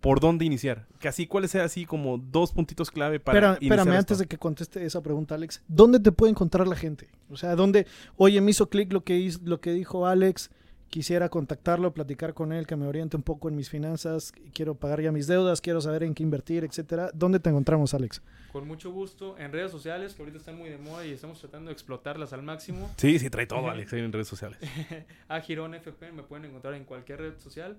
¿por 0.00 0.20
dónde 0.20 0.44
iniciar? 0.44 0.86
Casi, 1.00 1.26
¿cuáles 1.26 1.50
sean 1.50 1.64
así 1.64 1.84
como 1.86 2.18
dos 2.18 2.52
puntitos 2.52 2.90
clave 2.90 3.18
para 3.20 3.36
Espera, 3.38 3.52
iniciar 3.60 3.78
espérame, 3.78 3.88
esto? 3.98 3.98
antes 4.14 4.18
de 4.18 4.26
que 4.26 4.38
conteste 4.38 4.84
esa 4.84 5.02
pregunta, 5.02 5.34
Alex, 5.34 5.62
¿dónde 5.68 6.00
te 6.00 6.12
puede 6.12 6.30
encontrar 6.30 6.66
la 6.68 6.76
gente? 6.76 7.08
O 7.30 7.36
sea, 7.36 7.56
¿dónde? 7.56 7.86
Oye, 8.16 8.40
me 8.40 8.50
hizo 8.50 8.68
clic 8.68 8.92
lo 8.92 9.02
que 9.04 9.16
hizo- 9.18 9.40
lo 9.44 9.60
que 9.60 9.72
dijo 9.72 10.06
Alex. 10.06 10.50
Quisiera 10.88 11.28
contactarlo, 11.28 11.92
platicar 11.92 12.32
con 12.32 12.52
él, 12.52 12.64
que 12.64 12.76
me 12.76 12.86
oriente 12.86 13.16
un 13.16 13.24
poco 13.24 13.48
en 13.48 13.56
mis 13.56 13.68
finanzas. 13.68 14.32
Quiero 14.54 14.76
pagar 14.76 15.00
ya 15.02 15.10
mis 15.10 15.26
deudas, 15.26 15.60
quiero 15.60 15.80
saber 15.80 16.04
en 16.04 16.14
qué 16.14 16.22
invertir, 16.22 16.62
etcétera. 16.62 17.10
¿Dónde 17.12 17.40
te 17.40 17.50
encontramos, 17.50 17.92
Alex? 17.92 18.22
Con 18.52 18.68
mucho 18.68 18.92
gusto, 18.92 19.36
en 19.36 19.50
redes 19.52 19.72
sociales, 19.72 20.14
que 20.14 20.22
ahorita 20.22 20.38
están 20.38 20.56
muy 20.56 20.68
de 20.70 20.78
moda 20.78 21.04
y 21.04 21.10
estamos 21.10 21.40
tratando 21.40 21.68
de 21.70 21.72
explotarlas 21.72 22.32
al 22.32 22.42
máximo. 22.44 22.88
Sí, 22.98 23.18
sí, 23.18 23.28
trae 23.28 23.46
todo, 23.48 23.68
Alex, 23.68 23.92
ahí 23.94 24.00
en 24.00 24.12
redes 24.12 24.28
sociales. 24.28 24.60
a 25.28 25.40
Girón 25.40 25.74
FP, 25.74 26.12
me 26.12 26.22
pueden 26.22 26.44
encontrar 26.46 26.74
en 26.74 26.84
cualquier 26.84 27.18
red 27.20 27.36
social. 27.40 27.76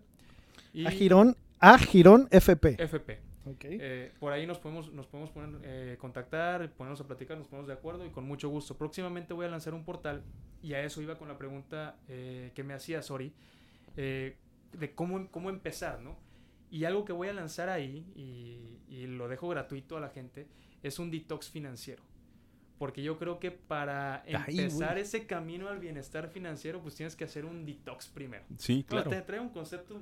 Y 0.74 0.86
A 0.86 0.91
Girón, 0.91 1.36
a 1.60 1.78
Girón 1.78 2.28
FP. 2.32 2.76
FP. 2.80 3.28
Eh, 3.62 4.12
por 4.20 4.34
ahí 4.34 4.46
nos 4.46 4.60
podemos, 4.60 4.91
nos 4.91 5.08
podemos 5.08 5.30
poner, 5.32 5.62
eh, 5.63 5.98
contactar, 6.00 6.70
ponernos 6.74 7.00
a 7.02 7.08
platicar, 7.08 7.38
nos 7.38 7.48
ponemos 7.48 7.67
de 7.67 7.74
acuerdo 7.74 8.06
y 8.06 8.10
con 8.10 8.26
mucho 8.26 8.50
gusto. 8.50 8.78
Próximamente 8.78 9.34
voy 9.34 9.46
a 9.46 9.50
lanzar 9.50 9.74
un 9.74 9.86
portal 9.86 10.24
y 10.62 10.74
a 10.74 10.84
eso 10.84 11.02
iba 11.02 11.17
con 11.17 11.28
la 11.28 11.38
pregunta 11.38 11.98
eh, 12.10 12.52
que 12.54 12.63
me 12.63 12.74
hacía 12.74 13.02
Sori 13.02 13.34
eh, 13.96 14.36
de 14.74 14.93
cómo, 14.93 15.30
cómo 15.32 15.50
empezar, 15.50 16.02
¿no? 16.02 16.17
Y 16.70 16.84
algo 16.84 17.06
que 17.06 17.13
voy 17.13 17.30
a 17.30 17.34
lanzar 17.34 17.70
ahí 17.70 18.06
y, 18.15 18.80
y 18.93 19.08
lo 19.08 19.30
dejo 19.30 19.48
gratuito 19.48 19.96
a 19.96 20.02
la 20.02 20.10
gente 20.10 20.48
es 20.84 21.00
un 21.00 21.10
detox 21.10 21.50
financiero. 21.50 22.04
Porque 22.77 23.01
yo 23.01 23.17
creo 23.17 23.39
que 23.39 23.49
para 23.49 24.23
empezar 24.27 24.99
ese 24.99 25.25
camino 25.25 25.67
al 25.67 25.79
bienestar 25.79 26.29
financiero, 26.29 26.81
pues 26.81 26.93
tienes 26.93 27.15
que 27.15 27.23
hacer 27.23 27.43
un 27.43 27.65
detox 27.65 28.07
primero. 28.07 28.43
Sí, 28.57 28.85
claro. 28.87 29.09
te 29.09 29.21
trae 29.21 29.39
un 29.39 29.49
concepto, 29.49 29.99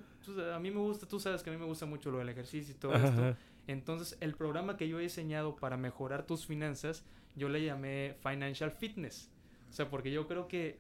a 0.54 0.60
mí 0.60 0.72
me 0.72 0.80
gusta, 0.80 1.08
tú 1.08 1.20
sabes 1.20 1.42
que 1.42 1.50
a 1.50 1.54
mí 1.54 1.60
me 1.60 1.66
gusta 1.66 1.86
mucho 1.86 2.12
lo 2.12 2.18
del 2.18 2.28
ejercicio 2.28 2.76
y 2.76 2.78
todo 2.78 2.94
Ajá, 2.94 3.08
esto. 3.08 3.38
Entonces, 3.68 4.18
el 4.20 4.36
programa 4.36 4.78
que 4.78 4.90
yo 4.90 5.00
he 5.00 5.04
diseñado 5.04 5.56
para 5.56 5.78
mejorar 5.78 6.26
tus 6.26 6.46
finanzas, 6.46 7.06
yo 7.36 7.50
le 7.50 7.64
llamé 7.64 8.16
Financial 8.22 8.72
Fitness. 8.72 9.32
O 9.70 9.74
sea, 9.74 9.90
porque 9.90 10.12
yo 10.12 10.28
creo 10.28 10.48
que, 10.48 10.80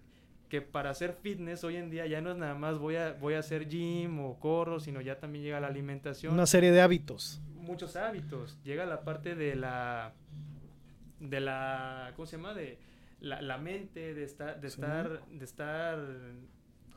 que 0.49 0.62
para 0.62 0.89
hacer 0.89 1.13
fitness 1.13 1.63
hoy 1.63 1.75
en 1.75 1.89
día 1.89 2.05
ya 2.05 2.21
no 2.21 2.31
es 2.31 2.38
nada 2.38 2.55
más 2.55 2.77
voy 2.77 2.95
a, 2.95 3.13
voy 3.13 3.34
a 3.34 3.39
hacer 3.39 3.67
gym 3.67 4.19
o 4.19 4.39
corro, 4.39 4.79
sino 4.79 5.01
ya 5.01 5.19
también 5.19 5.43
llega 5.43 5.60
la 5.60 5.67
alimentación. 5.67 6.34
Una 6.34 6.45
serie 6.45 6.71
de 6.71 6.81
hábitos. 6.81 7.41
Muchos 7.55 7.95
hábitos. 7.95 8.58
Llega 8.63 8.86
la 8.86 9.03
parte 9.03 9.36
de 9.36 9.55
la... 9.55 10.13
De 11.19 11.39
la... 11.39 12.12
¿Cómo 12.15 12.25
se 12.25 12.38
llama? 12.38 12.54
De 12.54 12.78
la, 13.21 13.41
la 13.41 13.58
mente, 13.58 14.13
de 14.13 14.23
estar... 14.23 14.60
De 14.62 14.69
Sí. 14.69 14.75
estar... 14.75 15.25
De 15.30 15.45
estar 15.45 15.99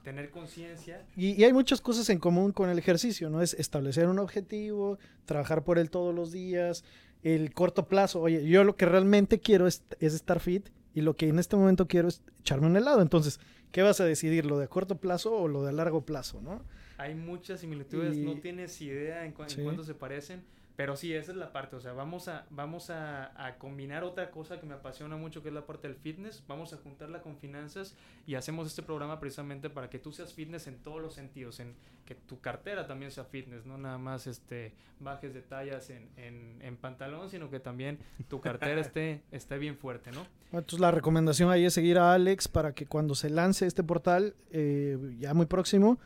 tener 0.04 0.31
conciencia 0.31 1.04
Y, 1.16 1.33
y 1.38 1.44
hay 1.44 1.52
muchas 1.52 1.83
cosas 1.83 2.09
en 2.09 2.18
común 2.18 2.52
con 2.52 2.70
el 2.70 2.78
ejercicio, 2.78 3.28
¿no? 3.28 3.42
Es 3.42 3.52
establecer 3.54 4.09
un 4.09 4.18
objetivo, 4.18 4.98
trabajar 5.26 5.64
por 5.64 5.78
él 5.78 5.90
todos 5.90 6.14
los 6.14 6.33
días, 6.33 6.83
el 7.22 7.52
corto 7.52 7.88
plazo. 7.88 8.22
Oye, 8.22 8.46
yo 8.48 8.64
lo 8.64 8.74
que 8.76 8.87
realmente 8.87 9.38
quiero 9.40 9.66
es, 9.66 9.83
es 10.00 10.14
estar 10.14 10.40
fit 10.40 10.70
y 10.94 11.02
lo 11.02 11.14
que 11.14 11.28
en 11.28 11.38
este 11.38 11.57
momento 11.57 11.88
quiero 11.88 12.09
es 12.09 12.22
echarme 12.40 12.68
un 12.68 12.76
helado. 12.76 13.02
Entonces, 13.02 13.38
¿qué 13.70 13.83
vas 13.83 14.00
a 14.00 14.07
decidir? 14.07 14.46
¿Lo 14.46 14.59
de 14.59 14.68
corto 14.68 14.96
plazo 14.98 15.35
o 15.37 15.46
lo 15.46 15.62
de 15.64 15.72
largo 15.72 16.00
plazo, 16.07 16.40
no? 16.40 16.62
Hay 16.96 17.14
muchas 17.14 17.61
similitudes, 17.61 18.16
Y- 18.16 18.22
no 18.22 18.37
tienes 18.40 18.81
idea 18.81 19.26
en, 19.26 19.35
cua- 19.35 19.52
en 19.54 19.62
cuánto 19.64 19.85
se 19.85 19.94
parecen, 19.94 20.42
pero 20.79 20.95
sí, 20.95 21.12
esa 21.12 21.33
es 21.33 21.37
la 21.37 21.51
parte, 21.51 21.75
o 21.75 21.81
sea, 21.81 21.93
vamos 21.93 22.29
a, 22.29 22.47
vamos 22.51 22.88
a, 22.88 23.33
a 23.45 23.59
combinar 23.59 24.05
otra 24.05 24.31
cosa 24.31 24.61
que 24.61 24.67
me 24.67 24.75
apasiona 24.75 25.17
mucho, 25.17 25.43
que 25.43 25.49
es 25.49 25.55
la 25.55 25.67
parte 25.67 25.88
del 25.88 25.97
fitness, 25.97 26.45
vamos 26.47 26.73
a 26.73 26.77
juntarla 26.77 27.21
con 27.21 27.37
finanzas 27.37 27.97
y 28.29 28.37
hacemos 28.37 28.69
este 28.69 28.85
programa 28.85 29.19
precisamente 29.19 29.71
para 29.71 29.91
que 29.91 29.99
tú 29.99 30.12
seas 30.12 30.33
fitness 30.33 30.69
en 30.69 30.79
todos 30.79 31.03
los 31.03 31.14
sentidos, 31.14 31.59
en 31.59 31.75
que 32.05 32.14
tu 32.14 32.41
cartera 32.41 32.87
también 32.87 33.11
sea 33.11 33.25
fitness, 33.25 33.67
no 33.67 33.77
nada 33.77 33.99
más 33.99 34.29
este, 34.29 34.73
bajes 35.01 35.35
de 35.35 35.43
tallas 35.43 35.91
en, 35.91 36.11
en, 36.17 36.59
en 36.62 36.77
pantalón, 36.77 37.29
sino 37.29 37.51
que 37.51 37.59
también 37.59 37.99
tu 38.29 38.41
cartera 38.41 38.81
esté, 38.81 39.25
esté 39.33 39.59
bien 39.59 39.77
fuerte, 39.77 40.12
¿no? 40.12 40.25
Entonces, 40.53 40.79
la 40.79 40.93
recomendación 40.93 41.51
ahí 41.51 41.64
es 41.64 41.75
seguir 41.75 41.99
a 41.99 42.14
Alex 42.14 42.47
para 42.47 42.73
que 42.73 42.87
cuando 42.87 43.17
se 43.17 43.31
lance 43.31 43.67
este 43.67 43.83
portal, 43.83 44.37
eh, 44.53 44.97
ya 45.19 45.35
muy 45.35 45.47
próximo, 45.47 45.99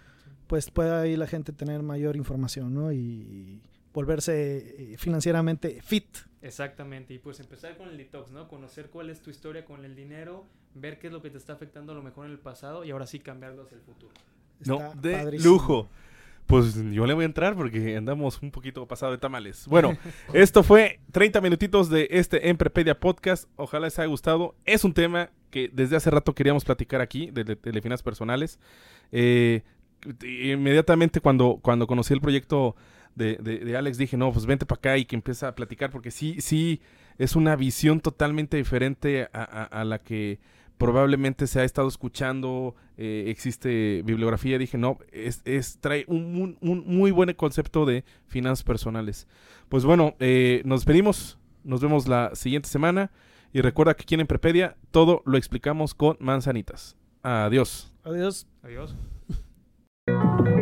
pues 0.47 0.71
pueda 0.71 1.03
ahí 1.03 1.15
la 1.17 1.27
gente 1.27 1.53
tener 1.53 1.83
mayor 1.83 2.17
información, 2.17 2.73
¿no? 2.73 2.91
Y 2.91 3.61
volverse 3.93 4.93
eh, 4.93 4.97
financieramente 4.99 5.81
fit. 5.83 6.07
Exactamente, 6.41 7.15
y 7.15 7.19
pues 7.19 7.39
empezar 7.41 7.77
con 7.77 7.89
el 7.89 7.97
detox, 7.97 8.33
¿no? 8.33 8.49
Conocer 8.49 8.91
cuál 8.91 9.11
es 9.11 9.21
tu 9.21 9.31
historia 9.31 9.65
con 9.65 9.85
el 9.85 9.95
dinero, 9.95 10.45
ver 10.75 10.99
qué 10.99 11.07
es 11.07 11.13
lo 11.13 11.23
que 11.23 11.31
te 11.31 11.39
está 11.39 11.53
afectando 11.53 11.93
a 11.93 11.95
lo 11.95 12.03
mejor 12.03 12.27
en 12.27 12.33
el 12.33 12.39
pasado 12.39 12.85
y 12.85 12.91
ahora 12.91 13.07
sí 13.07 13.21
cambiarlo 13.21 13.63
hacia 13.63 13.77
el 13.77 13.83
futuro. 13.83 14.13
No, 14.65 14.93
de 15.01 15.13
padrísimo. 15.13 15.53
lujo. 15.53 15.89
Pues 16.47 16.75
yo 16.75 17.07
le 17.07 17.15
voy 17.15 17.23
a 17.23 17.27
entrar 17.27 17.55
porque 17.55 17.97
andamos 17.97 18.43
un 18.43 18.51
poquito 18.51 18.87
pasado 18.87 19.13
de 19.13 19.19
tamales. 19.19 19.67
Bueno, 19.69 19.97
esto 20.35 20.65
fue 20.65 20.99
30 21.13 21.41
minutitos 21.41 21.89
de 21.89 22.09
este 22.11 22.49
Emprepedia 22.49 22.99
Podcast. 22.99 23.49
Ojalá 23.57 23.87
les 23.87 23.99
haya 23.99 24.09
gustado. 24.09 24.57
Es 24.65 24.85
un 24.85 24.93
tema 24.93 25.31
que 25.51 25.71
desde 25.73 25.97
hace 25.97 26.11
rato 26.11 26.35
queríamos 26.35 26.65
platicar 26.65 27.01
aquí, 27.01 27.31
de, 27.31 27.45
de, 27.45 27.55
de 27.55 27.81
finanzas 27.81 28.03
personales. 28.03 28.59
Eh, 29.13 29.63
inmediatamente 30.25 31.21
cuando, 31.21 31.61
cuando 31.63 31.87
conocí 31.87 32.13
el 32.13 32.21
proyecto 32.21 32.75
de, 33.15 33.37
de- 33.37 33.59
de 33.59 33.77
Alex 33.77 33.99
dije, 33.99 34.17
no, 34.17 34.33
pues 34.33 34.47
vente 34.47 34.67
para 34.67 34.79
acá 34.79 34.99
y 34.99 35.05
que 35.05 35.17
empiece 35.17 35.45
a 35.47 35.55
platicar 35.55 35.91
porque 35.91 36.11
sí, 36.11 36.37
sí, 36.41 36.81
es 37.19 37.37
una 37.37 37.57
visión 37.57 38.01
totalmente 38.01 38.57
diferente 38.57 39.29
a, 39.33 39.43
a- 39.43 39.65
a 39.65 39.85
la 39.85 39.99
que 39.99 40.39
probablemente 40.79 41.47
se 41.47 41.61
ha 41.61 41.65
estado 41.65 41.87
escuchando, 41.87 42.75
eh, 42.97 43.27
existe 43.29 44.03
bibliografía, 44.05 44.59
dije, 44.59 44.79
no, 44.79 44.99
es, 45.13 45.41
es- 45.45 45.79
trae 45.81 46.05
un, 46.09 46.57
un- 46.61 46.69
un 46.69 46.85
muy 46.87 47.11
buen 47.13 47.33
concepto 47.35 47.87
de 47.87 48.05
finanzas 48.27 48.65
personales. 48.65 49.29
Pues 49.69 49.85
bueno, 49.85 50.17
eh, 50.19 50.63
nos 50.65 50.81
despedimos, 50.81 51.39
nos 51.63 51.81
vemos 51.81 52.09
la 52.09 52.35
siguiente 52.35 52.69
semana 52.69 53.13
y 53.53 53.61
recuerda 53.61 53.95
que 53.95 54.03
aquí 54.03 54.15
en 54.15 54.23
Emprepedia 54.23 54.77
todo 54.91 55.23
lo 55.25 55.37
explicamos 55.39 55.95
con 55.95 56.17
manzanitas. 56.19 56.97
Adiós. 57.23 57.93
Adiós. 58.03 58.49
Adiós. 58.65 58.97